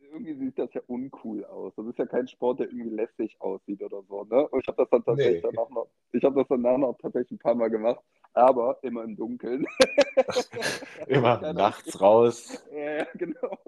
[0.00, 1.72] irgendwie sieht das ja uncool aus.
[1.76, 4.24] Das ist ja kein Sport, der irgendwie lässig aussieht oder so.
[4.24, 4.48] Ne?
[4.48, 5.50] Und ich habe das dann tatsächlich Nee.
[5.52, 8.00] danach noch, ich habe das danach noch tatsächlich ein paar Mal gemacht,
[8.32, 9.66] aber immer im Dunkeln.
[11.06, 12.64] Immer nachts raus.
[12.74, 13.58] Ja, genau.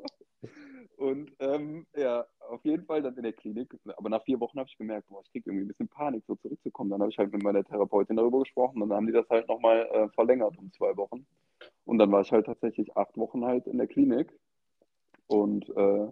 [0.99, 3.73] Und ähm, ja, auf jeden Fall dann in der Klinik.
[3.97, 6.35] Aber nach vier Wochen habe ich gemerkt, boah, ich kriege irgendwie ein bisschen Panik, so
[6.35, 6.91] zurückzukommen.
[6.91, 9.47] Dann habe ich halt mit meiner Therapeutin darüber gesprochen und dann haben die das halt
[9.47, 11.25] nochmal äh, verlängert um zwei Wochen.
[11.85, 14.37] Und dann war ich halt tatsächlich acht Wochen halt in der Klinik.
[15.29, 16.09] Und äh,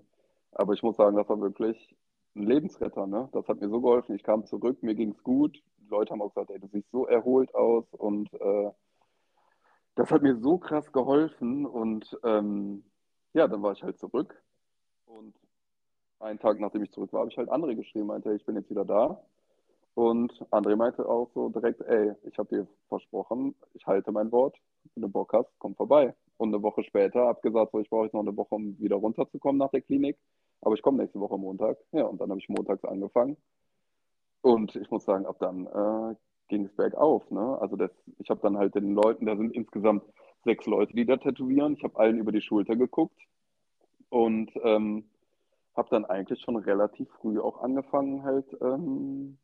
[0.52, 1.96] aber ich muss sagen, das war wirklich
[2.36, 3.28] ein Lebensretter, ne?
[3.32, 4.14] Das hat mir so geholfen.
[4.14, 5.60] Ich kam zurück, mir ging es gut.
[5.78, 8.70] Die Leute haben auch gesagt, ey, du siehst so erholt aus und äh,
[9.96, 12.84] das hat mir so krass geholfen und ähm,
[13.32, 14.40] ja, dann war ich halt zurück
[15.06, 15.34] und
[16.20, 18.70] einen Tag nachdem ich zurück war, habe ich halt André geschrieben, meinte, ich bin jetzt
[18.70, 19.20] wieder da
[19.94, 24.56] und André meinte auch so direkt, ey, ich habe dir versprochen, ich halte mein Wort,
[24.94, 26.14] wenn du Bock hast, komm vorbei.
[26.38, 28.96] Und eine Woche später habe gesagt, so, ich brauche jetzt noch eine Woche, um wieder
[28.96, 30.18] runterzukommen nach der Klinik,
[30.60, 31.78] aber ich komme nächste Woche Montag.
[31.92, 33.36] Ja, und dann habe ich montags angefangen
[34.42, 36.14] und ich muss sagen, ab dann äh,
[36.48, 37.28] ging es bergauf.
[37.30, 37.58] Ne?
[37.60, 40.04] Also das, ich habe dann halt den Leuten, da sind insgesamt
[40.44, 41.74] sechs Leute, die da tätowieren.
[41.74, 43.20] Ich habe allen über die Schulter geguckt
[44.08, 45.04] und ähm,
[45.76, 49.38] habe dann eigentlich schon relativ früh auch angefangen, halt, ähm,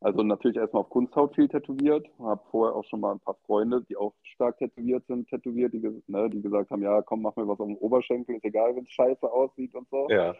[0.00, 2.06] also natürlich erstmal auf Kunsthaut viel tätowiert.
[2.18, 6.02] Habe vorher auch schon mal ein paar Freunde, die auch stark tätowiert sind, tätowiert, die,
[6.06, 8.84] ne, die gesagt haben, ja, komm, mach mir was auf dem Oberschenkel, ist egal, wenn
[8.84, 10.06] es scheiße aussieht und so.
[10.10, 10.34] Ja.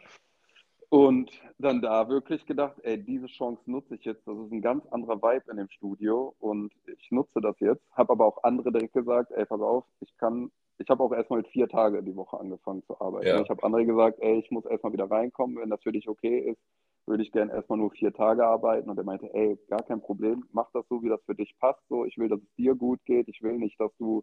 [0.89, 4.27] Und dann da wirklich gedacht, ey, diese Chance nutze ich jetzt.
[4.27, 7.83] Das ist ein ganz anderer Vibe in dem Studio und ich nutze das jetzt.
[7.93, 11.41] Habe aber auch andere direkt gesagt, ey, pass auf, ich kann, ich habe auch erstmal
[11.41, 13.27] mit vier Tage die Woche angefangen zu arbeiten.
[13.27, 13.41] Ja.
[13.41, 15.57] Ich habe andere gesagt, ey, ich muss erstmal wieder reinkommen.
[15.57, 16.61] Wenn das für dich okay ist,
[17.07, 18.91] würde ich gerne erstmal nur vier Tage arbeiten.
[18.91, 21.81] Und er meinte, ey, gar kein Problem, mach das so, wie das für dich passt.
[21.89, 23.29] So, ich will, dass es dir gut geht.
[23.29, 24.23] Ich will nicht, dass du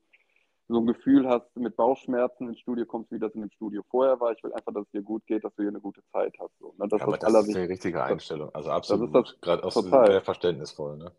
[0.70, 4.20] so ein Gefühl hast, mit Bauchschmerzen ins Studio kommst, wie das in dem Studio vorher
[4.20, 4.32] war.
[4.32, 6.58] Ich will einfach, dass es dir gut geht, dass du hier eine gute Zeit hast.
[6.60, 6.74] So.
[6.78, 6.88] Ne?
[6.88, 8.50] Das Ja, aber ist das ist die richtige Einstellung.
[8.54, 9.42] Also das absolut.
[9.42, 10.08] Gerade auch total.
[10.08, 10.98] sehr verständnisvoll.
[10.98, 11.12] Ne?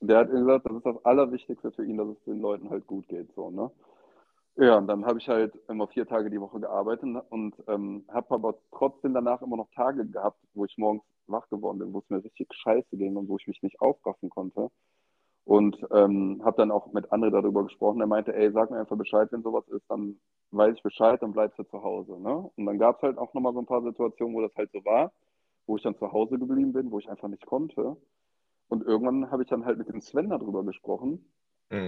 [0.00, 3.08] Der hat gesagt, das ist das Allerwichtigste für ihn, dass es den Leuten halt gut
[3.08, 3.32] geht.
[3.34, 3.70] So, ne?
[4.56, 8.34] Ja, und dann habe ich halt immer vier Tage die Woche gearbeitet und ähm, habe
[8.34, 12.08] aber trotzdem danach immer noch Tage gehabt, wo ich morgens wach geworden bin, wo es
[12.08, 14.70] mir richtig scheiße ging und wo ich mich nicht aufraffen konnte.
[15.44, 18.00] Und ähm, habe dann auch mit André darüber gesprochen.
[18.00, 20.18] Er meinte, ey, sag mir einfach Bescheid, wenn sowas ist, dann
[20.52, 22.20] weiß ich Bescheid, dann bleibst du zu Hause.
[22.20, 22.50] Ne?
[22.56, 24.84] Und dann gab es halt auch nochmal so ein paar Situationen, wo das halt so
[24.84, 25.12] war,
[25.66, 27.96] wo ich dann zu Hause geblieben bin, wo ich einfach nicht konnte.
[28.68, 31.26] Und irgendwann habe ich dann halt mit dem Sven darüber gesprochen.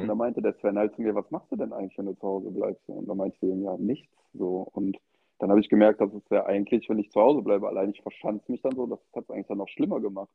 [0.01, 0.09] Und Mhm.
[0.09, 2.27] da meinte der Sven halt zu mir, was machst du denn eigentlich, wenn du zu
[2.27, 2.89] Hause bleibst?
[2.89, 4.12] Und da meinte ich zu ihm, ja, nichts.
[4.35, 4.69] So.
[4.73, 4.98] Und
[5.39, 8.03] dann habe ich gemerkt, dass es ja eigentlich, wenn ich zu Hause bleibe, allein ich
[8.03, 10.31] verschanze mich dann so, das hat es eigentlich dann noch schlimmer gemacht.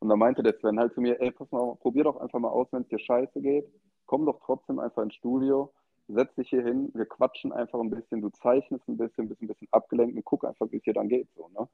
[0.00, 2.50] Und da meinte der Sven halt zu mir, ey, pass mal, probier doch einfach mal
[2.50, 3.66] aus, wenn es dir scheiße geht.
[4.06, 5.72] Komm doch trotzdem einfach ins Studio,
[6.08, 9.48] setz dich hier hin, wir quatschen einfach ein bisschen, du zeichnest ein bisschen, bist ein
[9.48, 11.28] bisschen abgelenkt und guck einfach, wie es dir dann geht.
[11.36, 11.68] So, ne?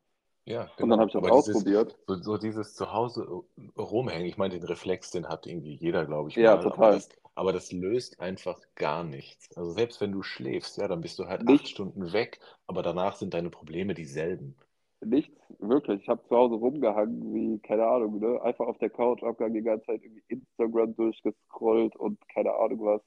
[0.45, 0.91] Ja, Und genau.
[0.91, 1.97] dann habe ich das Aber dieses, ausprobiert.
[2.07, 3.45] so, so dieses Zuhause
[3.77, 6.91] rumhängen, ich meine, den Reflex, den hat irgendwie jeder, glaube ich, Ja, mal, aber total.
[6.91, 9.51] das, aber das löst einfach gar nichts.
[9.57, 11.71] Also selbst wenn du schläfst, ja, dann bist du halt acht Nichts.
[11.71, 14.57] Stunden weg, aber danach sind deine Probleme dieselben.
[15.05, 16.01] Nichts, wirklich.
[16.03, 18.41] Ich habe zu Hause rumgehangen, wie, keine Ahnung, ne?
[18.43, 23.03] Einfach auf der Couch abgehangen, die ganze Zeit irgendwie Instagram durchgescrollt und keine Ahnung was.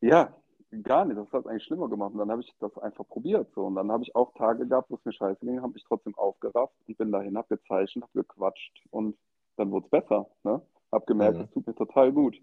[0.00, 0.36] Ja,
[0.80, 1.18] gar nicht.
[1.18, 2.12] Das hat es eigentlich schlimmer gemacht.
[2.12, 3.48] Und dann habe ich das einfach probiert.
[3.54, 3.66] So.
[3.66, 6.14] Und dann habe ich auch Tage gehabt, wo es mir scheiße ging, habe mich trotzdem
[6.16, 9.16] aufgerafft und bin dahin, habe gezeichnet, habe gequatscht und
[9.56, 10.26] dann wurde es besser.
[10.44, 10.62] Ne?
[10.90, 11.44] Habe gemerkt, Mhm.
[11.44, 12.36] es tut mir total gut.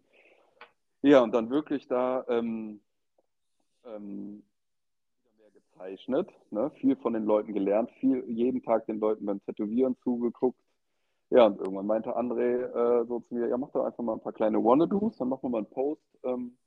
[1.01, 2.81] Ja, und dann wirklich da ähm,
[3.85, 4.43] ähm,
[5.37, 6.69] mehr gezeichnet, ne?
[6.81, 10.59] viel von den Leuten gelernt, viel jeden Tag den Leuten beim Tätowieren zugeguckt.
[11.31, 14.19] Ja, und irgendwann meinte André äh, so zu mir, ja, mach doch einfach mal ein
[14.19, 16.57] paar kleine Wannadoos, dann machen wir mal einen Post ähm,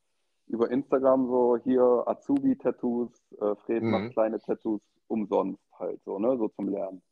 [0.46, 3.10] über Instagram, so hier Azubi-Tattoos,
[3.40, 3.90] äh, Fred Mhm.
[3.90, 7.02] macht kleine Tattoos umsonst halt, so, ne, so zum Lernen.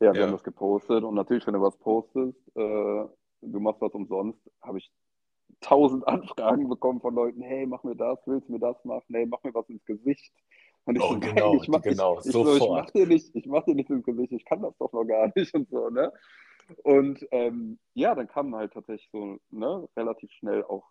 [0.00, 0.26] Ja, wir Ja.
[0.26, 2.60] haben das gepostet und natürlich, wenn du was postest, äh,
[3.42, 4.90] du machst was umsonst, habe ich
[5.60, 9.14] tausend Anfragen bekommen von Leuten, hey, mach mir das, willst du mir das machen?
[9.14, 10.32] Hey, mach mir was ins Gesicht.
[10.84, 12.86] Und ich Oh, so, genau, ich mach, genau, ich, ich, so, ich sofort.
[12.86, 15.30] mach dir nicht, ich mach dir nicht ins Gesicht, ich kann das doch noch gar
[15.36, 16.12] nicht und so, ne?
[16.84, 20.84] Und ähm, ja, dann kamen halt tatsächlich so, ne, relativ schnell auch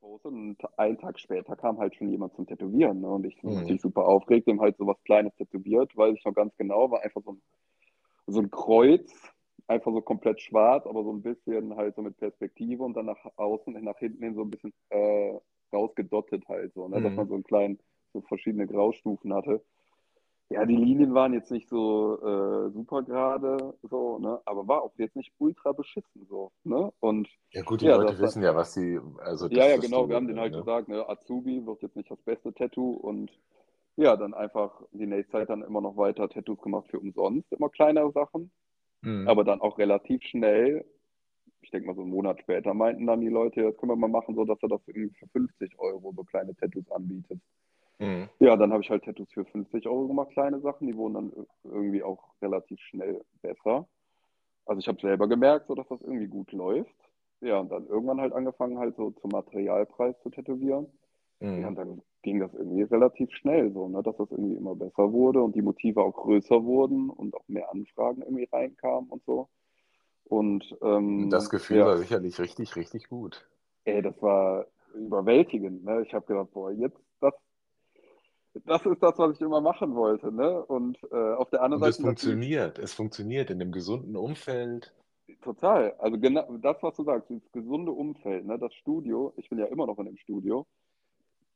[0.00, 3.00] gepostet und einen Tag später kam halt schon jemand zum Tätowieren.
[3.00, 3.08] Ne?
[3.08, 3.58] Und ich war mhm.
[3.58, 7.02] natürlich super aufgeregt, dem halt so was Kleines tätowiert, weiß ich noch ganz genau, war
[7.02, 7.42] einfach so ein,
[8.26, 9.12] so ein Kreuz,
[9.66, 13.24] einfach so komplett schwarz, aber so ein bisschen halt so mit Perspektive und dann nach
[13.36, 15.38] außen, nach hinten hin so ein bisschen äh,
[15.72, 17.00] rausgedottet halt so, ne?
[17.00, 17.04] Mhm.
[17.04, 17.78] dass man so einen kleinen,
[18.12, 19.62] so verschiedene Graustufen hatte.
[20.52, 24.40] Ja, die Linien waren jetzt nicht so äh, super gerade, so, ne?
[24.44, 26.50] aber war auch jetzt nicht ultra beschissen so.
[26.64, 26.92] Ne?
[26.98, 28.98] Und, ja gut, die ja, Leute wissen ja, was sie.
[29.18, 30.58] Also ja, ja, genau, wir haben den halt ne?
[30.58, 31.08] gesagt, ne?
[31.08, 33.30] Azubi wird jetzt nicht das beste Tattoo und
[33.94, 37.68] ja, dann einfach die nächste Zeit dann immer noch weiter Tattoos gemacht für umsonst, immer
[37.68, 38.50] kleinere Sachen.
[39.02, 39.28] Mhm.
[39.28, 40.84] Aber dann auch relativ schnell,
[41.60, 44.08] ich denke mal so einen Monat später, meinten dann die Leute, das können wir mal
[44.08, 47.40] machen, so dass er das irgendwie für 50 Euro so kleine Tattoos anbietet.
[48.00, 48.28] Mhm.
[48.38, 51.46] Ja, dann habe ich halt Tattoos für 50 Euro gemacht, kleine Sachen, die wurden dann
[51.64, 53.86] irgendwie auch relativ schnell besser.
[54.64, 56.94] Also ich habe selber gemerkt, so dass das irgendwie gut läuft.
[57.40, 60.86] Ja, und dann irgendwann halt angefangen, halt so zum Materialpreis zu tätowieren.
[61.40, 61.60] Mhm.
[61.60, 65.12] Ja, und dann ging das irgendwie relativ schnell so, ne, dass das irgendwie immer besser
[65.12, 69.48] wurde und die Motive auch größer wurden und auch mehr Anfragen irgendwie reinkamen und so.
[70.24, 73.46] Und ähm, das Gefühl ja, war sicherlich richtig, richtig gut.
[73.84, 75.84] Ey, das war überwältigend.
[75.84, 76.02] Ne?
[76.06, 77.34] Ich habe gedacht, boah, jetzt das,
[78.66, 80.32] das ist das, was ich immer machen wollte.
[80.32, 80.64] Ne?
[80.64, 82.00] Und äh, auf der anderen und Seite.
[82.00, 84.92] Es funktioniert, es funktioniert in dem gesunden Umfeld.
[85.42, 85.94] Total.
[85.98, 88.58] Also genau das, was du sagst, das gesunde Umfeld, ne?
[88.58, 90.66] das Studio, ich bin ja immer noch in dem Studio,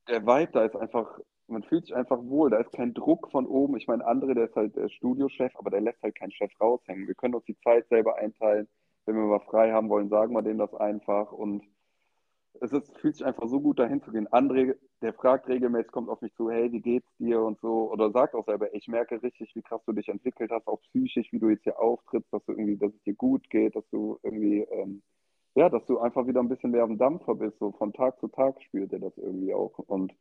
[0.09, 2.51] der Vibe da ist einfach, man fühlt sich einfach wohl.
[2.51, 3.77] Da ist kein Druck von oben.
[3.77, 7.07] Ich meine, André, der ist halt der Studiochef, aber der lässt halt keinen Chef raushängen.
[7.07, 8.69] Wir können uns die Zeit selber einteilen.
[9.07, 11.33] Wenn wir mal frei haben wollen, sagen wir dem das einfach.
[11.33, 11.63] Und
[12.61, 14.29] es ist, fühlt sich einfach so gut, dahin zu gehen.
[14.29, 17.91] André, der fragt regelmäßig, kommt auf mich zu, hey, wie geht's dir und so.
[17.91, 21.33] Oder sagt auch selber, ich merke richtig, wie krass du dich entwickelt hast, auch psychisch,
[21.33, 24.19] wie du jetzt hier auftrittst, dass du irgendwie, dass es dir gut geht, dass du
[24.23, 25.03] irgendwie ähm,
[25.55, 27.59] ja, dass du einfach wieder ein bisschen mehr dem Dampfer bist.
[27.59, 29.79] So von Tag zu Tag spürt er das irgendwie auch.
[29.79, 30.13] Und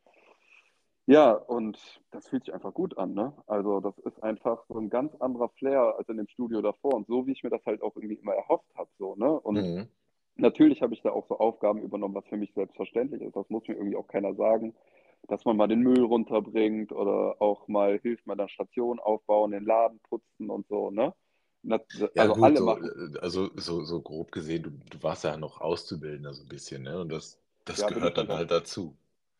[1.05, 1.77] ja, und
[2.11, 3.34] das fühlt sich einfach gut an, ne?
[3.47, 6.93] Also das ist einfach so ein ganz anderer Flair als in dem Studio davor.
[6.93, 9.31] Und so wie ich mir das halt auch irgendwie immer erhofft habe, so, ne?
[9.31, 9.88] Und mhm.
[10.35, 13.35] Natürlich habe ich da auch so Aufgaben übernommen, was für mich selbstverständlich ist.
[13.35, 14.73] Das muss mir irgendwie auch keiner sagen.
[15.30, 19.64] Dass man mal den Müll runterbringt oder auch mal hilft, mal eine Station aufbauen, den
[19.64, 21.14] Laden putzen und so, ne?
[21.69, 23.18] Also ja, gut, alle so, machen.
[23.22, 26.99] Also so, so grob gesehen, du, du warst ja noch Auszubildender so ein bisschen, ne?
[26.99, 28.97] Und das, das ja, gehört dann halt dazu.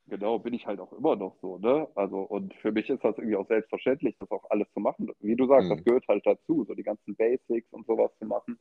[0.08, 1.88] Genau, bin ich halt auch immer noch so, ne?
[1.96, 5.12] Also, und für mich ist das irgendwie auch selbstverständlich, das auch alles zu machen.
[5.20, 5.76] Wie du sagst, mhm.
[5.76, 8.58] das gehört halt dazu, so die ganzen Basics und sowas zu machen.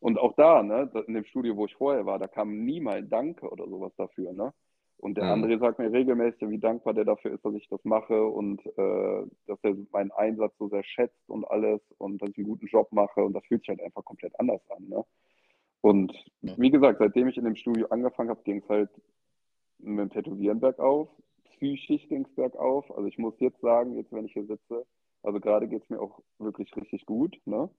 [0.00, 3.02] Und auch da, ne, in dem Studio, wo ich vorher war, da kam nie mal
[3.02, 4.52] Danke oder sowas dafür, ne?
[5.00, 5.44] Und der mhm.
[5.44, 9.26] André sagt mir regelmäßig, wie dankbar der dafür ist, dass ich das mache und äh,
[9.46, 12.92] dass er meinen Einsatz so sehr schätzt und alles und dass ich einen guten Job
[12.92, 14.88] mache und das fühlt sich halt einfach komplett anders an.
[14.88, 15.02] Ne?
[15.80, 16.12] Und
[16.42, 16.52] ja.
[16.58, 18.90] wie gesagt, seitdem ich in dem Studio angefangen habe, ging es halt
[19.78, 21.08] mit dem Tätowieren bergauf,
[21.54, 22.90] psychisch ging es bergauf.
[22.90, 24.84] Also ich muss jetzt sagen, jetzt wenn ich hier sitze,
[25.22, 27.40] also gerade geht es mir auch wirklich richtig gut.
[27.46, 27.70] Ne?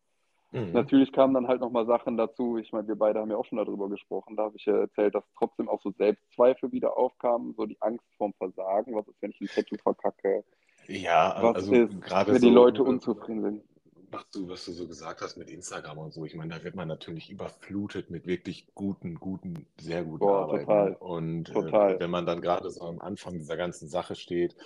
[0.52, 0.74] Mhm.
[0.74, 2.58] Natürlich kamen dann halt nochmal Sachen dazu.
[2.58, 4.36] Ich meine, wir beide haben ja auch schon darüber gesprochen.
[4.36, 8.06] Da habe ich ja erzählt, dass trotzdem auch so Selbstzweifel wieder aufkamen, so die Angst
[8.18, 8.96] vorm Versagen.
[8.96, 10.44] Was ist, wenn ich ein Tattoo verkacke?
[10.88, 13.64] Ja, was also ist, gerade wenn so, die Leute unzufrieden sind.
[14.12, 16.76] Was du, was du so gesagt hast mit Instagram und so, ich meine, da wird
[16.76, 20.66] man natürlich überflutet mit wirklich guten, guten, sehr guten Boah, Arbeiten.
[20.66, 20.96] Total.
[20.96, 21.96] Und äh, total.
[21.96, 24.58] Äh, wenn man dann gerade so am Anfang dieser ganzen Sache steht,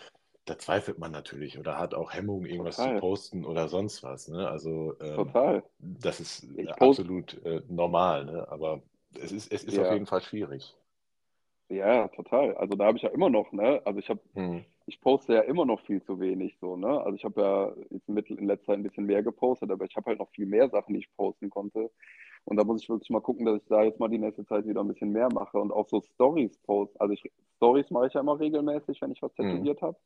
[0.46, 2.96] da zweifelt man natürlich oder hat auch Hemmungen, irgendwas Total.
[2.96, 4.28] zu posten oder sonst was.
[4.28, 4.48] Ne?
[4.48, 5.64] Also ähm, Total.
[5.80, 8.48] das ist ich absolut äh, normal, ne?
[8.50, 8.82] aber
[9.20, 9.84] es ist, es ist ja.
[9.84, 10.76] auf jeden Fall schwierig.
[11.70, 12.56] Ja, total.
[12.58, 13.82] Also da habe ich ja immer noch, ne?
[13.86, 14.64] Also ich habe, hm.
[14.86, 17.02] ich poste ja immer noch viel zu wenig so, ne?
[17.02, 20.12] Also ich habe ja jetzt in letzter Zeit ein bisschen mehr gepostet, aber ich habe
[20.12, 21.90] halt noch viel mehr Sachen, die ich posten konnte.
[22.44, 24.68] Und da muss ich wirklich mal gucken, dass ich da jetzt mal die nächste Zeit
[24.68, 27.02] wieder ein bisschen mehr mache und auch so Stories post.
[27.02, 29.50] Also ich, Stories mache ich ja immer regelmäßig, wenn ich was hm.
[29.50, 29.88] tätowiert hm.
[29.88, 29.98] habe.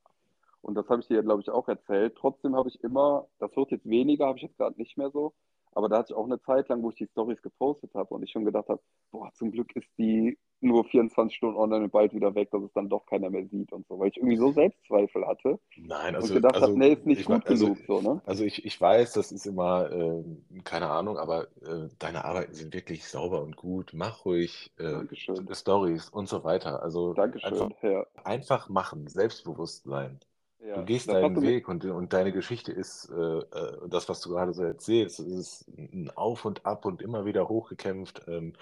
[0.62, 2.16] Und das habe ich dir, glaube ich, auch erzählt.
[2.18, 5.34] Trotzdem habe ich immer, das wird jetzt weniger, habe ich jetzt gerade nicht mehr so,
[5.74, 8.24] aber da hatte ich auch eine Zeit lang, wo ich die Stories gepostet habe und
[8.24, 8.82] ich schon gedacht habe,
[9.12, 12.74] boah, zum Glück ist die nur 24 Stunden online und bald wieder weg, dass es
[12.74, 15.60] dann doch keiner mehr sieht und so, weil ich irgendwie so Selbstzweifel hatte.
[15.78, 16.28] Nein, also.
[16.28, 18.22] Und gedacht also, habe, nee, ist nicht gut also, genug, so, ne?
[18.26, 20.24] Also ich, ich weiß, das ist immer, äh,
[20.66, 23.92] keine Ahnung, aber äh, deine Arbeiten sind wirklich sauber und gut.
[23.94, 25.06] Mach ruhig äh,
[25.54, 26.84] Stories und so weiter.
[26.84, 28.06] Also Dankeschön, einfach, ja.
[28.24, 30.20] einfach machen, selbstbewusst sein.
[30.62, 34.30] Ja, du gehst deinen Weg und, und deine Geschichte ist, äh, äh, das, was du
[34.30, 38.26] gerade so erzählst, ist ein Auf und Ab und immer wieder hochgekämpft.
[38.28, 38.54] Ähm,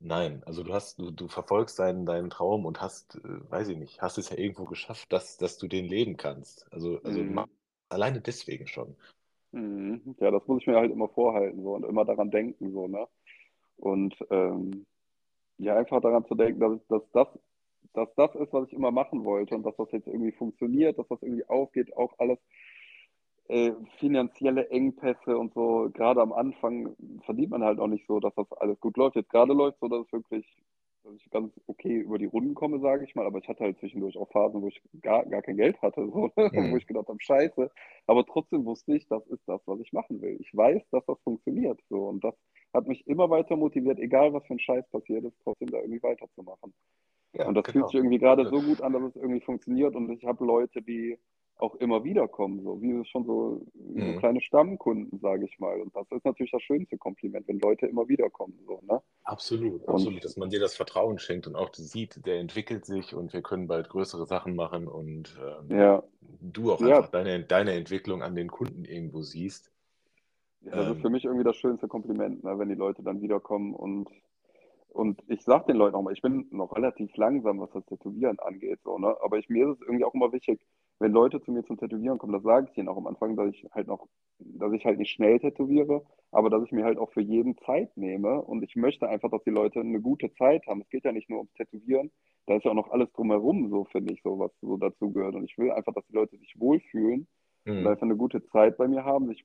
[0.00, 3.78] nein, also du hast, du, du verfolgst deinen, deinen Traum und hast, äh, weiß ich
[3.78, 6.70] nicht, hast es ja irgendwo geschafft, dass, dass du den leben kannst.
[6.72, 7.44] Also, also mhm.
[7.88, 8.94] alleine deswegen schon.
[9.52, 10.14] Mhm.
[10.20, 13.08] Ja, das muss ich mir halt immer vorhalten so, und immer daran denken, so, ne?
[13.78, 14.84] Und ähm,
[15.56, 17.28] ja, einfach daran zu denken, dass, dass das
[17.94, 21.08] dass das ist, was ich immer machen wollte und dass das jetzt irgendwie funktioniert, dass
[21.08, 22.38] das irgendwie aufgeht, auch alles
[23.50, 26.94] äh, finanzielle Engpässe und so, gerade am Anfang
[27.24, 29.16] verdient man halt auch nicht so, dass das alles gut läuft.
[29.16, 30.46] Jetzt gerade läuft so, dass es wirklich,
[31.02, 33.78] dass ich ganz okay über die Runden komme, sage ich mal, aber ich hatte halt
[33.80, 36.70] zwischendurch auch Phasen, wo ich gar, gar kein Geld hatte, so, mhm.
[36.70, 37.72] wo ich gedacht habe, scheiße,
[38.06, 40.36] aber trotzdem wusste ich, das ist das, was ich machen will.
[40.38, 42.36] Ich weiß, dass das funktioniert so und das
[42.72, 46.04] hat mich immer weiter motiviert, egal was für ein Scheiß passiert ist, trotzdem da irgendwie
[46.04, 46.72] weiterzumachen.
[47.32, 47.72] Ja, und das genau.
[47.72, 50.82] fühlt sich irgendwie gerade so gut an, dass es irgendwie funktioniert und ich habe Leute,
[50.82, 51.18] die
[51.60, 54.14] auch immer wieder kommen, so wie schon so, mhm.
[54.14, 55.80] so kleine Stammkunden, sage ich mal.
[55.80, 58.58] Und das ist natürlich das schönste Kompliment, wenn Leute immer wieder kommen.
[58.66, 59.00] So, ne?
[59.24, 63.14] Absolut, und, absolut, dass man dir das Vertrauen schenkt und auch sieht, der entwickelt sich
[63.14, 66.02] und wir können bald größere Sachen machen und ähm, ja.
[66.40, 67.10] du auch einfach ja.
[67.10, 69.70] deine, deine Entwicklung an den Kunden irgendwo siehst.
[70.62, 73.20] Ja, das ähm, ist für mich irgendwie das schönste Kompliment, ne, wenn die Leute dann
[73.20, 74.08] wiederkommen und
[74.92, 78.38] und ich sage den Leuten auch mal, ich bin noch relativ langsam, was das Tätowieren
[78.40, 78.80] angeht.
[78.84, 79.16] So, ne?
[79.22, 80.60] Aber ich, mir ist es irgendwie auch immer wichtig,
[80.98, 83.50] wenn Leute zu mir zum Tätowieren kommen, das sage ich ihnen auch am Anfang, dass
[83.54, 84.06] ich halt noch,
[84.38, 87.96] dass ich halt nicht schnell tätowiere, aber dass ich mir halt auch für jeden Zeit
[87.96, 90.82] nehme und ich möchte einfach, dass die Leute eine gute Zeit haben.
[90.82, 92.10] Es geht ja nicht nur ums Tätowieren,
[92.46, 95.36] da ist ja auch noch alles drumherum, so finde ich, so was so dazu gehört.
[95.36, 97.28] Und ich will einfach, dass die Leute sich wohlfühlen
[97.64, 97.78] mhm.
[97.78, 99.44] und einfach eine gute Zeit bei mir haben, sich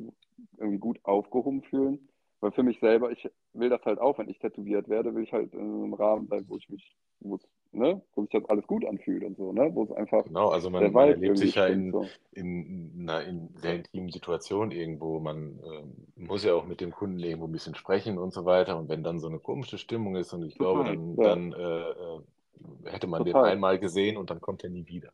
[0.58, 2.10] irgendwie gut aufgehoben fühlen.
[2.46, 5.34] Weil für mich selber, ich will das halt auch, wenn ich tätowiert werde, will ich
[5.34, 7.42] halt in einem Rahmen sein, wo ich mich, wo es
[7.72, 10.24] ne, wo sich das alles gut anfühlt und so, ne, wo es einfach.
[10.26, 12.06] Genau, also man, man erlebt sich ja in, so.
[12.34, 15.20] in, na, in sehr intimen Situationen irgendwo.
[15.20, 18.78] Man äh, muss ja auch mit dem Kunden irgendwo ein bisschen sprechen und so weiter.
[18.78, 21.24] Und wenn dann so eine komische Stimmung ist, und ich glaube, dann, ja.
[21.24, 23.42] dann äh, äh, hätte man total.
[23.42, 25.10] den einmal gesehen und dann kommt er nie wieder.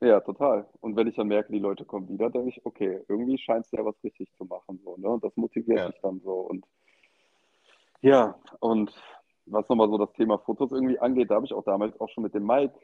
[0.00, 0.66] Ja, total.
[0.80, 3.72] Und wenn ich dann merke, die Leute kommen wieder, denke ich, okay, irgendwie scheint es
[3.72, 4.80] ja was richtig zu machen.
[4.82, 5.08] So, ne?
[5.08, 5.88] Und das motiviert ja.
[5.88, 6.32] mich dann so.
[6.32, 6.64] Und
[8.00, 8.90] ja, und
[9.44, 12.22] was nochmal so das Thema Fotos irgendwie angeht, da habe ich auch damals auch schon
[12.22, 12.74] mit dem Mike,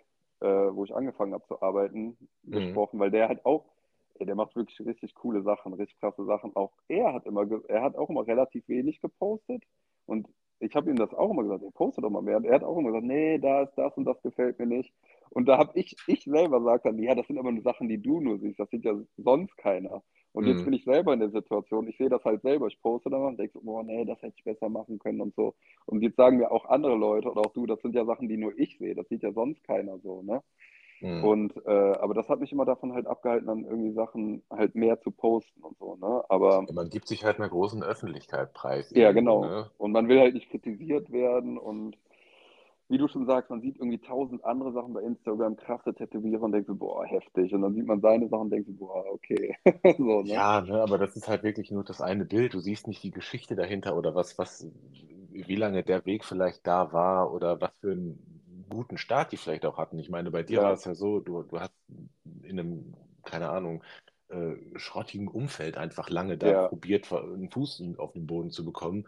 [0.41, 2.53] äh, wo ich angefangen habe zu arbeiten, mhm.
[2.53, 3.65] gesprochen, weil der halt auch,
[4.19, 6.55] ey, der macht wirklich richtig coole Sachen, richtig krasse Sachen.
[6.55, 9.63] Auch er hat immer, er hat auch immer relativ wenig gepostet
[10.05, 10.29] und
[10.59, 12.39] ich habe ihm das auch immer gesagt, er postet doch mal mehr.
[12.39, 14.93] Und er hat auch immer gesagt, nee, da ist das und das gefällt mir nicht.
[15.31, 18.01] Und da habe ich, ich selber gesagt dann, ja, das sind aber nur Sachen, die
[18.01, 20.03] du nur siehst, das sieht ja sonst keiner.
[20.33, 20.51] Und mhm.
[20.51, 23.23] jetzt bin ich selber in der Situation, ich sehe das halt selber, ich poste dann
[23.23, 25.55] und denke so, oh nee, das hätte ich besser machen können und so.
[25.87, 28.37] Und jetzt sagen mir auch andere Leute oder auch du, das sind ja Sachen, die
[28.37, 30.43] nur ich sehe, das sieht ja sonst keiner so, ne?
[31.01, 31.25] Mhm.
[31.25, 35.01] Und äh, aber das hat mich immer davon halt abgehalten, dann irgendwie Sachen halt mehr
[35.01, 36.23] zu posten und so, ne?
[36.29, 38.91] Aber man gibt sich halt einer großen Öffentlichkeit preis.
[38.95, 39.45] Ja, genau.
[39.45, 39.71] Ne?
[39.79, 41.97] Und man will halt nicht kritisiert werden und
[42.89, 46.53] wie du schon sagst, man sieht irgendwie tausend andere Sachen bei Instagram, krasse Tätowierer und
[46.53, 47.53] denkt so, boah, heftig.
[47.53, 49.57] Und dann sieht man seine Sachen und denkt so, boah, okay.
[49.99, 50.29] so, ne?
[50.29, 52.55] Ja, ne, aber das ist halt wirklich nur das eine Bild.
[52.55, 54.69] Du siehst nicht die Geschichte dahinter oder was, was,
[55.31, 59.67] wie lange der Weg vielleicht da war oder was für einen guten Start die vielleicht
[59.67, 59.99] auch hatten.
[59.99, 60.63] Ich meine, bei dir ja.
[60.63, 61.75] war es ja so, du, du hast
[62.43, 62.95] in einem,
[63.25, 63.83] keine Ahnung,
[64.29, 66.69] äh, schrottigen Umfeld einfach lange da ja.
[66.69, 69.07] probiert, einen Fuß auf den Boden zu bekommen.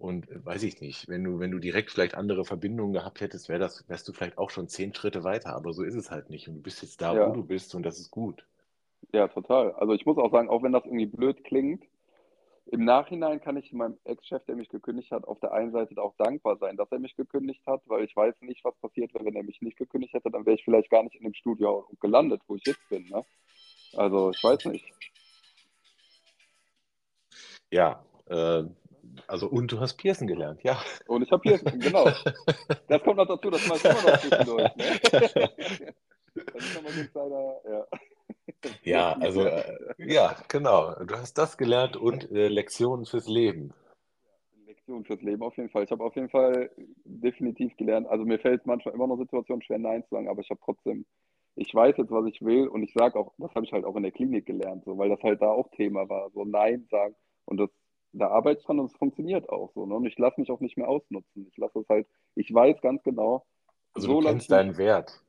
[0.00, 3.48] Und äh, weiß ich nicht, wenn du, wenn du direkt vielleicht andere Verbindungen gehabt hättest,
[3.50, 6.30] wär das, wärst du vielleicht auch schon zehn Schritte weiter, aber so ist es halt
[6.30, 6.48] nicht.
[6.48, 7.28] Und du bist jetzt da, ja.
[7.28, 8.46] wo du bist und das ist gut.
[9.12, 9.72] Ja, total.
[9.72, 11.84] Also ich muss auch sagen, auch wenn das irgendwie blöd klingt,
[12.66, 16.14] im Nachhinein kann ich meinem Ex-Chef, der mich gekündigt hat, auf der einen Seite auch
[16.16, 19.36] dankbar sein, dass er mich gekündigt hat, weil ich weiß nicht, was passiert wäre, wenn
[19.36, 22.40] er mich nicht gekündigt hätte, dann wäre ich vielleicht gar nicht in dem Studio gelandet,
[22.46, 23.06] wo ich jetzt bin.
[23.08, 23.22] Ne?
[23.94, 24.86] Also ich weiß nicht.
[27.70, 28.64] Ja, äh,
[29.26, 30.80] also und du hast Piercen gelernt, ja.
[31.06, 32.04] Und ich habe Piercen, genau.
[32.88, 34.76] Das kommt noch dazu, das mache ich immer noch zwischendurch.
[34.76, 35.94] Ne?
[36.32, 37.86] Das ist nochmal so ein kleiner, ja.
[38.82, 39.62] Ja, also äh,
[39.98, 40.94] ja, genau.
[41.04, 43.72] Du hast das gelernt und äh, Lektionen fürs Leben.
[44.66, 45.84] Lektionen fürs Leben auf jeden Fall.
[45.84, 46.70] Ich habe auf jeden Fall
[47.04, 48.06] definitiv gelernt.
[48.08, 50.60] Also mir fällt es manchmal immer noch Situationen schwer, Nein zu sagen, aber ich habe
[50.64, 51.04] trotzdem,
[51.56, 53.96] ich weiß jetzt, was ich will und ich sage auch, das habe ich halt auch
[53.96, 57.14] in der Klinik gelernt, so, weil das halt da auch Thema war, so Nein sagen
[57.44, 57.70] und das
[58.12, 59.86] da arbeite ich dran und es funktioniert auch so.
[59.86, 59.94] Ne?
[59.94, 61.46] Und ich lasse mich auch nicht mehr ausnutzen.
[61.50, 63.44] Ich lasse es halt, ich weiß ganz genau.
[63.92, 65.22] Also so du kennst deinen Wert.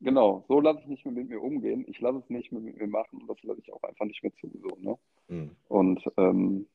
[0.00, 1.84] Genau, so lasse ich nicht mehr mit mir umgehen.
[1.88, 4.22] Ich lasse es nicht mehr mit mir machen und das lasse ich auch einfach nicht
[4.22, 4.48] mehr zu.
[4.62, 4.98] So, ne?
[5.26, 5.56] Mhm.
[5.68, 6.68] Und ähm,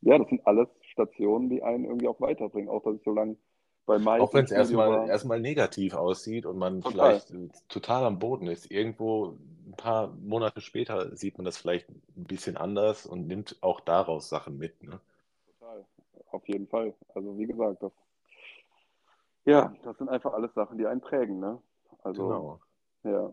[0.00, 2.68] ja, das sind alles Stationen, die einen irgendwie auch weiterbringen.
[2.68, 3.36] Auch dass ich so lange
[3.88, 4.22] bei Mike.
[4.22, 7.20] Auch wenn es erstmal, erstmal negativ aussieht und man total.
[7.20, 8.70] vielleicht total am Boden ist.
[8.70, 13.80] Irgendwo ein paar Monate später sieht man das vielleicht ein bisschen anders und nimmt auch
[13.80, 14.82] daraus Sachen mit.
[14.82, 15.00] Ne?
[15.58, 15.84] Total,
[16.30, 16.94] auf jeden Fall.
[17.14, 17.92] Also wie gesagt, das,
[19.46, 21.40] ja, das sind einfach alles Sachen, die einen prägen.
[21.40, 21.58] Ne?
[22.04, 22.60] Also, genau.
[23.04, 23.32] Ja.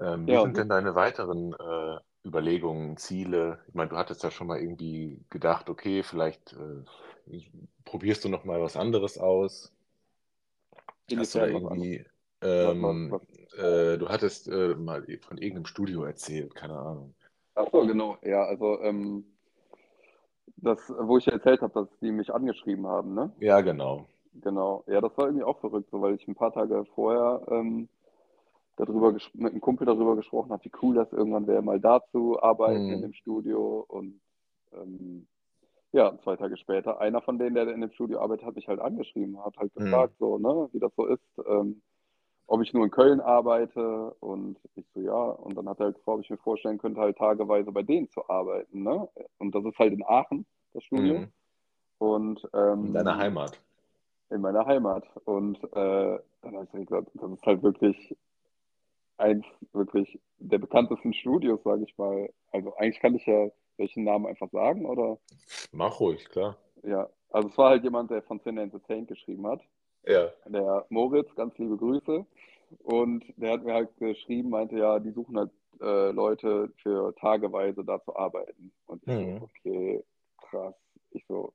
[0.00, 3.60] Ähm, wie ja, sind denn deine weiteren äh, Überlegungen, Ziele?
[3.68, 7.40] Ich meine, du hattest ja schon mal irgendwie gedacht, okay, vielleicht äh,
[7.84, 9.73] probierst du noch mal was anderes aus.
[11.16, 12.04] Hast du da irgendwie
[12.42, 17.14] Ähm, was, was, äh, du hattest äh, mal von irgendeinem Studio erzählt, keine Ahnung.
[17.54, 18.18] Ach so, genau.
[18.22, 19.24] Ja, also ähm,
[20.56, 23.32] das, wo ich erzählt habe, dass die mich angeschrieben haben, ne?
[23.40, 24.06] Ja, genau.
[24.34, 24.84] Genau.
[24.88, 27.88] Ja, das war irgendwie auch verrückt, so, weil ich ein paar Tage vorher ähm,
[28.76, 32.42] darüber mit einem Kumpel darüber gesprochen habe, wie cool das irgendwann wäre, mal da zu
[32.42, 32.92] arbeiten mhm.
[32.92, 33.84] in dem Studio.
[33.88, 34.20] Und
[34.72, 35.26] ähm,
[35.94, 38.80] ja, zwei Tage später, einer von denen, der in dem Studio arbeitet, hat mich halt
[38.80, 39.84] angeschrieben, hat halt mhm.
[39.84, 40.24] gefragt, mhm.
[40.24, 41.80] so, ne, wie das so ist, ähm,
[42.48, 44.14] ob ich nur in Köln arbeite.
[44.18, 45.12] Und ich so, ja.
[45.12, 48.10] Und dann hat er halt gefragt, ob ich mir vorstellen könnte, halt tageweise bei denen
[48.10, 48.82] zu arbeiten.
[48.82, 49.08] Ne?
[49.38, 51.20] Und das ist halt in Aachen, das Studio.
[51.20, 51.28] Mhm.
[51.98, 53.60] Und, ähm, in deiner Heimat.
[54.30, 55.04] In meiner Heimat.
[55.26, 58.16] Und äh, dann habe ich gesagt, das ist halt wirklich
[59.16, 62.28] eins wirklich der bekanntesten Studios, sage ich mal.
[62.50, 65.18] Also eigentlich kann ich ja welchen Namen einfach sagen, oder?
[65.72, 66.56] Mach ruhig, klar.
[66.82, 69.60] Ja, also es war halt jemand, der von Cine Entertainment geschrieben hat.
[70.06, 70.30] Ja.
[70.46, 72.26] Der Moritz, ganz liebe Grüße.
[72.82, 77.84] Und der hat mir halt geschrieben, meinte ja, die suchen halt äh, Leute für tageweise
[77.84, 78.72] da zu arbeiten.
[78.86, 79.38] Und ich mhm.
[79.38, 80.04] so, okay,
[80.38, 80.74] krass.
[81.10, 81.52] Ich so,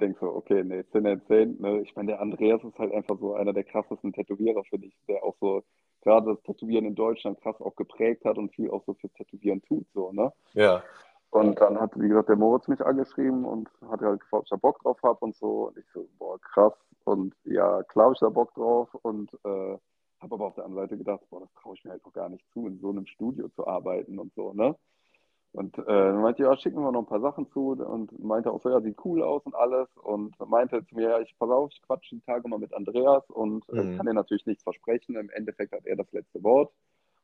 [0.00, 1.80] denke so, okay, nee, 10 10, ne?
[1.82, 5.22] Ich meine, der Andreas ist halt einfach so einer der krassesten Tätowierer, finde ich, der
[5.24, 5.62] auch so
[6.04, 9.62] gerade das Tätowieren in Deutschland krass auch geprägt hat und viel auch so fürs Tätowieren
[9.62, 10.32] tut, so, ne?
[10.52, 10.82] Ja.
[11.30, 14.50] Und dann hat, wie gesagt, der Moritz mich angeschrieben und hat halt gefragt, ob ich
[14.50, 15.66] da Bock drauf habe und so.
[15.66, 16.74] Und ich so, boah, krass.
[17.02, 19.76] Und ja, klar ich da Bock drauf und äh,
[20.20, 22.28] habe aber auf der anderen Seite gedacht, boah, das traue ich mir halt noch gar
[22.28, 24.76] nicht zu, in so einem Studio zu arbeiten und so, ne?
[25.54, 28.60] Und äh, dann meinte, ja, schicken wir noch ein paar Sachen zu und meinte auch
[28.60, 31.70] so, ja, sieht cool aus und alles und meinte zu mir, ja, ich pass auf,
[31.70, 33.96] ich quatsche die Tage mal mit Andreas und äh, mhm.
[33.96, 35.14] kann dir natürlich nichts versprechen.
[35.14, 36.72] Im Endeffekt hat er das letzte Wort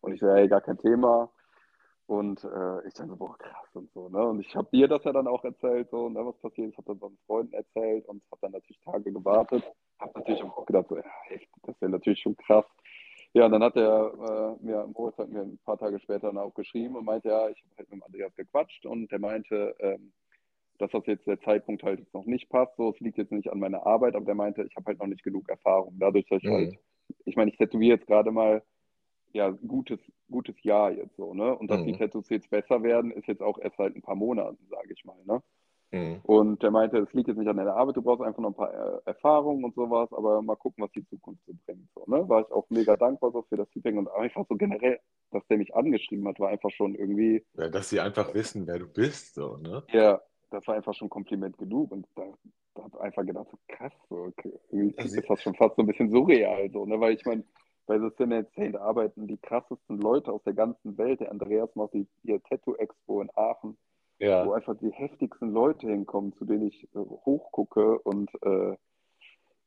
[0.01, 1.29] und ich so, ja, gar kein Thema.
[2.07, 4.25] Und äh, ich dachte so, boah, krass und so, ne?
[4.25, 6.89] Und ich habe dir das ja dann auch erzählt, so, ne, was passiert ist, habe
[6.89, 9.65] dann meinen Freunden erzählt und habe dann natürlich Tage gewartet.
[9.99, 12.65] Habe natürlich auch gedacht, so, ja, echt, das wäre natürlich schon krass.
[13.33, 16.39] Ja, und dann hat er äh, mir, Moritz hat mir ein paar Tage später dann
[16.39, 20.13] auch geschrieben und meinte, ja, ich habe halt mit Andreas gequatscht und der meinte, ähm,
[20.79, 22.75] dass das jetzt der Zeitpunkt halt jetzt noch nicht passt.
[22.77, 25.07] So, es liegt jetzt nicht an meiner Arbeit, aber der meinte, ich habe halt noch
[25.07, 25.95] nicht genug Erfahrung.
[25.99, 26.55] Dadurch, dass ich mhm.
[26.55, 26.79] halt,
[27.25, 28.63] ich meine, ich tätowiere jetzt gerade mal
[29.33, 31.57] ja, gutes, gutes Jahr jetzt so, ne?
[31.57, 31.87] Und dass mhm.
[31.87, 35.05] die Tattoos jetzt besser werden, ist jetzt auch erst seit ein paar Monaten, sage ich
[35.05, 35.41] mal, ne?
[35.93, 36.21] Mhm.
[36.23, 38.55] Und der meinte, es liegt jetzt nicht an deiner Arbeit, du brauchst einfach noch ein
[38.55, 41.80] paar äh, Erfahrungen und sowas, aber mal gucken, was die Zukunft so bringt.
[42.11, 42.29] Ne?
[42.29, 45.01] War ich auch mega dankbar so für das Feedback und einfach so generell,
[45.31, 47.45] dass der mich angeschrieben hat, war einfach schon irgendwie.
[47.55, 49.83] Ja, dass sie einfach wissen, wer du bist, so, ne?
[49.93, 50.21] Ja,
[50.51, 52.25] das war einfach schon Kompliment genug und da,
[52.75, 54.53] da habe ich einfach gedacht, so krass, so, okay,
[54.99, 57.01] also, ist das schon fast so ein bisschen surreal, so, ne?
[57.01, 57.45] Weil ich meine,
[57.87, 61.21] bei The Sin Saint arbeiten die krassesten Leute aus der ganzen Welt.
[61.21, 63.77] Der Andreas macht die, ihr Tattoo-Expo in Aachen
[64.21, 64.47] ja.
[64.47, 68.77] wo einfach die heftigsten Leute hinkommen, zu denen ich äh, hochgucke und äh,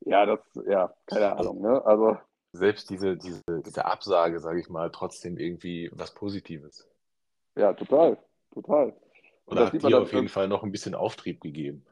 [0.06, 1.84] ja, das, ja, keine Ahnung, ne?
[1.86, 2.18] Also
[2.54, 6.88] selbst diese, diese, diese Absage, sage ich mal, trotzdem irgendwie was Positives.
[7.56, 8.18] Ja, total,
[8.54, 8.96] total.
[9.46, 11.86] Und da hat dir auf jeden Fall noch ein bisschen Auftrieb gegeben.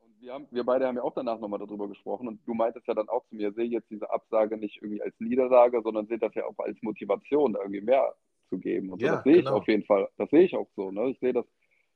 [0.00, 2.86] Und wir, haben, wir beide haben ja auch danach nochmal darüber gesprochen und du meintest
[2.88, 6.18] ja dann auch zu mir, sehe jetzt diese Absage nicht irgendwie als Niederlage, sondern sehe
[6.18, 8.14] das ja auch als Motivation, irgendwie mehr
[8.48, 8.90] zu geben.
[8.90, 9.50] Und so, ja, das sehe genau.
[9.50, 10.08] ich auf jeden Fall.
[10.16, 10.90] Das sehe ich auch so.
[10.90, 11.10] Ne?
[11.10, 11.46] Ich sehe das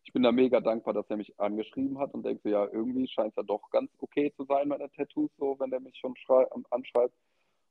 [0.08, 3.06] ich bin da mega dankbar, dass er mich angeschrieben hat und denke so, ja, irgendwie
[3.08, 6.14] scheint es ja doch ganz okay zu sein, meine Tattoos, so, wenn er mich schon
[6.70, 7.12] anschreibt.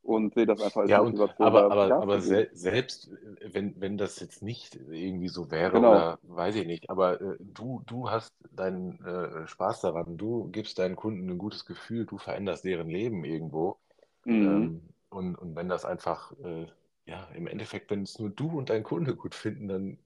[0.08, 1.46] Und sehe das einfach als ja, Motivation.
[1.46, 3.12] aber aber, aber se selbst,
[3.52, 5.92] wenn, wenn das jetzt nicht irgendwie so wäre, genau.
[5.92, 10.80] oder weiß ich nicht, aber äh, du, du hast deinen äh, Spaß daran, du gibst
[10.80, 13.76] deinen Kunden ein gutes Gefühl, du veränderst deren Leben irgendwo.
[14.24, 14.46] Mhm.
[14.46, 16.68] Ähm, und, und wenn das einfach, äh,
[17.06, 19.98] ja, im Endeffekt, wenn es nur du und dein Kunde gut finden, dann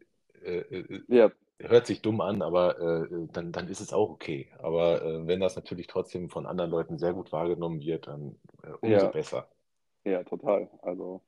[0.43, 1.29] äh, äh, ja
[1.59, 4.49] hört sich dumm an, aber äh, dann, dann ist es auch okay.
[4.63, 8.71] Aber äh, wenn das natürlich trotzdem von anderen Leuten sehr gut wahrgenommen wird, dann äh,
[8.81, 9.11] umso ja.
[9.11, 9.47] besser.
[10.03, 10.69] Ja, total.
[10.81, 11.21] Also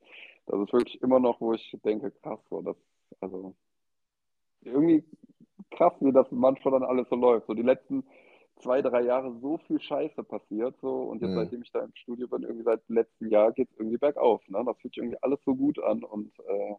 [0.46, 2.76] das ist wirklich immer noch, wo ich denke, krass, so, das,
[3.22, 3.56] also
[4.62, 5.04] irgendwie
[5.72, 7.48] krass, wie das manchmal dann alles so läuft.
[7.48, 8.04] So die letzten
[8.58, 11.36] zwei, drei Jahre so viel Scheiße passiert so und jetzt, mhm.
[11.36, 14.42] seitdem ich da im Studio bin, irgendwie seit letztem Jahr geht es irgendwie bergauf.
[14.48, 14.64] Ne?
[14.66, 16.76] Das fühlt sich irgendwie alles so gut an und äh,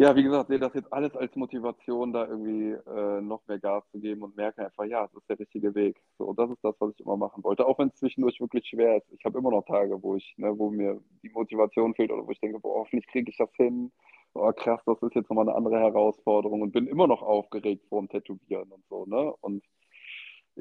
[0.00, 3.84] ja, wie gesagt, sehe das jetzt alles als Motivation, da irgendwie äh, noch mehr Gas
[3.92, 6.00] zu geben und merke einfach, ja, es ist der richtige Weg.
[6.16, 7.66] So, das ist das, was ich immer machen wollte.
[7.66, 9.12] Auch wenn es zwischendurch wirklich schwer ist.
[9.12, 12.30] Ich habe immer noch Tage, wo ich, ne, wo mir die Motivation fehlt oder wo
[12.30, 13.92] ich denke, boah, hoffentlich kriege ich das hin.
[14.32, 18.00] Oh, krass, das ist jetzt nochmal eine andere Herausforderung und bin immer noch aufgeregt vor
[18.00, 19.34] dem Tätowieren und so, ne?
[19.42, 19.62] Und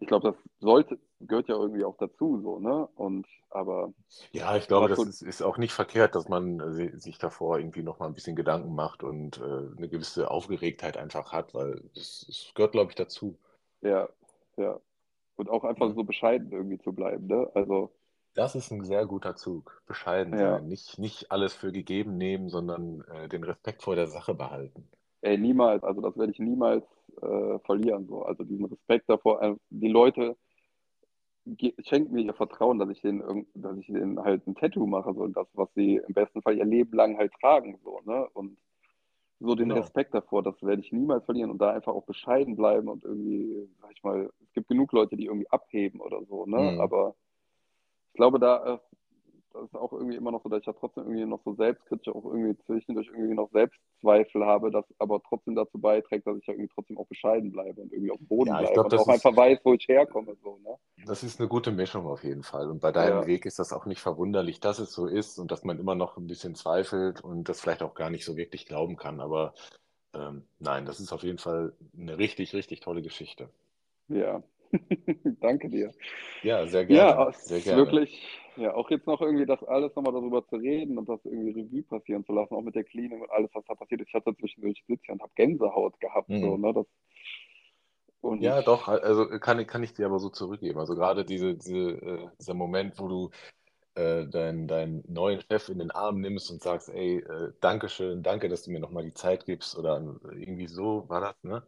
[0.02, 2.88] ich glaube, das sollte, gehört ja irgendwie auch dazu, so, ne?
[2.96, 3.94] Und aber.
[4.32, 7.60] Ja, ich glaube, das so, ist, ist, auch nicht verkehrt, dass man äh, sich davor
[7.60, 12.52] irgendwie nochmal ein bisschen Gedanken macht und äh, eine gewisse Aufgeregtheit einfach hat, weil das,
[12.56, 13.38] gehört, glaube ich, dazu.
[13.82, 14.08] Ja,
[14.58, 14.80] ja.
[15.36, 17.50] Und auch einfach so bescheiden irgendwie zu bleiben, ne?
[17.54, 17.92] Also.
[18.36, 19.82] Das ist ein sehr guter Zug.
[19.86, 20.54] Bescheiden Ja.
[20.54, 20.68] sein.
[20.68, 24.88] Nicht, nicht alles für gegeben nehmen, sondern äh, den Respekt vor der Sache behalten.
[25.22, 26.86] Ey, niemals, also das werde ich niemals
[27.22, 28.08] äh, verlieren.
[28.08, 28.24] So.
[28.24, 29.41] Also diesen Respekt davor.
[29.41, 30.36] äh, Die Leute
[31.80, 35.14] schenken mir ihr Vertrauen, dass ich denen, irgend- dass ich denen halt ein Tattoo mache,
[35.14, 37.80] so das, was sie im besten Fall ihr Leben lang halt tragen.
[37.84, 38.28] So, ne?
[38.34, 38.58] Und
[39.40, 39.82] so den Genau.
[39.82, 43.70] Respekt davor, das werde ich niemals verlieren und da einfach auch bescheiden bleiben und irgendwie,
[43.82, 46.58] sag ich mal, es gibt genug Leute, die irgendwie abheben oder so, ne?
[46.74, 46.82] Mhm.
[46.82, 47.16] Aber
[48.10, 48.80] ich glaube, da äh,
[49.54, 52.14] das ist auch irgendwie immer noch so, dass ich ja trotzdem irgendwie noch so selbstkritisch
[52.14, 56.54] auch irgendwie zwischendurch irgendwie noch Selbstzweifel habe, das aber trotzdem dazu beiträgt, dass ich ja
[56.54, 58.94] irgendwie trotzdem auch bescheiden bleibe und irgendwie auf dem Boden Ja, ich bleibe glaub, und
[58.94, 60.36] das auch ist- einfach weiß, wo ich herkomme.
[60.44, 60.76] So, ne?
[61.06, 62.70] Das ist eine gute Mischung auf jeden Fall.
[62.70, 63.28] Und bei deinem Ja.
[63.28, 66.18] Weg ist das auch nicht verwunderlich, dass es so ist und dass man immer noch
[66.18, 69.20] ein bisschen zweifelt und das vielleicht auch gar nicht so wirklich glauben kann.
[69.20, 69.54] Aber
[70.14, 73.50] ähm, nein, das ist auf jeden Fall eine richtig, richtig tolle Geschichte.
[74.10, 74.42] Ja.
[75.41, 75.91] Danke dir.
[76.41, 77.14] Ja, sehr gerne.
[77.14, 77.78] Ja, es sehr ist gerne.
[77.78, 78.28] wirklich,
[78.58, 81.84] ja, auch jetzt noch irgendwie das alles nochmal darüber zu reden und das irgendwie Revue
[81.84, 84.08] passieren zu lassen, auch mit der Klinik und alles, was da passiert ist.
[84.10, 86.41] Ich hatte zwischendurch sitze hier und habe Gänsehaut gehabt, Mhm.
[86.41, 86.74] so, ne?
[86.74, 86.88] Das,
[88.22, 90.80] und Ja, doch, also kann, ich- kann ich dir aber so zurückgeben.
[90.80, 93.30] Also gerade diese, diese, äh, dieser Moment, wo du
[93.96, 98.50] äh, deinen, deinen neuen Chef in den Arm nimmst und sagst, ey, äh, Dankeschön, danke,
[98.50, 99.98] dass du mir nochmal die Zeit gibst oder
[100.32, 101.64] irgendwie so war das, ne?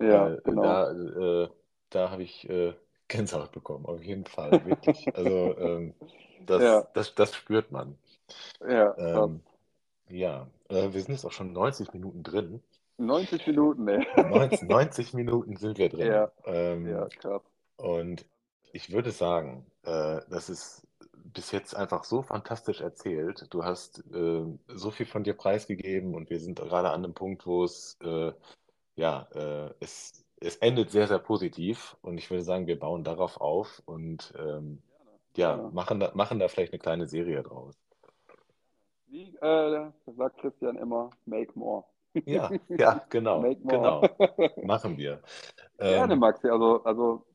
[0.00, 0.62] ja, Äh, genau.
[0.62, 1.48] Da, äh,
[1.90, 2.74] da habe ich äh,
[3.08, 5.14] Gänsehaut bekommen, auf jeden Fall, wirklich.
[5.14, 5.94] Also ähm,
[6.44, 6.86] das, Ja.
[6.94, 7.96] das, das spürt man.
[8.66, 8.96] Ja.
[8.98, 9.40] Ähm,
[10.08, 12.62] ja, äh, wir sind jetzt auch schon 90 Minuten drin.
[12.98, 14.06] 90 Minuten, ey.
[14.16, 16.06] 90, 90 Minuten sind wir drin.
[16.06, 16.32] Ja.
[16.46, 17.42] Ähm, Ja, krass.
[17.76, 18.24] Und
[18.72, 23.46] ich würde sagen, äh, das ist bis jetzt einfach so fantastisch erzählt.
[23.50, 27.46] Du hast äh, so viel von dir preisgegeben und wir sind gerade an einem Punkt,
[27.46, 28.32] wo es, äh,
[28.96, 31.96] ja, äh, es, es endet sehr, sehr positiv.
[32.02, 34.82] Und ich würde sagen, wir bauen darauf auf und ähm,
[35.36, 35.70] ja, Gerne.
[35.72, 37.76] machen da, machen da vielleicht eine kleine Serie draus.
[39.08, 41.84] Wie äh, sagt Christian immer, make more.
[42.24, 44.50] Ja, ja, genau, Make genau, more.
[44.66, 45.20] machen wir.
[45.78, 46.48] Gerne, Ähm, Maxi.
[46.48, 47.25] Also, also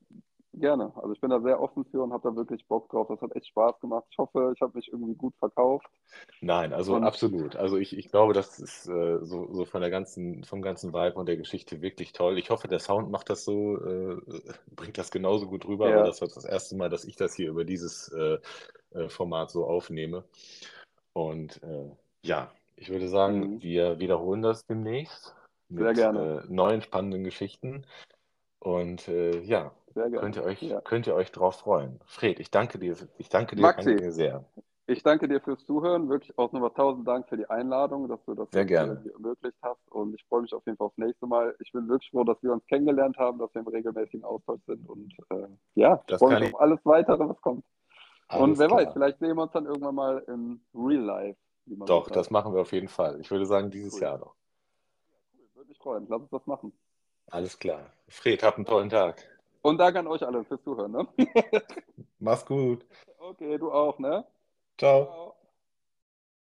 [0.53, 0.91] gerne.
[0.95, 3.07] Also ich bin da sehr offen für und habe da wirklich Bock drauf.
[3.09, 4.05] Das hat echt Spaß gemacht.
[4.09, 5.87] Ich hoffe, ich habe mich irgendwie gut verkauft.
[6.41, 7.55] Nein, also Und- absolut.
[7.55, 11.15] Also ich, ich glaube, das ist äh, so, so von der ganzen, vom ganzen Vibe
[11.15, 12.37] und der Geschichte wirklich toll.
[12.37, 14.17] Ich hoffe, der Sound macht das so, äh,
[14.75, 15.97] bringt das genauso gut rüber, Ja.
[15.97, 18.37] aber das wird das erste Mal, dass ich das hier über dieses äh,
[18.91, 20.23] äh, Format so aufnehme.
[21.13, 21.89] Und äh,
[22.23, 23.61] ja, ich würde sagen, Mhm.
[23.61, 25.35] wir wiederholen das demnächst
[25.69, 26.43] Sehr mit gerne.
[26.47, 27.85] äh, neuen spannenden Geschichten.
[28.59, 30.19] Und ja, Sehr gerne.
[30.19, 30.81] könnt ihr euch, Ja.
[30.81, 31.99] könnt ihr euch drauf freuen.
[32.05, 33.85] Fred, ich danke dir, ich danke dir, Maxi.
[33.89, 34.45] danke dir sehr.
[34.87, 36.09] Ich danke dir fürs Zuhören.
[36.09, 39.01] Wirklich auch nochmal tausend Dank für die Einladung, dass du das Sehr gerne.
[39.13, 39.79] ermöglicht hast.
[39.89, 41.55] Und ich freue mich auf jeden Fall aufs nächste Mal.
[41.59, 44.89] Ich bin wirklich froh, dass wir uns kennengelernt haben, dass wir im regelmäßigen Austausch sind.
[44.89, 47.63] Und äh, ja, ich Das freue kann mich ich- auf alles weitere, was kommt.
[48.33, 48.79] Und Alles wer klar.
[48.85, 51.39] weiß, vielleicht sehen wir uns dann irgendwann mal im Real Life.
[51.65, 53.19] Doch, das machen wir auf jeden Fall.
[53.21, 54.01] Ich würde sagen, dieses Cool.
[54.01, 54.35] Jahr noch.
[55.53, 56.05] Würde mich freuen.
[56.09, 56.73] Lass uns das machen.
[57.29, 57.91] Alles klar.
[58.09, 59.23] Fred, hab einen tollen Tag.
[59.61, 60.91] Und danke an euch alle fürs Zuhören.
[60.91, 61.07] Ne?
[62.19, 62.85] Mach's gut.
[63.19, 64.25] Okay, du auch, ne?
[64.77, 65.05] Ciao.
[65.05, 65.35] Ciao.